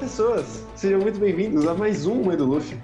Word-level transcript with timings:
Pessoas, 0.00 0.66
sejam 0.74 0.98
muito 0.98 1.20
bem-vindos 1.20 1.66
a 1.66 1.74
mais 1.74 2.06
um 2.06 2.24
Mãe 2.24 2.34
do 2.34 2.46
Luffy. 2.46 2.74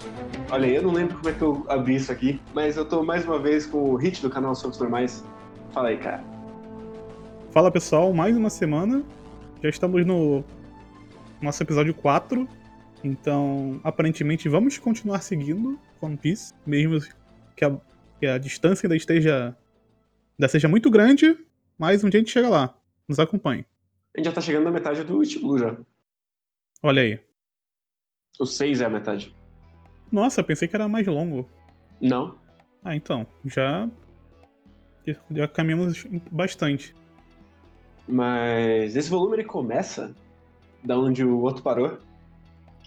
Olha 0.50 0.66
eu 0.66 0.82
não 0.82 0.92
lembro 0.92 1.16
como 1.16 1.30
é 1.30 1.32
que 1.32 1.40
eu 1.40 1.64
abri 1.66 1.94
isso 1.94 2.12
aqui, 2.12 2.38
mas 2.54 2.76
eu 2.76 2.84
tô 2.84 3.02
mais 3.02 3.24
uma 3.24 3.38
vez 3.38 3.64
com 3.64 3.78
o 3.78 3.96
Hit 3.96 4.20
do 4.20 4.28
canal 4.28 4.54
Socos 4.54 4.78
Normais. 4.78 5.24
Fala 5.72 5.88
aí, 5.88 5.96
cara. 5.96 6.22
Fala 7.52 7.70
pessoal, 7.70 8.12
mais 8.12 8.36
uma 8.36 8.50
semana. 8.50 9.02
Já 9.62 9.70
estamos 9.70 10.04
no 10.04 10.44
nosso 11.40 11.62
episódio 11.62 11.94
4. 11.94 12.46
Então, 13.02 13.80
aparentemente, 13.82 14.46
vamos 14.46 14.76
continuar 14.76 15.22
seguindo 15.22 15.80
One 16.02 16.18
Piece, 16.18 16.52
mesmo 16.66 17.00
que 17.56 17.64
a, 17.64 17.74
que 18.20 18.26
a 18.26 18.36
distância 18.36 18.86
ainda 18.86 18.96
esteja. 18.96 19.56
ainda 20.38 20.48
seja 20.48 20.68
muito 20.68 20.90
grande, 20.90 21.34
mas 21.78 22.04
um 22.04 22.10
dia 22.10 22.20
a 22.20 22.22
gente 22.22 22.32
chega 22.32 22.50
lá. 22.50 22.74
Nos 23.08 23.18
acompanhe. 23.18 23.64
A 24.14 24.18
gente 24.18 24.26
já 24.26 24.32
tá 24.32 24.42
chegando 24.42 24.64
na 24.64 24.70
metade 24.70 25.02
do 25.02 25.22
Blue 25.40 25.58
já. 25.58 25.74
Olha 26.86 27.02
aí. 27.02 27.18
O 28.38 28.46
6 28.46 28.80
é 28.80 28.84
a 28.84 28.88
metade. 28.88 29.34
Nossa, 30.12 30.40
pensei 30.40 30.68
que 30.68 30.76
era 30.76 30.86
mais 30.86 31.04
longo. 31.04 31.50
Não. 32.00 32.36
Ah, 32.84 32.94
então. 32.94 33.26
Já. 33.44 33.90
Já 35.32 35.48
caminhamos 35.48 36.06
bastante. 36.30 36.94
Mas 38.06 38.94
esse 38.94 39.10
volume 39.10 39.38
ele 39.38 39.44
começa 39.44 40.14
da 40.84 40.96
onde 40.96 41.24
o 41.24 41.40
outro 41.40 41.60
parou, 41.60 41.98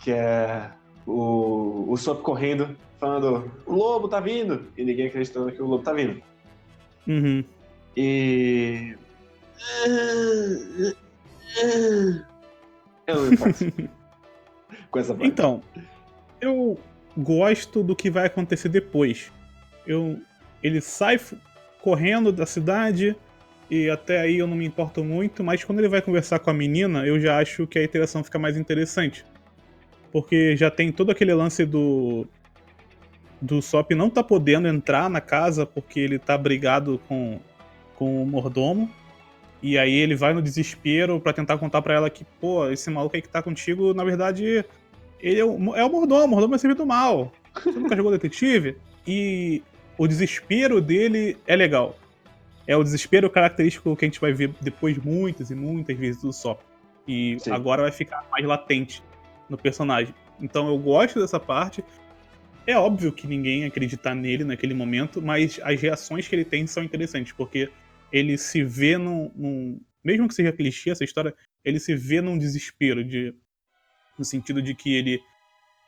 que 0.02 0.12
é 0.12 0.72
o, 1.06 1.92
o 1.92 1.98
Sop 1.98 2.22
correndo, 2.22 2.78
falando: 3.02 3.52
o 3.66 3.76
lobo 3.76 4.08
tá 4.08 4.22
vindo! 4.22 4.66
E 4.78 4.86
ninguém 4.86 5.08
acreditando 5.08 5.52
que 5.52 5.62
o 5.62 5.68
lobo 5.68 5.84
tá 5.84 5.92
vindo. 5.92 6.24
Uhum. 7.06 7.44
E. 7.98 8.96
Eu 13.18 13.90
com 14.92 15.00
essa. 15.00 15.18
Então, 15.22 15.62
eu 16.40 16.80
gosto 17.18 17.84
do 17.84 17.96
que 17.96 18.10
vai 18.10 18.28
acontecer 18.28 18.70
depois. 18.70 19.32
Eu, 19.86 20.20
ele 20.62 20.82
sai 20.82 21.20
correndo 21.82 22.32
da 22.32 22.46
cidade 22.46 23.16
e 23.70 23.90
até 23.90 24.20
aí 24.20 24.38
eu 24.38 24.48
não 24.48 24.56
me 24.56 24.66
importo 24.66 25.04
muito, 25.04 25.44
mas 25.44 25.64
quando 25.64 25.80
ele 25.80 25.88
vai 25.88 26.02
conversar 26.02 26.40
com 26.40 26.50
a 26.50 26.54
menina, 26.54 27.06
eu 27.06 27.20
já 27.20 27.40
acho 27.40 27.68
que 27.68 27.80
a 27.80 27.84
interação 27.84 28.24
fica 28.24 28.40
mais 28.40 28.58
interessante. 28.58 29.26
Porque 30.12 30.56
já 30.58 30.72
tem 30.72 30.92
todo 30.92 31.12
aquele 31.12 31.34
lance 31.34 31.66
do 31.66 32.28
do 33.42 33.62
Sop 33.62 33.92
não 33.92 34.10
tá 34.10 34.22
podendo 34.22 34.68
entrar 34.68 35.10
na 35.10 35.22
casa 35.22 35.66
porque 35.66 35.98
ele 35.98 36.20
tá 36.20 36.38
brigado 36.38 37.00
com, 37.08 37.40
com 37.96 38.22
o 38.22 38.26
mordomo. 38.26 38.92
E 39.62 39.78
aí 39.78 39.94
ele 39.94 40.16
vai 40.16 40.34
no 40.34 40.42
desespero 40.42 41.20
pra 41.20 41.34
tentar 41.34 41.58
contar 41.58 41.82
pra 41.82 41.94
ela 41.94 42.10
que, 42.10 42.24
pô, 42.40 42.70
esse 42.70 42.90
maluco 42.90 43.16
aí 43.16 43.22
que 43.22 43.28
tá 43.28 43.44
contigo, 43.44 43.94
na 43.94 44.04
verdade, 44.04 44.64
ele 45.20 45.40
é 45.40 45.46
o, 45.46 45.76
é 45.76 45.84
o 45.84 45.90
mordomo, 45.90 46.26
o 46.26 46.28
mordomo 46.28 46.56
é 46.56 46.58
servido 46.58 46.86
mal. 46.86 47.32
Você 47.54 47.72
nunca 47.72 47.96
jogou 47.96 48.12
detetive? 48.12 48.78
E 49.06 49.62
o 49.98 50.08
desespero 50.08 50.80
dele 50.80 51.38
é 51.46 51.56
legal. 51.56 51.98
É 52.66 52.78
o 52.78 52.84
desespero 52.84 53.30
característico 53.30 53.96
que 53.96 54.06
a 54.06 54.08
gente 54.08 54.22
vai 54.22 54.32
ver 54.32 54.54
depois 54.62 54.98
muitas 54.98 55.52
e 55.52 55.56
muitas 55.56 55.98
vezes 55.98 56.22
do 56.22 56.32
Sop. 56.32 56.62
E 57.08 57.38
Sim. 57.40 57.52
agora 57.52 57.82
vai 57.82 57.92
ficar 57.92 58.26
mais 58.32 58.46
latente 58.46 59.04
no 59.50 59.58
personagem. 59.58 60.14
Então 60.40 60.68
eu 60.68 60.78
gosto 60.78 61.20
dessa 61.20 61.40
parte. 61.40 61.84
É 62.66 62.78
óbvio 62.78 63.12
que 63.12 63.26
ninguém 63.26 63.66
acredita 63.66 64.14
nele 64.14 64.44
naquele 64.44 64.76
momento, 64.76 65.22
mas 65.22 65.60
as 65.64 65.82
reações 65.82 66.28
que 66.28 66.36
ele 66.36 66.46
tem 66.46 66.68
são 66.68 66.84
interessantes, 66.84 67.34
porque 67.34 67.70
ele 68.12 68.38
se 68.38 68.64
vê 68.64 68.98
num. 68.98 69.32
num- 69.36 69.82
mesmo 70.04 70.28
que 70.28 70.34
seja 70.34 70.52
clichê 70.52 70.92
essa 70.92 71.04
história, 71.04 71.34
ele 71.64 71.80
se 71.80 71.96
vê 71.96 72.22
num 72.22 72.38
desespero 72.38 73.04
de. 73.04 73.34
No 74.18 74.26
sentido 74.26 74.62
de 74.62 74.74
que 74.76 74.94
ele. 74.96 75.22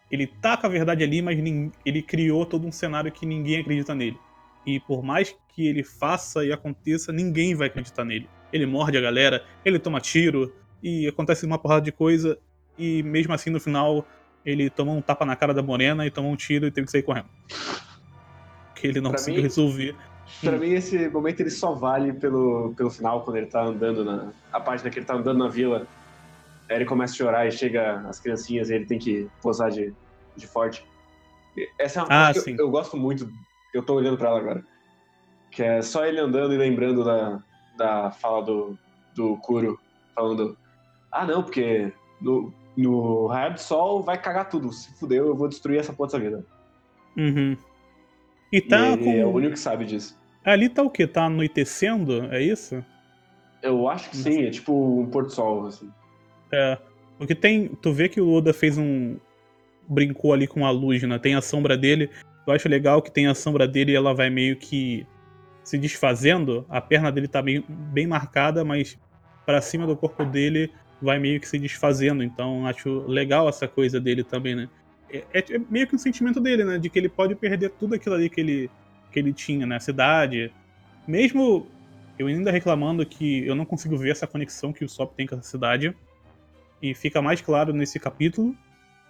Ele 0.10 0.28
tá 0.28 0.58
com 0.58 0.68
a 0.68 0.70
verdade 0.70 1.04
ali, 1.04 1.22
mas 1.22 1.38
ele 1.86 2.02
criou 2.02 2.46
todo 2.46 2.68
um 2.68 2.72
cenário 2.72 3.12
que 3.12 3.26
ninguém 3.26 3.60
acredita 3.62 3.96
nele. 3.96 4.18
E 4.66 4.80
por 4.82 5.02
mais 5.02 5.34
que 5.56 5.66
ele 5.66 5.84
faça 5.84 6.44
e 6.46 6.52
aconteça, 6.52 7.14
ninguém 7.14 7.56
vai 7.56 7.68
acreditar 7.68 8.04
nele. 8.04 8.30
Ele 8.52 8.66
morde 8.66 8.98
a 8.98 9.02
galera, 9.02 9.46
ele 9.64 9.80
toma 9.80 10.02
tiro, 10.02 10.54
e 10.84 11.08
acontece 11.08 11.46
uma 11.46 11.58
porrada 11.58 11.82
de 11.86 11.92
coisa, 11.94 12.38
e 12.78 13.02
mesmo 13.04 13.34
assim 13.34 13.50
no 13.50 13.60
final 13.60 14.06
ele 14.46 14.70
tomou 14.70 14.98
um 14.98 15.02
tapa 15.02 15.26
na 15.26 15.36
cara 15.36 15.54
da 15.54 15.64
morena 15.64 16.06
e 16.06 16.12
tomou 16.12 16.32
um 16.32 16.36
tiro 16.36 16.66
e 16.68 16.72
teve 16.72 16.86
que 16.86 16.92
sair 16.92 17.04
correndo. 17.04 17.30
Porque 18.74 18.88
ele 18.88 19.00
não 19.00 19.12
Pra 19.12 19.20
conseguiu 19.20 19.38
mim- 19.38 19.44
resolver. 19.44 19.96
Pra 20.42 20.58
mim, 20.58 20.72
esse 20.72 21.10
momento 21.10 21.42
ele 21.42 21.50
só 21.50 21.74
vale 21.74 22.14
pelo, 22.14 22.74
pelo 22.76 22.90
final, 22.90 23.24
quando 23.24 23.38
ele 23.38 23.48
tá 23.48 23.64
andando 23.64 24.04
na. 24.04 24.32
A 24.52 24.60
página 24.60 24.90
que 24.90 25.00
ele 25.00 25.06
tá 25.06 25.16
andando 25.16 25.38
na 25.38 25.48
vila. 25.48 25.88
Aí 26.70 26.78
ele 26.78 26.86
começa 26.86 27.14
a 27.14 27.18
chorar 27.18 27.48
e 27.48 27.52
chega 27.52 28.00
as 28.08 28.20
criancinhas 28.20 28.70
e 28.70 28.76
ele 28.76 28.86
tem 28.86 28.98
que 28.98 29.30
posar 29.42 29.70
de, 29.70 29.94
de 30.36 30.48
forte. 30.48 30.84
Essa 31.78 32.00
é 32.00 32.04
uma 32.04 32.08
Ah, 32.08 32.34
parte 32.34 32.44
que 32.44 32.52
eu, 32.52 32.66
eu 32.66 32.72
gosto 32.72 32.96
muito. 32.98 33.30
Eu 33.74 33.84
tô 33.84 33.96
olhando 33.96 34.18
pra 34.18 34.30
ela 34.30 34.40
agora. 34.40 34.64
Que 35.52 35.64
é 35.64 35.82
só 35.82 36.06
ele 36.06 36.20
andando 36.20 36.54
e 36.54 36.58
lembrando 36.58 37.04
da, 37.04 37.44
da 37.78 38.12
fala 38.12 38.44
do, 38.44 38.78
do 39.14 39.38
Kuro, 39.38 39.78
falando: 40.16 40.58
Ah, 41.12 41.26
não, 41.26 41.44
porque 41.44 41.92
no, 42.22 42.54
no 42.78 43.28
raio 43.28 43.54
do 43.54 43.60
sol 43.60 44.02
vai 44.02 44.18
cagar 44.18 44.50
tudo. 44.50 44.72
Se 44.72 44.98
fudeu, 44.98 45.28
eu 45.28 45.36
vou 45.36 45.50
destruir 45.50 45.80
essa 45.80 45.94
porra 45.94 46.08
dessa 46.08 46.20
vida. 46.20 46.46
Uhum. 47.18 47.58
E 48.52 48.62
tá 48.62 48.90
e 48.90 48.94
ele 48.94 49.04
com. 49.04 49.12
é 49.14 49.26
o 49.26 49.30
único 49.30 49.54
que 49.54 49.60
sabe 49.60 49.86
disso. 49.86 50.20
Ali 50.44 50.70
tá 50.70 50.82
o 50.82 50.90
quê? 50.90 51.08
Tá 51.08 51.26
anoitecendo? 51.26 52.26
É 52.32 52.42
isso? 52.42 52.84
Eu 53.62 53.88
acho 53.88 54.10
que 54.10 54.18
sim, 54.18 54.44
é 54.44 54.50
tipo 54.50 54.74
um 54.74 55.06
porto 55.06 55.30
sol, 55.30 55.68
assim. 55.68 55.90
É. 56.52 56.78
Porque 57.18 57.36
tem. 57.36 57.70
Tu 57.82 57.94
vê 57.94 58.10
que 58.10 58.20
o 58.20 58.32
Oda 58.32 58.54
fez 58.54 58.78
um. 58.78 59.18
Brincou 59.88 60.34
ali 60.34 60.48
com 60.48 60.66
a 60.66 60.72
luz, 60.72 61.02
né? 61.04 61.20
Tem 61.20 61.36
a 61.36 61.42
sombra 61.42 61.78
dele. 61.78 62.10
Eu 62.48 62.54
acho 62.54 62.68
legal 62.68 63.02
que 63.02 63.12
tem 63.12 63.28
a 63.28 63.36
sombra 63.36 63.68
dele 63.68 63.92
e 63.92 63.96
ela 63.96 64.14
vai 64.14 64.30
meio 64.30 64.56
que 64.56 65.06
se 65.64 65.78
desfazendo. 65.78 66.66
A 66.70 66.82
perna 66.82 67.12
dele 67.12 67.28
tá 67.28 67.42
bem, 67.42 67.64
bem 67.68 68.08
marcada, 68.08 68.66
mas 68.66 68.98
pra 69.46 69.62
cima 69.62 69.86
do 69.86 69.96
corpo 69.96 70.26
dele 70.26 70.72
vai 71.02 71.20
meio 71.20 71.40
que 71.40 71.48
se 71.48 71.60
desfazendo. 71.60 72.24
Então 72.24 72.66
acho 72.66 73.06
legal 73.08 73.48
essa 73.48 73.68
coisa 73.68 74.00
dele 74.00 74.24
também, 74.24 74.56
né? 74.56 74.70
É, 75.12 75.24
é- 75.34 75.56
é 75.56 75.62
meio 75.70 75.88
que 75.88 75.96
um 75.96 76.00
sentimento 76.00 76.40
dele, 76.40 76.64
né? 76.64 76.78
De 76.78 76.90
que 76.90 76.98
ele 76.98 77.10
pode 77.10 77.36
perder 77.36 77.70
tudo 77.72 77.96
aquilo 77.96 78.16
ali 78.16 78.30
que 78.30 78.40
ele, 78.40 78.72
que 79.12 79.20
ele 79.20 79.34
tinha, 79.34 79.66
né? 79.66 79.76
A 79.76 79.80
cidade. 79.80 80.52
Mesmo 81.08 81.68
eu 82.18 82.28
ainda 82.28 82.52
reclamando 82.52 83.06
que 83.06 83.46
eu 83.46 83.56
não 83.56 83.66
consigo 83.66 83.98
ver 83.98 84.12
essa 84.12 84.28
conexão 84.28 84.72
que 84.72 84.86
o 84.86 84.90
Sop 84.90 85.14
tem 85.16 85.26
com 85.28 85.36
essa 85.36 85.44
cidade. 85.50 85.96
E 86.82 86.96
fica 86.96 87.22
mais 87.22 87.42
claro 87.42 87.74
nesse 87.74 88.00
capítulo, 88.00 88.56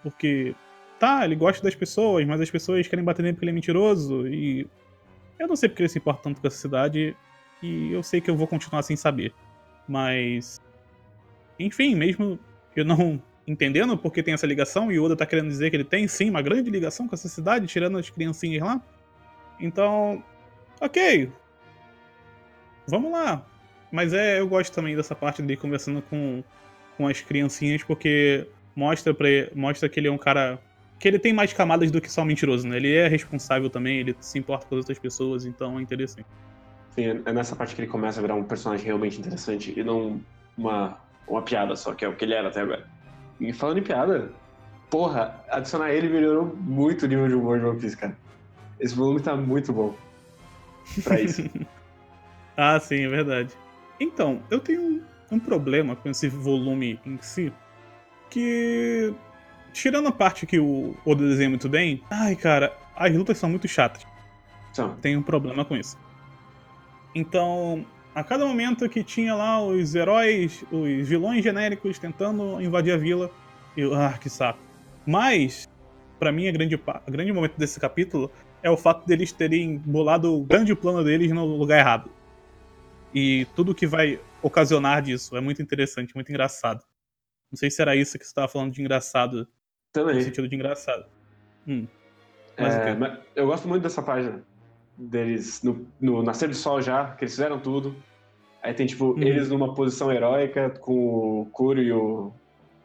porque 0.04 0.56
tá, 1.00 1.24
ele 1.24 1.36
gosta 1.36 1.64
das 1.64 1.76
pessoas, 1.76 2.26
mas 2.26 2.42
as 2.42 2.52
pessoas 2.52 2.88
querem 2.88 3.04
bater 3.04 3.24
nele 3.24 3.34
porque 3.34 3.46
ele 3.46 3.52
é 3.52 3.54
mentiroso. 3.54 4.28
E 4.28 4.68
eu 5.40 5.48
não 5.48 5.56
sei 5.56 5.70
porque 5.70 5.84
ele 5.84 5.90
se 5.90 5.98
importa 6.00 6.24
tanto 6.24 6.42
com 6.42 6.48
essa 6.48 6.58
cidade. 6.58 7.16
E 7.62 7.92
eu 7.92 8.04
sei 8.04 8.20
que 8.22 8.30
eu 8.30 8.36
vou 8.36 8.48
continuar 8.48 8.82
sem 8.84 8.96
saber. 8.96 9.34
Mas. 9.88 10.60
Enfim, 11.60 11.96
mesmo 11.96 12.40
eu 12.76 12.86
não 12.86 13.22
entendendo 13.48 13.98
porque 13.98 14.24
tem 14.24 14.34
essa 14.34 14.48
ligação, 14.48 14.92
e 14.92 15.00
o 15.00 15.04
Oda 15.04 15.16
tá 15.16 15.26
querendo 15.26 15.48
dizer 15.48 15.70
que 15.70 15.76
ele 15.76 15.84
tem 15.84 16.08
sim 16.08 16.30
uma 16.30 16.42
grande 16.42 16.70
ligação 16.70 17.08
com 17.08 17.16
essa 17.16 17.28
cidade, 17.28 17.68
tirando 17.68 17.98
as 17.98 18.10
criancinhas 18.10 18.64
lá. 18.64 18.82
Então, 19.60 20.24
ok. 20.80 21.32
Vamos 22.88 23.12
lá. 23.12 23.46
Mas 23.92 24.14
é, 24.14 24.40
eu 24.40 24.48
gosto 24.48 24.74
também 24.74 24.96
dessa 24.96 25.14
parte 25.14 25.42
dele 25.42 25.58
conversando 25.58 26.02
com, 26.04 26.44
com 26.98 27.08
as 27.08 27.20
criancinhas, 27.22 27.84
porque 27.84 28.48
mostra, 28.76 29.14
pra, 29.14 29.28
mostra 29.54 29.90
que 29.90 30.00
ele 30.00 30.08
é 30.08 30.12
um 30.12 30.18
cara. 30.18 30.60
que 30.98 31.08
ele 31.08 31.20
tem 31.20 31.34
mais 31.34 31.52
camadas 31.52 31.92
do 31.92 32.00
que 32.00 32.12
só 32.12 32.24
mentiroso, 32.24 32.68
né? 32.68 32.78
Ele 32.78 32.96
é 32.96 33.08
responsável 33.08 33.70
também, 33.70 34.00
ele 34.00 34.16
se 34.20 34.40
importa 34.40 34.66
com 34.66 34.76
as 34.76 34.80
outras 34.80 35.00
pessoas, 35.00 35.46
então 35.46 35.78
é 35.78 35.82
interessante. 35.82 36.28
Sim, 36.92 37.22
é 37.26 37.34
nessa 37.34 37.56
parte 37.56 37.76
que 37.76 37.82
ele 37.82 37.90
começa 37.90 38.20
a 38.20 38.22
virar 38.22 38.36
um 38.36 38.44
personagem 38.44 38.86
realmente 38.86 39.20
interessante 39.20 39.74
e 39.78 39.84
não 39.84 40.22
uma, 40.58 40.98
uma 41.28 41.42
piada 41.42 41.76
só, 41.76 41.94
que 41.94 42.04
é 42.04 42.08
o 42.08 42.16
que 42.16 42.26
ele 42.26 42.34
era 42.34 42.50
até 42.50 42.62
agora. 42.62 42.86
E 43.42 43.52
falando 43.52 43.80
em 43.80 43.84
piada, 43.84 44.32
porra, 44.88 45.44
adicionar 45.50 45.92
ele 45.92 46.08
melhorou 46.08 46.56
muito 46.56 47.04
o 47.04 47.08
nível 47.08 47.28
de 47.28 47.34
humor 47.34 47.60
de 47.60 47.66
One 47.66 47.80
Piece, 47.80 47.98
cara. 47.98 48.16
Esse 48.80 48.94
volume 48.94 49.20
tá 49.20 49.36
muito 49.36 49.74
bom 49.74 49.96
pra 51.04 51.20
isso. 51.20 51.44
Ah, 52.58 52.78
sim, 52.80 53.06
é 53.06 53.08
verdade. 53.08 53.56
Então, 54.00 54.44
eu 54.52 54.60
tenho 54.60 54.82
um, 54.82 55.02
um 55.32 55.40
problema 55.40 55.96
com 55.96 56.10
esse 56.10 56.28
volume 56.28 57.00
em 57.06 57.18
si, 57.22 57.52
que. 58.30 59.14
Tirando 59.72 60.10
a 60.10 60.12
parte 60.12 60.46
que 60.46 60.60
o 60.60 60.94
Oda 61.06 61.26
desenha 61.26 61.50
muito 61.50 61.70
bem, 61.70 62.04
ai, 62.12 62.36
cara, 62.36 62.78
as 62.94 63.16
lutas 63.16 63.38
são 63.38 63.50
muito 63.50 63.70
chatas. 63.70 64.06
Tenho 65.02 65.20
um 65.20 65.24
problema 65.24 65.64
com 65.64 65.78
isso. 65.78 65.98
Então, 67.16 67.86
a 68.14 68.24
cada 68.24 68.46
momento 68.46 68.88
que 68.90 69.04
tinha 69.04 69.34
lá 69.34 69.64
os 69.64 69.96
heróis, 69.96 70.64
os 70.72 71.08
vilões 71.08 71.44
genéricos 71.44 71.98
tentando 71.98 72.62
invadir 72.62 72.94
a 72.94 72.98
vila, 72.98 73.32
eu, 73.76 73.94
ah, 73.94 74.18
que 74.18 74.30
saco. 74.30 74.60
Mas, 75.06 75.68
pra 76.20 76.32
mim, 76.32 76.48
a 76.48 76.52
grande, 76.52 76.76
o 76.76 77.12
grande 77.12 77.32
momento 77.32 77.58
desse 77.58 77.80
capítulo 77.80 78.30
é 78.62 78.70
o 78.70 78.78
fato 78.78 79.08
deles 79.08 79.32
terem 79.32 79.78
bolado 79.78 80.36
o 80.36 80.44
grande 80.44 80.76
plano 80.76 81.04
deles 81.04 81.32
no 81.32 81.46
lugar 81.46 81.80
errado. 81.80 82.12
E 83.14 83.46
tudo 83.56 83.74
que 83.74 83.88
vai 83.88 84.20
ocasionar 84.42 85.02
disso 85.02 85.36
é 85.36 85.42
muito 85.42 85.62
interessante, 85.62 86.14
muito 86.14 86.30
engraçado. 86.30 86.84
Não 87.52 87.58
sei 87.58 87.72
se 87.72 87.82
era 87.82 87.96
isso 87.96 88.18
que 88.20 88.26
você 88.26 88.34
tava 88.34 88.48
falando 88.48 88.72
de 88.72 88.82
engraçado. 88.82 89.48
Também. 89.92 90.16
No 90.16 90.22
sentido 90.22 90.48
de 90.48 90.56
engraçado. 90.56 91.06
Hum. 91.68 91.88
Mas 92.58 92.76
É, 92.76 92.94
o 92.94 93.18
eu 93.36 93.48
gosto 93.48 93.68
muito 93.68 93.84
dessa 93.84 94.02
página 94.02 94.44
deles 95.10 95.64
no, 95.64 95.88
no 96.00 96.22
Nascer 96.24 96.50
do 96.50 96.56
Sol 96.56 96.82
já, 96.82 97.12
que 97.16 97.24
eles 97.24 97.34
fizeram 97.34 97.60
tudo. 97.60 97.96
Aí 98.62 98.74
tem, 98.74 98.86
tipo, 98.86 99.14
Uhum. 99.14 99.22
eles 99.24 99.50
numa 99.50 99.74
posição 99.74 100.12
heróica, 100.12 100.70
com 100.70 101.42
o 101.42 101.46
Kuro 101.52 101.82
e 101.82 101.92
o, 101.92 102.32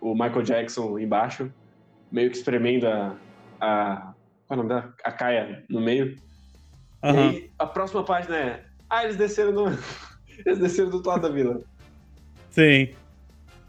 o 0.00 0.14
Michael 0.14 0.42
Jackson 0.42 0.98
embaixo, 0.98 1.52
meio 2.10 2.30
que 2.30 2.36
espremendo 2.38 2.86
a. 2.86 3.16
a 3.60 4.14
qual 4.46 4.50
é 4.50 4.54
o 4.54 4.56
nome 4.56 4.68
dela? 4.68 4.94
A 5.04 5.12
Kaia 5.12 5.64
no 5.68 5.80
meio. 5.80 6.06
E 6.14 6.18
Aham. 7.02 7.28
aí 7.30 7.50
a 7.58 7.66
próxima 7.66 8.02
página 8.04 8.36
é. 8.36 8.64
Ah, 8.88 9.04
eles 9.04 9.16
desceram 9.16 9.52
no. 9.52 9.64
eles 10.46 10.58
desceram 10.58 10.88
do 10.88 10.96
outro 10.96 11.10
lado 11.10 11.22
da 11.22 11.28
vila. 11.28 11.60
Sim. 12.50 12.88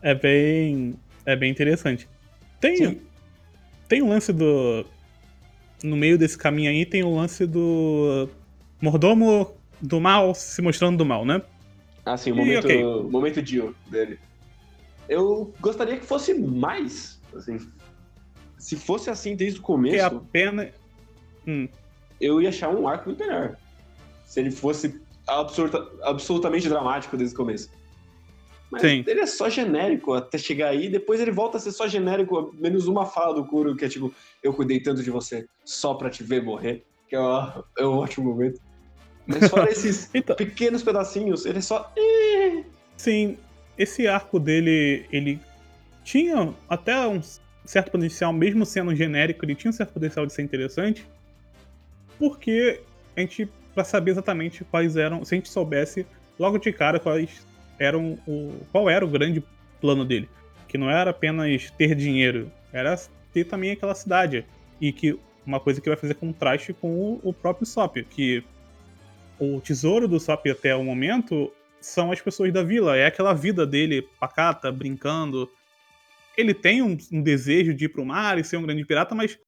É 0.01 0.13
bem. 0.15 0.95
É 1.25 1.35
bem 1.35 1.51
interessante. 1.51 2.07
Tem. 2.61 2.77
Sim. 2.77 3.01
Tem 3.89 4.01
um 4.01 4.09
lance 4.09 4.31
do. 4.31 4.85
No 5.83 5.95
meio 5.95 6.17
desse 6.17 6.37
caminho 6.37 6.69
aí 6.69 6.85
tem 6.85 7.03
o 7.03 7.13
lance 7.15 7.45
do. 7.45 8.29
Mordomo 8.81 9.55
do 9.81 9.99
mal 9.99 10.33
se 10.35 10.61
mostrando 10.61 10.97
do 10.97 11.05
mal, 11.05 11.25
né? 11.25 11.41
Ah, 12.05 12.17
sim, 12.17 12.31
o 12.31 12.35
momento, 12.35 12.65
ok. 12.65 12.83
o 12.83 13.09
momento 13.09 13.41
Dio 13.41 13.75
dele. 13.87 14.19
Eu 15.09 15.53
gostaria 15.59 15.97
que 15.97 16.05
fosse 16.05 16.33
mais, 16.33 17.19
assim. 17.35 17.59
Se 18.57 18.75
fosse 18.75 19.09
assim 19.09 19.35
desde 19.35 19.59
o 19.59 19.61
Que 19.61 19.67
começo, 19.67 19.95
é 19.95 20.01
apenas. 20.01 20.69
Hum. 21.47 21.67
eu 22.19 22.41
ia 22.41 22.49
achar 22.49 22.69
um 22.69 22.87
arco 22.87 23.09
muito 23.09 23.19
melhor. 23.19 23.55
Se 24.25 24.39
ele 24.39 24.51
fosse 24.51 24.99
absurda- 25.25 25.87
absolutamente 26.03 26.67
dramático 26.67 27.15
desde 27.15 27.33
o 27.35 27.37
começo. 27.37 27.69
Mas 28.71 28.81
Sim. 28.81 29.03
ele 29.07 29.21
é 29.21 29.25
só 29.25 29.49
genérico 29.49 30.13
até 30.13 30.37
chegar 30.37 30.69
aí, 30.69 30.89
depois 30.89 31.21
ele 31.21 31.31
volta 31.31 31.57
a 31.57 31.59
ser 31.59 31.71
só 31.71 31.87
genérico, 31.87 32.53
menos 32.59 32.87
uma 32.87 33.05
fala 33.05 33.33
do 33.33 33.45
Kuro, 33.45 33.75
que 33.75 33.85
é 33.85 33.89
tipo, 33.89 34.13
eu 34.43 34.53
cuidei 34.53 34.81
tanto 34.81 35.01
de 35.01 35.09
você 35.09 35.45
só 35.63 35.93
pra 35.93 36.09
te 36.09 36.21
ver 36.23 36.43
morrer, 36.43 36.85
que 37.07 37.15
é, 37.15 37.19
ó- 37.19 37.63
é 37.77 37.85
um 37.85 37.97
ótimo 37.97 38.29
momento. 38.29 38.59
Mas 39.25 39.47
fora 39.49 39.69
esses 39.71 40.09
Então, 40.15 40.35
pequenos 40.35 40.83
pedacinhos, 40.83 41.45
ele 41.45 41.59
é 41.59 41.61
só. 41.61 41.89
sim, 42.97 43.37
esse 43.77 44.05
arco 44.07 44.39
dele, 44.39 45.05
ele 45.11 45.39
tinha 46.03 46.53
até 46.69 47.07
um 47.07 47.21
certo 47.65 47.91
potencial, 47.91 48.33
mesmo 48.33 48.65
sendo 48.65 48.93
genérico, 48.95 49.45
ele 49.45 49.55
tinha 49.55 49.69
um 49.69 49.73
certo 49.73 49.93
potencial 49.93 50.25
de 50.25 50.33
ser 50.33 50.41
interessante. 50.41 51.05
Porque 52.19 52.81
a 53.15 53.21
gente, 53.21 53.47
pra 53.73 53.83
saber 53.83 54.11
exatamente 54.11 54.63
quais 54.65 54.95
eram, 54.97 55.23
se 55.23 55.35
a 55.35 55.37
gente 55.37 55.49
soubesse 55.49 56.05
logo 56.39 56.57
de 56.57 56.71
cara 56.73 56.99
quais 56.99 57.45
eram 57.79 58.17
o, 58.27 58.53
qual 58.71 58.89
era 58.89 59.05
o 59.05 59.07
grande 59.07 59.43
plano 59.79 60.05
dele. 60.05 60.29
Que 60.67 60.77
não 60.77 60.89
era 60.89 61.11
apenas 61.11 61.71
ter 61.71 61.95
dinheiro, 61.95 62.51
era 62.73 62.97
ter 63.33 63.45
também 63.45 63.71
aquela 63.71 63.95
cidade. 63.95 64.45
E 64.79 64.91
que 64.91 65.19
uma 65.45 65.59
coisa 65.59 65.79
que 65.79 65.89
vai 65.89 65.97
fazer 65.97 66.15
contraste 66.15 66.73
com 66.73 66.93
o, 66.93 67.21
o 67.23 67.33
próprio 67.33 67.65
Sop, 67.65 67.97
que 68.03 68.43
o 69.39 69.61
tesouro 69.61 70.07
do 70.07 70.19
Sop 70.19 70.45
até 70.47 70.75
o 70.75 70.83
momento 70.83 71.51
são 71.79 72.11
as 72.11 72.19
pessoas 72.19 72.51
da 72.51 72.63
vila, 72.63 72.97
é 72.97 73.05
aquela 73.05 73.33
vida 73.33 73.65
dele 73.65 74.01
pacata, 74.19 74.71
brincando. 74.71 75.49
Ele 76.35 76.53
tem 76.53 76.81
um, 76.81 76.97
um 77.11 77.21
desejo 77.21 77.73
de 77.73 77.85
ir 77.85 77.89
pro 77.89 78.05
mar 78.05 78.37
e 78.37 78.43
ser 78.43 78.57
um 78.57 78.63
grande 78.63 78.85
pirata, 78.85 79.15
mas 79.15 79.39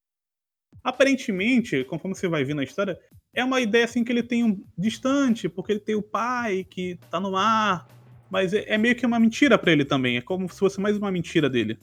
aparentemente, 0.83 1.83
conforme 1.83 2.15
você 2.15 2.27
vai 2.27 2.43
ver 2.43 2.53
na 2.53 2.63
história, 2.63 2.97
é 3.33 3.43
uma 3.43 3.59
ideia 3.61 3.85
assim 3.85 4.03
que 4.03 4.11
ele 4.11 4.23
tem 4.23 4.43
um 4.43 4.63
distante, 4.77 5.49
porque 5.49 5.73
ele 5.73 5.79
tem 5.79 5.95
o 5.95 6.01
pai 6.01 6.63
que 6.63 6.97
tá 7.11 7.19
no 7.19 7.31
mar, 7.31 7.87
mas 8.29 8.53
é, 8.53 8.63
é 8.67 8.77
meio 8.77 8.95
que 8.95 9.05
uma 9.05 9.19
mentira 9.19 9.57
pra 9.57 9.71
ele 9.71 9.85
também, 9.85 10.17
é 10.17 10.21
como 10.21 10.47
se 10.49 10.59
fosse 10.59 10.79
mais 10.79 10.97
uma 10.97 11.11
mentira 11.11 11.49
dele. 11.49 11.77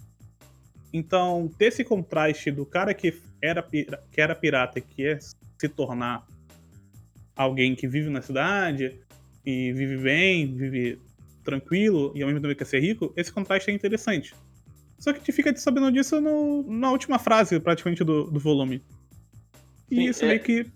Então, 0.92 1.50
ter 1.58 1.66
esse 1.66 1.84
contraste 1.84 2.50
do 2.50 2.64
cara 2.64 2.94
que 2.94 3.14
era, 3.42 3.62
pira- 3.62 4.02
que 4.10 4.20
era 4.20 4.34
pirata 4.34 4.78
e 4.78 4.82
quer 4.82 5.18
se 5.20 5.68
tornar 5.68 6.26
alguém 7.34 7.74
que 7.74 7.86
vive 7.86 8.08
na 8.08 8.22
cidade 8.22 8.98
e 9.44 9.72
vive 9.72 9.98
bem, 9.98 10.54
vive 10.54 10.98
tranquilo 11.44 12.12
e 12.14 12.22
ao 12.22 12.28
mesmo 12.28 12.40
tempo 12.42 12.54
quer 12.56 12.64
ser 12.64 12.80
rico, 12.80 13.12
esse 13.16 13.32
contraste 13.32 13.70
é 13.70 13.74
interessante. 13.74 14.34
Só 14.98 15.12
que 15.12 15.18
a 15.18 15.20
gente 15.20 15.32
fica 15.32 15.54
sabendo 15.56 15.92
disso 15.92 16.20
no- 16.20 16.62
na 16.70 16.90
última 16.90 17.18
frase, 17.18 17.60
praticamente, 17.60 18.02
do, 18.02 18.24
do 18.30 18.40
volume. 18.40 18.82
E 19.90 19.96
Sim, 19.96 20.04
isso 20.08 20.24
é- 20.24 20.28
meio 20.28 20.40
que. 20.40 20.66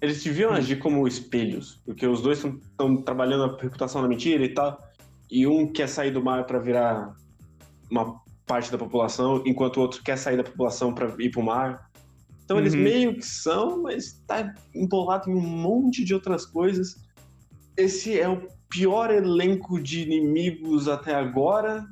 Eles 0.00 0.22
deviam 0.22 0.52
agir 0.52 0.76
como 0.78 1.06
espelhos, 1.08 1.80
porque 1.86 2.06
os 2.06 2.20
dois 2.20 2.44
estão 2.44 2.96
trabalhando 3.02 3.44
a 3.44 3.62
reputação 3.62 4.02
da 4.02 4.08
mentira 4.08 4.44
e 4.44 4.48
tal, 4.50 4.85
e 5.30 5.46
um 5.46 5.70
quer 5.72 5.88
sair 5.88 6.10
do 6.10 6.22
mar 6.22 6.46
pra 6.46 6.58
virar 6.58 7.14
uma 7.90 8.20
parte 8.46 8.70
da 8.70 8.78
população, 8.78 9.42
enquanto 9.44 9.78
o 9.78 9.80
outro 9.80 10.02
quer 10.02 10.16
sair 10.16 10.36
da 10.36 10.44
população 10.44 10.94
pra 10.94 11.12
ir 11.18 11.30
pro 11.30 11.42
mar. 11.42 11.90
Então 12.44 12.58
eles 12.58 12.74
Uhum. 12.74 12.82
meio 12.82 13.14
que 13.16 13.26
são, 13.26 13.82
mas 13.82 14.22
tá 14.26 14.54
embolado 14.74 15.28
em 15.28 15.34
um 15.34 15.40
monte 15.40 16.04
de 16.04 16.14
outras 16.14 16.46
coisas. 16.46 16.94
Esse 17.76 18.18
é 18.18 18.28
o 18.28 18.46
pior 18.70 19.10
elenco 19.10 19.80
de 19.82 20.02
inimigos 20.02 20.86
até 20.86 21.14
agora. 21.14 21.84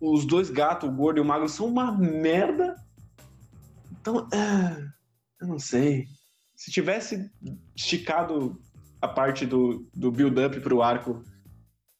Os 0.00 0.24
dois 0.24 0.50
gatos, 0.50 0.88
o 0.88 0.92
gordo 0.92 1.18
e 1.18 1.20
o 1.20 1.24
magro, 1.24 1.48
são 1.48 1.66
uma 1.66 1.92
merda. 1.96 2.74
Então, 4.00 4.28
ah, 4.32 4.76
eu 5.40 5.46
não 5.46 5.58
sei. 5.58 6.06
Se 6.56 6.72
tivesse 6.72 7.30
esticado 7.76 8.60
a 9.00 9.06
parte 9.06 9.46
do, 9.46 9.88
do 9.94 10.10
build-up 10.10 10.58
pro 10.60 10.82
arco 10.82 11.22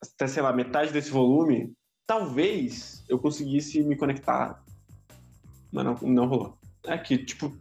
até, 0.02 0.26
sei 0.26 0.42
lá, 0.42 0.52
metade 0.52 0.92
desse 0.92 1.10
volume, 1.10 1.72
talvez 2.06 3.04
eu 3.08 3.18
conseguisse 3.18 3.82
me 3.82 3.96
conectar. 3.96 4.62
Mas 5.72 5.84
não, 5.84 5.94
não 6.02 6.26
rolou. 6.26 6.58
É 6.86 6.96
que, 6.96 7.18
tipo, 7.18 7.56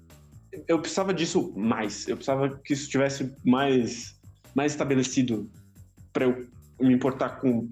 eu 0.68 0.80
precisava 0.80 1.14
disso 1.14 1.54
mais. 1.58 2.08
Eu 2.08 2.16
precisava 2.16 2.58
que 2.60 2.74
isso 2.74 2.90
tivesse 2.90 3.36
mais, 3.44 4.20
mais 4.56 4.72
estabelecido 4.72 5.50
pra 6.14 6.26
eu 6.26 6.48
me 6.80 6.94
importar 6.94 7.42
com 7.42 7.70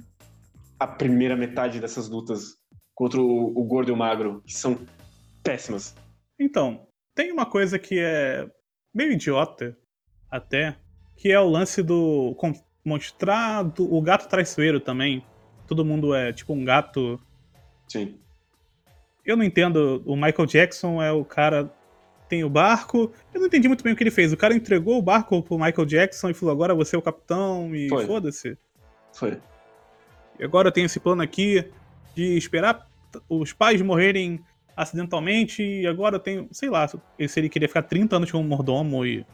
a 0.80 0.88
primeira 0.88 1.36
metade 1.36 1.80
dessas 1.80 2.10
lutas 2.10 2.58
contra 2.94 3.22
o, 3.22 3.58
o 3.58 3.64
gordo 3.64 3.90
e 3.90 3.92
o 3.92 3.98
magro, 3.98 4.42
que 4.46 4.54
são 4.54 4.78
péssimas. 5.44 5.96
Então, 6.40 6.88
tem 7.14 7.32
uma 7.32 7.46
coisa 7.46 7.80
que 7.80 8.00
é 8.00 8.50
meio 8.94 9.14
idiota, 9.14 9.78
até, 10.30 10.78
que 11.16 11.32
é 11.32 11.40
o 11.40 11.50
lance 11.50 11.82
do. 11.82 12.36
Com- 12.86 12.90
mostrar 12.90 13.64
do- 13.64 13.92
o 13.94 14.02
gato 14.02 14.28
traiçoeiro 14.30 14.80
também. 14.80 15.24
Todo 15.68 15.84
mundo 15.84 16.14
é 16.14 16.32
tipo 16.32 16.54
um 16.54 16.64
gato. 16.64 17.20
Sim. 17.88 18.18
Eu 19.26 19.36
não 19.36 19.44
entendo. 19.44 20.02
O 20.06 20.16
Michael 20.16 20.46
Jackson 20.46 21.02
é 21.02 21.12
o 21.12 21.26
cara. 21.26 21.72
Tem 22.30 22.44
o 22.44 22.50
barco. 22.50 23.12
Eu 23.34 23.40
não 23.40 23.48
entendi 23.48 23.68
muito 23.68 23.84
bem 23.84 23.94
o 23.94 23.96
que 23.96 24.04
ele 24.04 24.12
fez. 24.12 24.34
O 24.34 24.38
cara 24.38 24.56
entregou 24.56 24.98
o 24.98 25.02
barco 25.02 25.42
pro 25.44 25.58
Michael 25.58 25.86
Jackson 25.86 26.30
e 26.30 26.34
falou: 26.34 26.54
agora 26.54 26.74
você 26.74 26.96
é 26.96 27.00
o 27.00 27.02
capitão 27.02 27.76
e 27.76 27.88
foda-se. 28.06 28.58
Foi. 29.14 29.40
E 30.40 30.44
agora 30.44 30.68
eu 30.68 30.72
tenho 30.72 30.86
esse 30.86 31.00
plano 31.00 31.22
aqui 31.22 31.66
de 32.16 32.38
esperar 32.38 32.88
os 33.30 33.54
pais 33.54 33.82
morrerem 33.82 34.40
acidentalmente 34.76 35.64
e 35.64 35.88
agora 35.88 36.16
eu 36.18 36.20
tenho, 36.20 36.50
sei 36.52 36.70
lá, 36.70 36.86
se 36.88 37.00
ele 37.38 37.48
queria 37.48 37.68
ficar 37.68 37.84
30 37.84 38.16
anos 38.18 38.32
como 38.32 38.44
mordomo 38.44 39.06
e. 39.06 39.26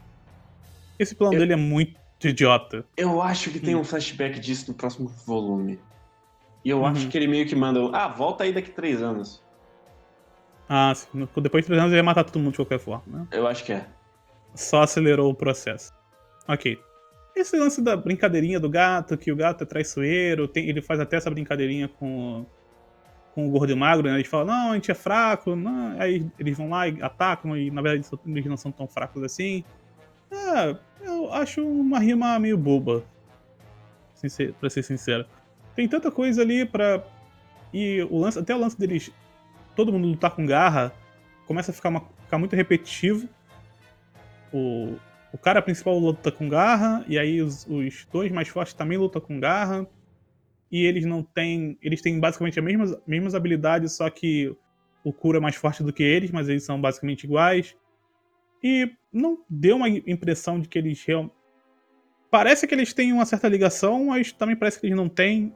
Esse 0.98 1.14
plano 1.14 1.34
Eu- 1.34 1.40
dele 1.40 1.54
é 1.54 1.56
muito 1.56 1.98
idiota. 2.28 2.84
Eu 2.96 3.20
acho 3.22 3.50
que 3.50 3.58
tem 3.60 3.74
Hum. 3.74 3.80
um 3.80 3.84
flashback 3.84 4.38
disso 4.40 4.70
no 4.70 4.76
próximo 4.76 5.08
volume. 5.26 5.78
E 6.64 6.70
eu 6.70 6.78
Uhum. 6.80 6.86
acho 6.86 7.08
que 7.08 7.16
ele 7.18 7.26
meio 7.26 7.46
que 7.46 7.56
manda. 7.56 7.80
Ah, 7.92 8.08
volta 8.08 8.44
aí 8.44 8.52
daqui 8.52 8.70
três 8.70 9.02
anos. 9.02 9.42
Ah, 10.68 10.92
sim, 10.94 11.08
depois 11.40 11.64
de 11.64 11.66
3 11.68 11.78
anos 11.80 11.92
ele 11.92 11.96
ia 12.00 12.02
matar 12.02 12.24
todo 12.24 12.38
mundo 12.38 12.52
de 12.52 12.56
qualquer 12.58 12.78
forma, 12.78 13.02
né? 13.06 13.26
Eu 13.32 13.46
acho 13.46 13.64
que 13.64 13.72
é. 13.72 13.86
Só 14.54 14.82
acelerou 14.82 15.30
o 15.30 15.34
processo. 15.34 15.92
Ok. 16.48 16.78
Esse 17.36 17.56
lance 17.58 17.82
da 17.82 17.96
brincadeirinha 17.96 18.60
do 18.60 18.68
gato, 18.70 19.16
que 19.18 19.32
o 19.32 19.36
gato 19.36 19.64
é 19.64 19.66
traiçoeiro, 19.66 20.46
tem- 20.48 20.68
ele 20.68 20.80
faz 20.80 21.00
até 21.00 21.16
essa 21.16 21.30
brincadeirinha 21.30 21.88
com, 21.88 22.46
com 23.34 23.46
o 23.48 23.50
gordo 23.50 23.70
e 23.70 23.74
o 23.74 23.76
magro, 23.76 24.06
né? 24.08 24.14
Eles 24.14 24.26
falam, 24.28 24.46
não, 24.46 24.70
a 24.72 24.74
gente 24.74 24.90
é 24.90 24.94
fraco, 24.94 25.56
não. 25.56 26.00
aí 26.00 26.26
eles 26.38 26.56
vão 26.56 26.68
lá 26.70 26.86
e 26.88 27.02
atacam, 27.02 27.56
e 27.56 27.70
na 27.70 27.82
verdade 27.82 28.06
eles 28.26 28.46
não 28.46 28.56
são 28.56 28.70
tão 28.70 28.86
fracos 28.86 29.22
assim. 29.22 29.64
Ah, 30.32 30.76
eu 31.00 31.32
acho 31.32 31.66
uma 31.66 31.98
rima 31.98 32.38
meio 32.38 32.56
boba. 32.56 33.04
Pra 34.60 34.70
ser 34.70 34.82
sincero. 34.82 35.26
Tem 35.74 35.88
tanta 35.88 36.10
coisa 36.10 36.42
ali 36.42 36.64
pra. 36.64 37.02
E 37.72 38.02
o 38.10 38.18
lance, 38.18 38.38
até 38.38 38.54
o 38.54 38.58
lance 38.58 38.78
deles. 38.78 39.10
Todo 39.74 39.92
mundo 39.92 40.06
lutar 40.08 40.30
com 40.30 40.44
garra 40.46 40.92
começa 41.46 41.70
a 41.70 41.74
ficar, 41.74 41.88
uma- 41.88 42.08
ficar 42.24 42.38
muito 42.38 42.54
repetitivo. 42.54 43.28
O, 44.52 44.96
o 45.32 45.38
cara 45.38 45.62
principal 45.62 45.98
luta 45.98 46.30
com 46.30 46.48
garra, 46.48 47.04
e 47.08 47.18
aí 47.18 47.40
os, 47.40 47.66
os 47.66 48.06
dois 48.12 48.30
mais 48.30 48.48
fortes 48.48 48.74
também 48.74 48.98
lutam 48.98 49.20
com 49.20 49.40
garra. 49.40 49.86
E 50.70 50.84
eles 50.84 51.04
não 51.04 51.22
têm. 51.22 51.76
Eles 51.82 52.00
têm 52.00 52.18
basicamente 52.20 52.58
as 52.58 52.64
mesmas, 52.64 52.96
mesmas 53.06 53.34
habilidades, 53.34 53.92
só 53.92 54.08
que 54.08 54.54
o 55.02 55.12
Kuro 55.12 55.38
é 55.38 55.40
mais 55.40 55.56
forte 55.56 55.82
do 55.82 55.92
que 55.92 56.02
eles, 56.02 56.30
mas 56.30 56.48
eles 56.48 56.64
são 56.64 56.80
basicamente 56.80 57.24
iguais. 57.24 57.76
E 58.62 58.90
não 59.12 59.38
deu 59.48 59.76
uma 59.76 59.88
impressão 59.88 60.58
de 60.60 60.68
que 60.68 60.78
eles 60.78 61.02
realmente. 61.04 61.34
Parece 62.30 62.66
que 62.66 62.74
eles 62.74 62.94
têm 62.94 63.12
uma 63.12 63.26
certa 63.26 63.46
ligação, 63.48 64.06
mas 64.06 64.32
também 64.32 64.56
parece 64.56 64.80
que 64.80 64.86
eles 64.86 64.96
não 64.96 65.08
têm. 65.08 65.54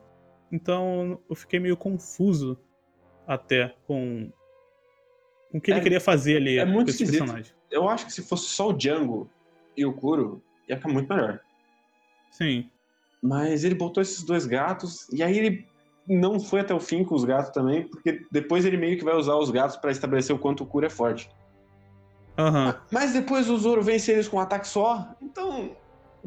Então 0.52 1.18
eu 1.28 1.34
fiquei 1.34 1.58
meio 1.58 1.76
confuso 1.76 2.58
até 3.26 3.74
com, 3.86 4.30
com 5.50 5.58
o 5.58 5.60
que 5.60 5.70
É- 5.72 5.74
ele 5.74 5.82
queria 5.82 6.00
fazer 6.00 6.36
ali 6.36 6.58
é 6.58 6.64
com 6.66 6.72
muito 6.72 6.90
esse 6.90 7.02
esquisito. 7.02 7.24
personagem. 7.24 7.52
Eu 7.70 7.88
acho 7.88 8.06
que 8.06 8.12
se 8.12 8.22
fosse 8.22 8.44
só 8.48 8.68
o 8.68 8.72
Django 8.72 9.28
e 9.76 9.84
o 9.86 9.92
Kuro, 9.92 10.42
ia 10.68 10.76
ficar 10.76 10.88
muito 10.92 11.08
melhor. 11.12 11.40
Sim. 12.30 12.70
Mas 13.22 13.64
ele 13.64 13.74
botou 13.74 14.00
esses 14.02 14.22
dois 14.22 14.46
gatos, 14.46 15.08
e 15.12 15.22
aí 15.22 15.36
ele 15.38 15.66
não 16.06 16.38
foi 16.38 16.60
até 16.60 16.72
o 16.72 16.78
fim 16.78 17.02
com 17.02 17.14
os 17.14 17.24
gatos 17.24 17.50
também, 17.50 17.88
porque 17.88 18.20
depois 18.30 18.64
ele 18.64 18.76
meio 18.76 18.96
que 18.96 19.04
vai 19.04 19.16
usar 19.16 19.34
os 19.36 19.50
gatos 19.50 19.76
pra 19.76 19.90
estabelecer 19.90 20.34
o 20.36 20.38
quanto 20.38 20.62
o 20.62 20.66
Kuro 20.66 20.86
é 20.86 20.90
forte. 20.90 21.28
Aham. 22.38 22.80
Mas 22.92 23.12
depois 23.12 23.48
o 23.48 23.56
Zoro 23.56 23.82
vence 23.82 24.12
eles 24.12 24.28
com 24.28 24.36
um 24.36 24.40
ataque 24.40 24.68
só, 24.68 25.14
então. 25.22 25.76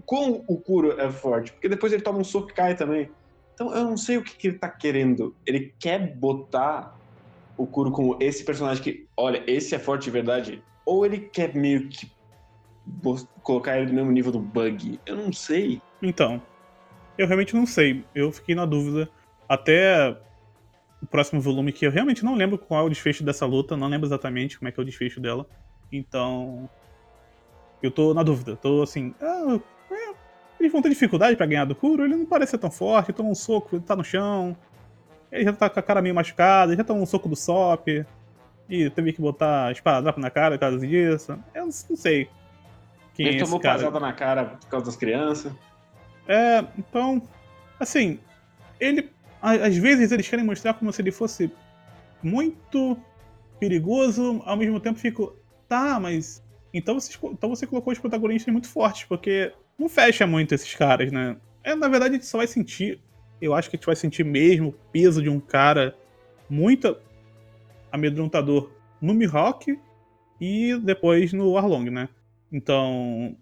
Como 0.05 0.45
o 0.47 0.61
Kuro 0.61 0.99
é 0.99 1.11
forte? 1.11 1.51
Porque 1.51 1.67
depois 1.67 1.91
ele 1.91 2.01
toma 2.01 2.19
um 2.19 2.23
soco 2.23 2.49
e 2.49 2.53
cai 2.53 2.75
também. 2.75 3.11
Então 3.53 3.75
eu 3.75 3.83
não 3.83 3.97
sei 3.97 4.17
o 4.17 4.23
que, 4.23 4.37
que 4.37 4.47
ele 4.47 4.57
tá 4.57 4.69
querendo. 4.69 5.35
Ele 5.45 5.75
quer 5.77 6.15
botar 6.17 6.95
o 7.57 7.67
Kuro 7.67 7.91
como 7.91 8.17
esse 8.21 8.45
personagem 8.45 8.81
que, 8.81 9.07
olha, 9.17 9.43
esse 9.45 9.75
é 9.75 9.79
forte 9.79 10.05
de 10.05 10.11
verdade. 10.11 10.63
Ou 10.85 11.05
ele 11.05 11.29
quer 11.29 11.53
meio 11.53 11.89
que 11.89 12.07
colocar 13.43 13.77
ele 13.77 13.87
no 13.87 13.95
mesmo 13.95 14.11
nível 14.11 14.31
do 14.31 14.39
Bug. 14.39 15.01
Eu 15.05 15.17
não 15.17 15.33
sei. 15.33 15.81
Então, 16.01 16.41
eu 17.17 17.27
realmente 17.27 17.53
não 17.53 17.65
sei. 17.65 18.05
Eu 18.15 18.31
fiquei 18.31 18.55
na 18.55 18.65
dúvida. 18.65 19.11
Até 19.49 20.17
o 21.01 21.07
próximo 21.07 21.41
volume, 21.41 21.73
que 21.73 21.85
eu 21.85 21.91
realmente 21.91 22.23
não 22.23 22.35
lembro 22.35 22.57
qual 22.57 22.83
é 22.83 22.83
o 22.85 22.89
desfecho 22.89 23.23
dessa 23.23 23.45
luta, 23.45 23.75
não 23.75 23.89
lembro 23.89 24.07
exatamente 24.07 24.57
como 24.57 24.69
é 24.69 24.71
que 24.71 24.79
é 24.79 24.83
o 24.83 24.85
desfecho 24.85 25.19
dela. 25.19 25.45
Então. 25.91 26.69
Eu 27.81 27.91
tô 27.91 28.13
na 28.13 28.23
dúvida. 28.23 28.55
Tô 28.55 28.81
assim. 28.81 29.13
Ah, 29.21 29.59
é, 29.91 30.13
eles 30.59 30.71
vão 30.71 30.81
ter 30.81 30.89
dificuldade 30.89 31.35
pra 31.35 31.45
ganhar 31.45 31.65
do 31.65 31.75
Kuro? 31.75 32.03
Ele 32.03 32.15
não 32.15 32.25
parece 32.25 32.51
ser 32.51 32.57
tão 32.57 32.69
forte, 32.69 33.13
toma 33.13 33.29
um 33.29 33.35
soco, 33.35 33.77
ele 33.77 33.83
tá 33.83 33.95
no 33.95 34.03
chão. 34.03 34.55
Ele 35.31 35.45
já 35.45 35.53
tá 35.53 35.69
com 35.69 35.79
a 35.79 35.83
cara 35.83 36.01
meio 36.01 36.15
machucada, 36.15 36.71
ele 36.71 36.77
já 36.77 36.83
tomou 36.83 37.03
um 37.03 37.05
soco 37.05 37.29
do 37.29 37.35
Sop. 37.35 37.87
E 38.69 38.89
teve 38.91 39.13
que 39.13 39.21
botar 39.21 39.71
esparadrapo 39.71 40.19
na 40.19 40.29
cara 40.29 40.55
por 40.55 40.61
causa 40.61 40.85
disso. 40.85 41.31
Eu 41.53 41.65
não, 41.65 41.71
não 41.89 41.97
sei. 41.97 42.29
Quem 43.15 43.25
é 43.25 43.29
ele 43.29 43.37
esse 43.37 43.45
tomou 43.45 43.59
cara. 43.59 43.79
pasada 43.79 43.99
na 43.99 44.13
cara 44.13 44.45
por 44.45 44.67
causa 44.67 44.85
das 44.85 44.95
crianças. 44.95 45.51
É, 46.27 46.63
então, 46.77 47.21
assim, 47.79 48.19
ele. 48.79 49.09
Às 49.41 49.77
vezes 49.77 50.11
eles 50.11 50.27
querem 50.27 50.45
mostrar 50.45 50.73
como 50.73 50.91
se 50.91 51.01
ele 51.01 51.11
fosse 51.11 51.51
muito 52.21 52.97
perigoso, 53.59 54.41
ao 54.45 54.55
mesmo 54.55 54.79
tempo 54.79 54.99
fico. 54.99 55.35
Tá, 55.69 55.99
mas. 55.99 56.43
Então 56.73 56.99
você, 56.99 57.17
então 57.23 57.49
você 57.49 57.65
colocou 57.65 57.93
os 57.93 57.99
protagonistas 57.99 58.51
muito 58.51 58.67
fortes, 58.67 59.05
porque 59.05 59.53
não 59.77 59.87
fecha 59.87 60.27
muito 60.27 60.53
esses 60.53 60.73
caras, 60.75 61.11
né? 61.11 61.37
É, 61.63 61.75
na 61.75 61.87
verdade, 61.87 62.15
a 62.15 62.17
gente 62.17 62.25
só 62.25 62.39
vai 62.39 62.47
sentir. 62.47 62.99
Eu 63.39 63.53
acho 63.53 63.69
que 63.69 63.75
a 63.75 63.77
gente 63.77 63.85
vai 63.85 63.95
sentir 63.95 64.25
mesmo 64.25 64.69
o 64.69 64.73
peso 64.91 65.21
de 65.21 65.29
um 65.29 65.39
cara 65.39 65.95
muito 66.49 66.97
amedrontador 67.91 68.71
no 69.01 69.13
Mihawk 69.13 69.79
e 70.41 70.77
depois 70.79 71.31
no 71.31 71.57
Arlong, 71.57 71.89
né? 71.89 72.09
Então, 72.51 73.37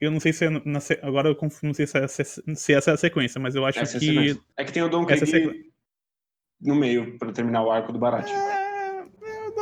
eu 0.00 0.10
não 0.10 0.20
sei 0.20 0.32
se 0.32 0.46
é 0.46 0.50
na, 0.50 0.78
agora 1.02 1.28
eu 1.28 1.38
não 1.62 1.74
sei 1.74 1.86
se, 1.86 1.98
é, 1.98 2.06
se 2.08 2.72
essa 2.72 2.90
é 2.92 2.94
a 2.94 2.96
sequência, 2.96 3.40
mas 3.40 3.54
eu 3.54 3.66
acho 3.66 3.78
Essa 3.78 3.96
é, 3.96 4.00
que 4.00 4.06
sequência. 4.06 4.40
é 4.56 4.64
que 4.64 4.72
tem 4.72 4.82
o 4.82 4.88
Don 4.88 5.02
é 5.02 5.16
Krieg 5.16 5.72
no 6.60 6.76
meio, 6.76 7.18
pra 7.18 7.32
terminar 7.32 7.64
o 7.64 7.70
arco 7.70 7.92
do 7.92 7.98
Barat. 7.98 8.28
é, 8.30 8.61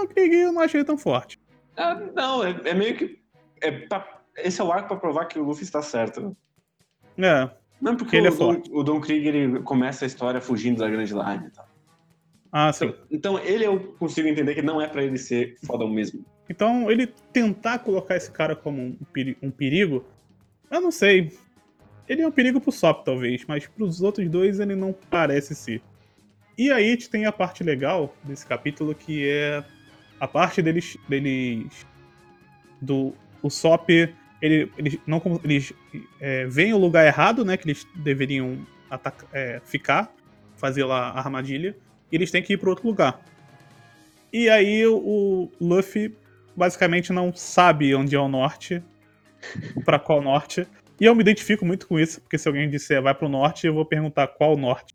é, 0.01 0.07
Don 0.07 0.09
Krieg 0.09 0.35
eu 0.35 0.53
não 0.53 0.63
achei 0.63 0.83
tão 0.85 0.97
forte. 0.99 1.39
Ah, 1.77 1.95
não, 2.15 2.45
é, 2.45 2.61
é 2.65 2.75
meio 2.75 2.97
que. 2.97 3.19
É 3.61 3.71
pra- 3.71 4.21
esse 4.37 4.61
é 4.61 4.65
o 4.65 4.73
arco 4.73 4.89
pra 4.89 4.97
provar 4.97 5.27
que 5.27 5.39
o 5.39 5.45
Luffy 5.45 5.65
está 5.65 5.83
certo. 5.83 6.37
É, 7.19 7.51
Não 7.81 7.97
porque 7.97 8.17
Ele 8.17 8.27
é 8.29 8.31
o, 8.31 8.33
Don, 8.35 8.39
forte. 8.55 8.71
o 8.73 8.83
Don 8.83 9.01
Krieg 9.01 9.27
ele 9.29 9.61
começa 9.63 10.05
a 10.05 10.07
história 10.07 10.41
fugindo 10.41 10.79
da 10.79 10.89
Grande 10.89 11.13
Line 11.13 11.47
e 11.47 11.51
tal. 11.51 11.69
ah, 12.53 12.73
sim. 12.73 12.87
Então, 12.87 13.05
então 13.11 13.39
ele 13.41 13.65
eu 13.67 13.79
consigo 13.99 14.29
entender 14.29 14.55
que 14.55 14.63
não 14.63 14.81
é 14.81 14.87
pra 14.87 15.03
ele 15.03 15.19
ser 15.19 15.57
fodão 15.67 15.89
mesmo. 15.89 16.25
Então 16.49 16.91
ele 16.91 17.07
tentar 17.33 17.79
colocar 17.81 18.17
esse 18.17 18.31
cara 18.31 18.57
como 18.57 18.81
um, 18.83 18.97
peri- 19.13 19.37
um 19.43 19.51
perigo, 19.51 20.05
eu 20.71 20.81
não 20.81 20.91
sei. 20.91 21.33
Ele 22.09 22.23
é 22.23 22.27
um 22.27 22.33
perigo 22.33 22.61
pro 22.61 22.73
Sop, 22.73 23.05
talvez, 23.05 23.45
mas 23.47 23.67
pros 23.69 24.01
outros 24.03 24.29
dois 24.29 24.59
ele 24.59 24.75
não 24.75 24.93
parece 24.93 25.55
ser. 25.55 25.81
E 26.59 26.71
aí 26.73 26.87
a 26.89 26.91
gente 26.91 27.09
tem 27.09 27.25
a 27.27 27.33
parte 27.33 27.63
legal 27.63 28.15
desse 28.25 28.45
capítulo, 28.47 28.95
que 28.95 29.29
é 29.29 29.63
a 30.21 30.29
parte 30.29 30.63
deles. 30.63 30.97
deles 31.09 31.87
do. 32.81 33.13
O 33.43 33.51
Sop. 33.51 33.89
Ele, 34.43 34.71
eles 34.79 34.99
não 35.07 35.21
eles 35.45 35.73
é, 36.21 36.47
o 36.73 36.79
lugar 36.79 37.07
errado, 37.07 37.45
né? 37.45 37.57
Que 37.57 37.67
eles 37.67 37.87
deveriam 37.95 38.65
ataca- 38.91 39.27
é, 39.33 39.61
ficar, 39.65 40.13
fazer 40.57 40.85
lá 40.85 41.11
a 41.11 41.19
armadilha, 41.19 41.77
e 42.11 42.17
eles 42.17 42.31
têm 42.31 42.43
que 42.43 42.55
ir 42.55 42.57
para 42.57 42.71
outro 42.71 42.87
lugar. 42.87 43.21
E 44.33 44.49
aí 44.49 44.87
o 44.87 45.51
Luffy 45.61 46.17
basicamente 46.57 47.13
não 47.13 47.33
sabe 47.35 47.95
onde 47.95 48.15
é 48.17 48.19
o 48.19 48.29
norte, 48.29 48.83
pra 49.85 49.99
qual 49.99 50.21
norte. 50.21 50.67
E 51.01 51.05
eu 51.05 51.15
me 51.15 51.23
identifico 51.23 51.65
muito 51.65 51.87
com 51.87 51.99
isso, 51.99 52.21
porque 52.21 52.37
se 52.37 52.47
alguém 52.47 52.69
disser 52.69 53.01
vai 53.01 53.15
pro 53.15 53.29
norte, 53.29 53.67
eu 53.67 53.75
vou 53.75 53.85
perguntar 53.85 54.27
qual 54.27 54.57
norte. 54.57 54.95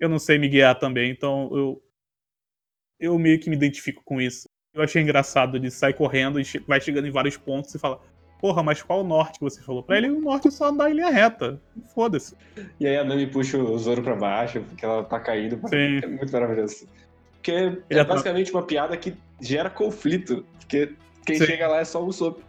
Eu 0.00 0.08
não 0.08 0.18
sei 0.18 0.38
me 0.38 0.48
guiar 0.48 0.78
também, 0.78 1.10
então 1.10 1.48
eu 1.52 1.82
eu 2.98 3.18
meio 3.18 3.38
que 3.38 3.48
me 3.50 3.56
identifico 3.56 4.02
com 4.04 4.20
isso. 4.20 4.48
Eu 4.74 4.82
achei 4.82 5.02
engraçado 5.02 5.56
ele 5.56 5.70
sai 5.70 5.92
correndo 5.92 6.40
e 6.40 6.44
vai 6.66 6.80
chegando 6.80 7.06
em 7.06 7.10
vários 7.10 7.36
pontos 7.36 7.74
e 7.74 7.78
fala: 7.78 8.00
"Porra, 8.40 8.62
mas 8.62 8.82
qual 8.82 9.02
norte 9.04 9.38
que 9.38 9.44
você 9.44 9.60
falou?" 9.62 9.82
Pra 9.82 9.98
ele, 9.98 10.10
o 10.10 10.20
norte 10.20 10.48
é 10.48 10.50
só 10.50 10.66
andar 10.68 10.90
em 10.90 10.94
linha 10.94 11.10
reta. 11.10 11.60
Foda-se. 11.94 12.36
E 12.78 12.86
aí 12.86 12.96
a 12.96 13.04
Nami 13.04 13.26
puxa 13.26 13.58
o 13.58 13.78
Zoro 13.78 14.02
pra 14.02 14.14
baixo, 14.14 14.60
porque 14.60 14.84
ela 14.84 15.04
tá 15.04 15.18
caindo. 15.18 15.60
Sim. 15.68 16.00
É 16.02 16.06
muito 16.06 16.32
maravilhoso. 16.32 16.86
Porque 17.34 17.52
Ele 17.88 18.00
é 18.00 18.04
basicamente 18.04 18.52
uma 18.52 18.62
piada 18.62 18.96
que 18.96 19.14
gera 19.40 19.70
conflito. 19.70 20.44
Porque 20.58 20.92
quem 21.24 21.38
Sim. 21.38 21.46
chega 21.46 21.68
lá 21.68 21.80
é 21.80 21.84
só 21.84 22.04
o 22.04 22.12
Sop. 22.12 22.40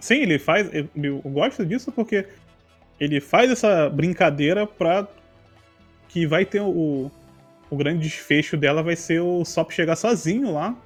Sim, 0.00 0.22
ele 0.22 0.38
faz. 0.38 0.72
Eu, 0.72 0.88
eu 0.96 1.20
gosto 1.22 1.66
disso 1.66 1.90
porque 1.90 2.26
ele 3.00 3.20
faz 3.20 3.50
essa 3.50 3.88
brincadeira 3.88 4.66
pra. 4.66 5.08
que 6.08 6.26
vai 6.26 6.44
ter 6.44 6.60
o. 6.60 7.10
O 7.70 7.76
grande 7.76 8.00
desfecho 8.00 8.56
dela 8.56 8.82
vai 8.82 8.96
ser 8.96 9.20
o 9.20 9.44
Sop 9.44 9.70
chegar 9.70 9.96
sozinho 9.96 10.52
lá. 10.52 10.76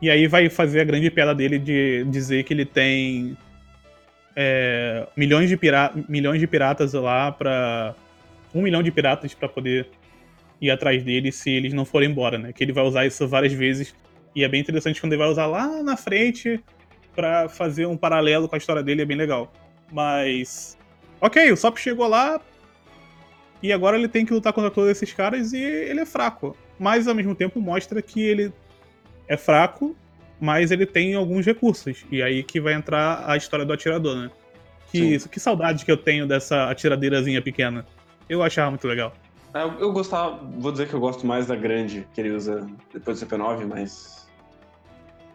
E 0.00 0.10
aí 0.10 0.26
vai 0.26 0.48
fazer 0.50 0.80
a 0.80 0.84
grande 0.84 1.10
piada 1.10 1.34
dele 1.34 1.58
de 1.58 2.04
dizer 2.10 2.42
que 2.44 2.52
ele 2.52 2.64
tem. 2.64 3.36
é, 4.34 5.06
milhões, 5.16 5.48
de 5.48 5.58
milhões 6.08 6.40
de 6.40 6.46
piratas 6.46 6.92
lá 6.94 7.30
pra. 7.30 7.94
Um 8.54 8.62
milhão 8.62 8.82
de 8.82 8.90
piratas 8.90 9.32
pra 9.32 9.48
poder 9.48 9.88
ir 10.60 10.70
atrás 10.70 11.02
dele 11.02 11.32
se 11.32 11.50
eles 11.50 11.72
não 11.72 11.84
forem 11.84 12.10
embora, 12.10 12.36
né? 12.38 12.52
Que 12.52 12.62
ele 12.62 12.72
vai 12.72 12.84
usar 12.84 13.06
isso 13.06 13.26
várias 13.26 13.52
vezes. 13.52 13.94
E 14.34 14.44
é 14.44 14.48
bem 14.48 14.60
interessante 14.60 15.00
quando 15.00 15.12
ele 15.12 15.22
vai 15.22 15.30
usar 15.30 15.46
lá 15.46 15.82
na 15.82 15.96
frente 15.96 16.60
pra 17.14 17.48
fazer 17.48 17.86
um 17.86 17.96
paralelo 17.96 18.48
com 18.48 18.54
a 18.54 18.58
história 18.58 18.82
dele, 18.82 19.02
é 19.02 19.04
bem 19.04 19.16
legal. 19.16 19.52
Mas. 19.90 20.76
Ok, 21.20 21.50
o 21.52 21.56
Sop 21.56 21.76
chegou 21.78 22.08
lá. 22.08 22.40
E 23.62 23.72
agora 23.72 23.96
ele 23.96 24.08
tem 24.08 24.26
que 24.26 24.32
lutar 24.32 24.52
contra 24.52 24.70
todos 24.70 24.90
esses 24.90 25.12
caras 25.12 25.52
e 25.52 25.62
ele 25.62 26.00
é 26.00 26.06
fraco. 26.06 26.56
Mas 26.78 27.06
ao 27.06 27.14
mesmo 27.14 27.34
tempo 27.34 27.60
mostra 27.60 28.02
que 28.02 28.20
ele 28.20 28.52
é 29.28 29.36
fraco, 29.36 29.96
mas 30.40 30.70
ele 30.72 30.84
tem 30.84 31.14
alguns 31.14 31.46
recursos. 31.46 32.04
E 32.10 32.20
aí 32.22 32.42
que 32.42 32.60
vai 32.60 32.74
entrar 32.74 33.24
a 33.30 33.36
história 33.36 33.64
do 33.64 33.72
atirador, 33.72 34.16
né? 34.16 34.30
Que, 34.90 35.18
que 35.28 35.40
saudade 35.40 35.84
que 35.84 35.92
eu 35.92 35.96
tenho 35.96 36.26
dessa 36.26 36.68
atiradeirazinha 36.68 37.40
pequena. 37.40 37.86
Eu 38.28 38.42
achava 38.42 38.70
muito 38.70 38.86
legal. 38.86 39.14
É, 39.54 39.62
Eu, 39.62 39.78
eu 39.78 39.92
gostava, 39.92 40.36
vou 40.58 40.72
dizer 40.72 40.88
que 40.88 40.94
eu 40.94 41.00
gosto 41.00 41.26
mais 41.26 41.46
da 41.46 41.54
grande 41.54 42.06
que 42.12 42.20
ele 42.20 42.30
usa 42.30 42.66
depois 42.92 43.20
do 43.20 43.26
CP9, 43.26 43.66
mas. 43.66 44.28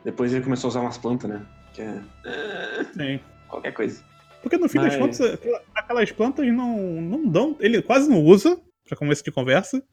Depois 0.04 0.34
ele 0.34 0.44
começou 0.44 0.68
a 0.68 0.70
usar 0.70 0.82
umas 0.82 0.98
plantas, 0.98 1.30
né? 1.30 1.46
Que 1.74 1.82
é. 1.82 2.02
é, 2.26 2.84
Sim. 2.94 3.20
qualquer 3.48 3.72
coisa. 3.72 4.04
Porque 4.42 4.58
no 4.58 4.70
fim 4.70 4.80
das 4.80 4.96
Mas- 4.96 4.98
contas, 4.98 5.22
aquela- 5.34 5.62
aquelas 5.76 6.12
plantas 6.12 6.48
não, 6.48 6.78
não 7.02 7.28
dão. 7.28 7.56
Ele 7.60 7.82
quase 7.82 8.10
não 8.10 8.22
usa, 8.24 8.60
pra 8.88 8.98
começo 8.98 9.24
de 9.24 9.32
conversa. 9.32 9.84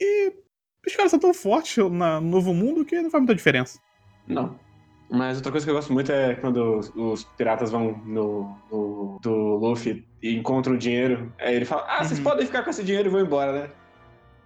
E 0.00 0.32
os 0.86 0.94
caras 0.94 1.10
são 1.10 1.18
tão 1.20 1.34
fortes 1.34 1.76
na- 1.90 2.20
no 2.20 2.28
novo 2.30 2.54
mundo 2.54 2.84
que 2.84 3.00
não 3.00 3.10
faz 3.10 3.20
muita 3.22 3.34
diferença. 3.34 3.78
Não. 4.26 4.58
Mas 5.10 5.36
outra 5.36 5.52
coisa 5.52 5.64
que 5.64 5.70
eu 5.70 5.74
gosto 5.76 5.92
muito 5.92 6.10
é 6.10 6.34
quando 6.34 6.78
os, 6.78 6.90
os 6.96 7.24
piratas 7.24 7.70
vão 7.70 7.96
no, 8.04 8.56
no- 8.70 9.18
do 9.22 9.30
Luffy 9.56 10.04
e 10.22 10.34
encontram 10.36 10.74
o 10.74 10.78
dinheiro. 10.78 11.32
Aí 11.38 11.54
ele 11.54 11.64
fala: 11.64 11.84
Ah, 11.88 12.02
vocês 12.04 12.18
Uhum. 12.18 12.24
podem 12.24 12.46
ficar 12.46 12.62
com 12.64 12.70
esse 12.70 12.82
dinheiro 12.82 13.08
e 13.08 13.10
vão 13.12 13.20
embora, 13.20 13.52
né? 13.52 13.70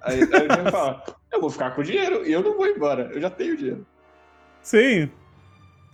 Aí, 0.02 0.20
aí 0.22 0.44
o 0.44 0.48
Django 0.48 0.70
fala: 0.70 1.02
Eu 1.32 1.40
vou 1.40 1.48
ficar 1.50 1.70
com 1.74 1.80
o 1.80 1.84
dinheiro 1.84 2.26
e 2.26 2.32
eu 2.32 2.42
não 2.42 2.56
vou 2.56 2.66
embora, 2.66 3.10
eu 3.12 3.20
já 3.20 3.30
tenho 3.30 3.56
dinheiro. 3.56 3.86
Sim. 4.62 5.10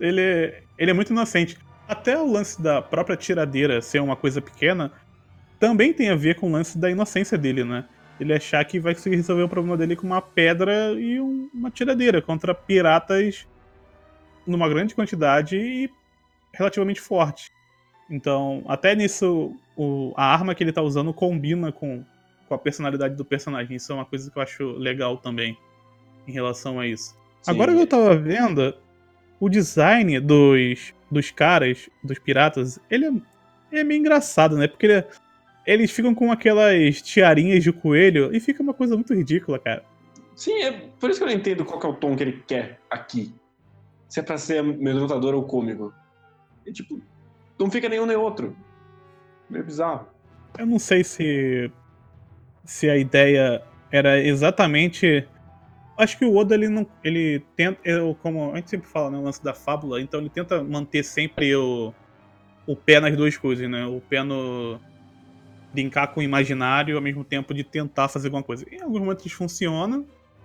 Ele, 0.00 0.52
ele 0.78 0.90
é 0.90 0.95
muito 0.95 1.12
inocente. 1.12 1.56
Até 1.88 2.19
o 2.19 2.31
lance 2.31 2.61
da 2.61 2.83
própria 2.83 3.16
tiradeira 3.16 3.81
ser 3.81 4.00
uma 4.00 4.16
coisa 4.16 4.40
pequena 4.40 4.93
também 5.61 5.93
tem 5.93 6.11
a 6.11 6.16
ver 6.16 6.35
com 6.37 6.49
o 6.49 6.52
lance 6.52 6.76
da 6.76 6.90
inocência 6.90 7.38
dele, 7.38 7.64
né? 7.64 7.85
Ele 8.19 8.33
achar 8.33 8.64
que 8.64 8.81
vai 8.81 8.95
conseguir 8.95 9.16
resolver 9.16 9.43
o 9.43 9.49
problema 9.49 9.76
dele 9.76 9.95
com 9.95 10.07
uma 10.07 10.21
pedra 10.23 10.93
e 10.93 11.21
um- 11.21 11.49
uma 11.55 11.71
tiradeira 11.71 12.21
contra 12.21 12.55
piratas 12.55 13.47
numa 14.47 14.69
grande 14.69 14.95
quantidade 14.95 15.57
e 15.57 15.90
relativamente 16.52 17.00
forte. 17.00 17.50
Então, 18.11 18.64
até 18.69 18.95
nisso, 18.95 19.55
o- 19.76 20.12
a 20.16 20.25
arma 20.33 20.55
que 20.55 20.62
ele 20.64 20.73
tá 20.73 20.83
usando 20.83 21.12
combina 21.12 21.73
com 21.73 22.05
com 22.49 22.55
a 22.55 22.59
personalidade 22.59 23.16
do 23.16 23.25
personagem. 23.25 23.75
Isso 23.76 23.90
é 23.90 23.95
uma 23.97 24.05
coisa 24.05 24.31
que 24.31 24.38
eu 24.38 24.43
acho 24.43 24.71
legal 24.78 25.16
também 25.16 25.59
em 26.28 26.31
relação 26.31 26.78
a 26.78 26.87
isso. 26.87 27.11
Sim. 27.43 27.50
Agora 27.50 27.73
que 27.75 27.81
eu 27.81 27.87
tava 27.88 28.14
vendo, 28.16 28.73
o 29.40 29.49
design 29.49 30.21
dos, 30.21 30.95
dos 31.11 31.31
caras, 31.31 31.89
dos 32.03 32.19
piratas, 32.19 32.79
ele 32.91 33.07
é, 33.73 33.81
é 33.81 33.85
meio 33.85 34.01
engraçado, 34.01 34.57
né? 34.57 34.67
Porque 34.67 34.87
ele, 34.87 35.05
eles 35.67 35.91
ficam 35.91 36.15
com 36.15 36.31
aquelas 36.31 37.03
tiarinhas 37.03 37.63
de 37.63 37.73
coelho 37.73 38.35
e 38.35 38.41
fica 38.41 38.63
uma 38.63 38.75
coisa 38.75 38.95
muito 38.95 39.15
ridícula, 39.15 39.59
cara. 39.59 39.85
Sim, 40.35 40.63
é 40.63 40.73
por 41.01 41.11
isso 41.11 41.19
que 41.19 41.25
eu 41.25 41.29
não 41.29 41.35
entendo 41.35 41.65
qual 41.65 41.83
é 41.83 41.87
o 41.87 41.95
tom 41.95 42.15
que 42.15 42.23
ele 42.23 42.45
quer 42.47 42.79
aqui. 42.91 43.35
Se 44.09 44.21
é 44.21 44.23
pra 44.23 44.39
ser 44.39 44.59
amedrontador 44.59 45.35
ou 45.35 45.45
cômico. 45.45 45.93
E, 46.65 46.73
tipo, 46.73 47.01
não 47.59 47.71
fica 47.71 47.89
nenhum 47.89 48.07
nem 48.07 48.17
outro. 48.17 48.57
Meio 49.49 49.65
bizarro. 49.65 50.07
Eu 50.59 50.67
não 50.67 50.79
sei 50.79 51.03
se. 51.03 51.71
Se 52.65 52.91
a 52.91 52.97
ideia 52.97 53.63
era 53.91 54.21
exatamente. 54.21 55.27
Acho 55.99 56.19
que 56.19 56.25
o 56.25 56.37
Oda 56.37 56.55
ele 56.55 56.69
não. 56.69 56.87
Ele 57.03 57.43
tenta. 57.57 57.81
Eu, 57.85 58.15
como 58.23 58.53
a 58.53 58.57
gente 58.57 58.71
sempre 58.71 58.88
fala, 58.88 59.11
né? 59.11 59.19
O 59.19 59.23
lance 59.23 59.43
da 59.43 59.55
fábula, 59.55 60.00
então 60.00 60.21
ele 60.21 60.29
tenta 60.29 60.62
manter 60.62 61.03
sempre 61.03 61.55
o. 61.57 61.93
O 62.67 62.75
pé 62.75 62.99
nas 62.99 63.17
duas 63.17 63.37
coisas, 63.37 63.69
né? 63.71 63.87
O 63.87 64.00
pé 64.00 64.23
no. 64.23 64.79
Brincar 65.73 66.09
com 66.09 66.21
o 66.21 66.23
imaginário 66.23 66.97
ao 66.97 67.03
mesmo 67.03 67.25
tempo 67.25 67.55
de 67.55 67.65
tentar 67.65 68.09
fazer 68.09 68.29
alguma 68.29 68.43
coisa. 68.43 68.67
Em 68.71 68.81
alguns 68.83 69.00
momentos 69.00 69.31
funciona, 69.33 70.05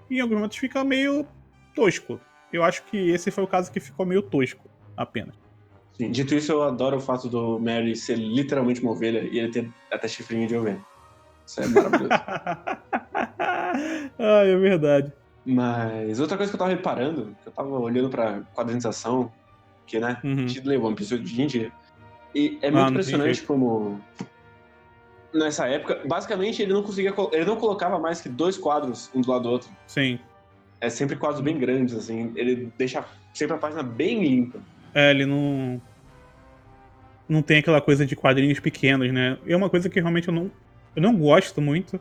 e 0.10 0.17
em 0.17 0.20
alguns 0.22 0.36
momentos 0.36 0.58
fica 0.58 0.84
meio 0.84 1.25
tosco. 1.75 2.20
Eu 2.51 2.63
acho 2.63 2.84
que 2.84 3.10
esse 3.10 3.31
foi 3.31 3.43
o 3.43 3.48
caso 3.48 3.72
que 3.72 3.79
ficou 3.79 4.05
meio 4.05 4.22
tosco, 4.22 4.70
apenas. 4.96 5.36
Sim, 5.93 6.12
dito 6.12 6.36
isso, 6.36 6.51
eu 6.51 6.63
adoro 6.63 6.98
o 6.98 7.00
fato 7.00 7.29
do 7.29 7.60
Mary 7.60 7.96
ser 7.96 8.17
literalmente 8.17 8.81
uma 8.81 8.91
ovelha 8.91 9.20
e 9.20 9.39
ele 9.39 9.51
ter 9.51 9.70
até 9.89 10.08
chifrinho 10.08 10.48
de 10.48 10.55
ovelha. 10.55 10.84
Isso 11.46 11.62
é 11.62 11.67
maravilhoso. 11.67 12.10
ah, 14.20 14.43
é 14.46 14.55
verdade. 14.58 15.13
Mas 15.45 16.19
outra 16.19 16.38
coisa 16.38 16.51
que 16.51 16.55
eu 16.55 16.60
tava 16.60 16.71
reparando, 16.71 17.36
que 17.41 17.50
eu 17.50 17.51
tava 17.51 17.69
olhando 17.69 18.10
pra 18.10 18.41
quadrinização, 18.53 19.31
que, 19.88 20.00
né, 20.00 20.19
uhum. 20.24 20.45
te 20.45 20.62
levou 20.62 20.89
um 20.89 20.93
episódio 20.93 21.25
de 21.25 21.48
dia, 21.48 21.71
e 22.33 22.60
é 22.62 22.69
muito 22.71 22.86
ah, 22.86 22.89
impressionante 22.89 23.41
como 23.43 24.00
nessa 25.33 25.67
época, 25.67 26.01
basicamente 26.05 26.62
ele 26.62 26.74
não 26.74 26.83
conseguia, 26.83 27.13
ele 27.31 27.45
não 27.45 27.55
colocava 27.55 27.98
mais 27.98 28.21
que 28.21 28.29
dois 28.29 28.57
quadros 28.57 29.10
um 29.13 29.21
do 29.21 29.31
lado 29.31 29.43
do 29.43 29.50
outro. 29.50 29.69
Sim. 29.88 30.19
É 30.79 30.89
sempre 30.89 31.15
quadros 31.15 31.41
bem 31.41 31.57
grandes, 31.57 31.95
assim, 31.95 32.31
ele 32.36 32.71
deixa 32.77 33.05
sempre 33.33 33.55
a 33.55 33.60
página 33.60 33.83
bem 33.83 34.24
limpa. 34.24 34.60
É, 34.93 35.12
ele 35.12 35.25
não. 35.25 35.81
Não 37.27 37.41
tem 37.41 37.60
aquela 37.60 37.79
coisa 37.79 38.05
de 38.05 38.15
quadrinhos 38.15 38.60
pequenos, 38.60 39.12
né? 39.13 39.38
É 39.48 39.55
uma 39.55 39.69
coisa 39.69 39.89
que 39.89 40.00
realmente 40.00 40.27
eu 40.27 40.33
não, 40.33 40.51
eu 40.95 41.01
não 41.01 41.15
gosto 41.15 41.62
muito. 41.62 42.00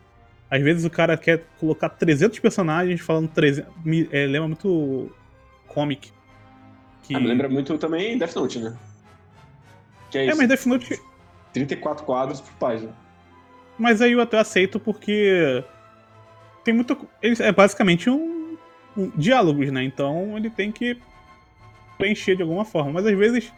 Às 0.51 0.63
vezes 0.63 0.85
o 0.85 0.91
cara 0.91 1.17
quer 1.17 1.45
colocar 1.59 1.89
300 1.89 2.39
personagens 2.39 3.01
falando 3.01 3.29
300. 3.29 3.71
Me, 3.85 4.09
é, 4.11 4.27
lembra 4.27 4.49
muito 4.49 5.11
comic. 5.69 6.11
Que... 7.03 7.15
Ah, 7.15 7.21
me 7.21 7.27
lembra 7.27 7.49
muito 7.49 7.79
também 7.79 8.19
Death 8.19 8.35
Note, 8.35 8.59
né? 8.59 8.77
Que 10.11 10.19
é, 10.19 10.27
é 10.27 10.35
mas 10.35 10.49
Death 10.49 10.67
Note. 10.67 11.01
34 11.53 12.05
quadros 12.05 12.41
por 12.41 12.53
página. 12.55 12.93
Mas 13.79 14.03
aí 14.03 14.13
eu 14.13 14.21
até 14.21 14.39
aceito 14.39 14.81
porque. 14.81 15.65
Tem 16.65 16.75
muito. 16.75 17.09
É 17.23 17.53
basicamente 17.53 18.11
um, 18.11 18.57
um 18.97 19.09
diálogos, 19.17 19.71
né? 19.71 19.85
Então 19.85 20.37
ele 20.37 20.51
tem 20.51 20.73
que 20.73 20.99
preencher 21.97 22.35
de 22.35 22.43
alguma 22.43 22.65
forma. 22.65 22.93
Mas 22.93 23.07
às 23.07 23.17
vezes 23.17 23.53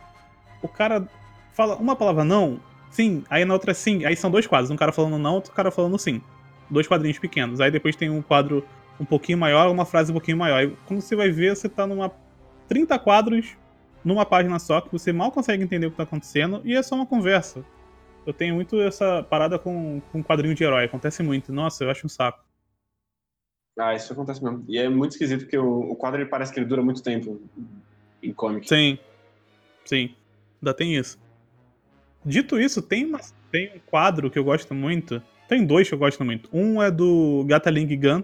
o 0.61 0.69
cara 0.69 1.09
fala 1.53 1.77
uma 1.77 1.97
palavra 1.97 2.25
não, 2.25 2.61
sim, 2.91 3.25
aí 3.29 3.45
na 3.45 3.55
outra 3.55 3.75
sim, 3.75 4.05
aí 4.05 4.17
são 4.17 4.31
dois 4.31 4.47
quadros, 4.47 4.71
um 4.71 4.77
cara 4.77 4.93
falando 4.93 5.19
não, 5.19 5.35
outro 5.35 5.53
cara 5.53 5.71
falando 5.71 5.99
sim. 5.99 6.23
Dois 6.71 6.87
quadrinhos 6.87 7.19
pequenos. 7.19 7.61
Aí 7.61 7.71
depois 7.71 7.97
tem 7.97 8.11
um 8.11 8.23
quadro 8.23 8.67
um 8.99 9.05
pouquinho 9.05 9.39
maior, 9.39 9.71
uma 9.71 9.85
frase 9.85 10.11
um 10.11 10.15
pouquinho 10.15 10.37
maior. 10.37 10.63
E 10.63 10.77
quando 10.87 11.01
você 11.01 11.17
vai 11.17 11.31
ver, 11.31 11.57
você 11.57 11.69
tá 11.69 11.87
numa 11.87 12.13
30 12.69 12.99
quadros 12.99 13.57
numa 14.05 14.27
página 14.27 14.59
só 14.59 14.81
que 14.81 14.91
você 14.91 15.13
mal 15.13 15.31
consegue 15.31 15.63
entender 15.63 15.87
o 15.87 15.91
que 15.91 15.97
tá 15.97 16.03
acontecendo 16.03 16.61
e 16.65 16.75
é 16.75 16.83
só 16.83 16.95
uma 16.95 17.07
conversa. 17.07 17.65
Eu 18.27 18.33
tenho 18.33 18.55
muito 18.55 18.81
essa 18.81 19.23
parada 19.23 19.59
com, 19.59 20.01
com 20.13 20.23
quadrinho 20.23 20.55
de 20.55 20.63
herói, 20.63 20.85
acontece 20.85 21.23
muito. 21.23 21.53
Nossa, 21.53 21.85
eu 21.85 21.91
acho 21.91 22.07
um 22.07 22.11
saco. 22.11 22.45
Ah, 23.79 23.95
isso 23.95 24.13
acontece 24.13 24.43
mesmo. 24.43 24.65
E 24.69 24.79
é 24.79 24.89
muito 24.89 25.13
esquisito 25.13 25.41
porque 25.41 25.59
o, 25.59 25.91
o 25.91 25.97
quadro 25.97 26.21
ele 26.21 26.29
parece 26.29 26.53
que 26.53 26.61
ele 26.61 26.67
dura 26.67 26.83
muito 26.83 27.03
tempo 27.03 27.41
em 28.23 28.33
comic. 28.33 28.69
Sim. 28.69 28.99
Sim. 29.85 30.15
Ainda 30.61 30.75
tem 30.75 30.95
isso. 30.95 31.19
Dito 32.25 32.61
isso, 32.61 32.81
tem, 32.81 33.05
uma, 33.05 33.21
tem 33.51 33.75
um 33.75 33.81
quadro 33.81 34.31
que 34.31 34.39
eu 34.39 34.45
gosto 34.45 34.75
muito. 34.75 35.21
Tem 35.53 35.67
dois 35.67 35.87
que 35.87 35.93
eu 35.93 35.99
gosto 35.99 36.25
muito. 36.25 36.49
Um 36.51 36.83
é 36.83 36.91
do 36.91 37.45
Gatling 37.47 37.87
Gun, 38.01 38.23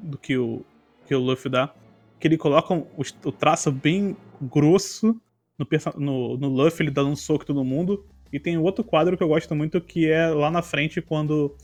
do 0.00 0.18
que 0.18 0.36
o, 0.36 0.66
que 1.06 1.14
o 1.14 1.20
Luffy 1.20 1.48
dá. 1.48 1.72
Que 2.18 2.26
ele 2.26 2.36
coloca 2.36 2.74
o, 2.74 2.88
o 3.24 3.30
traço 3.30 3.70
bem 3.70 4.16
grosso 4.42 5.14
no, 5.56 5.68
no, 5.96 6.36
no 6.36 6.48
Luffy, 6.48 6.82
ele 6.82 6.90
dando 6.90 7.10
um 7.10 7.14
soco 7.14 7.44
em 7.44 7.46
todo 7.46 7.62
mundo. 7.62 8.04
E 8.32 8.40
tem 8.40 8.58
outro 8.58 8.82
quadro 8.82 9.16
que 9.16 9.22
eu 9.22 9.28
gosto 9.28 9.54
muito, 9.54 9.80
que 9.80 10.10
é 10.10 10.26
lá 10.26 10.50
na 10.50 10.60
frente, 10.60 11.00
quando 11.00 11.54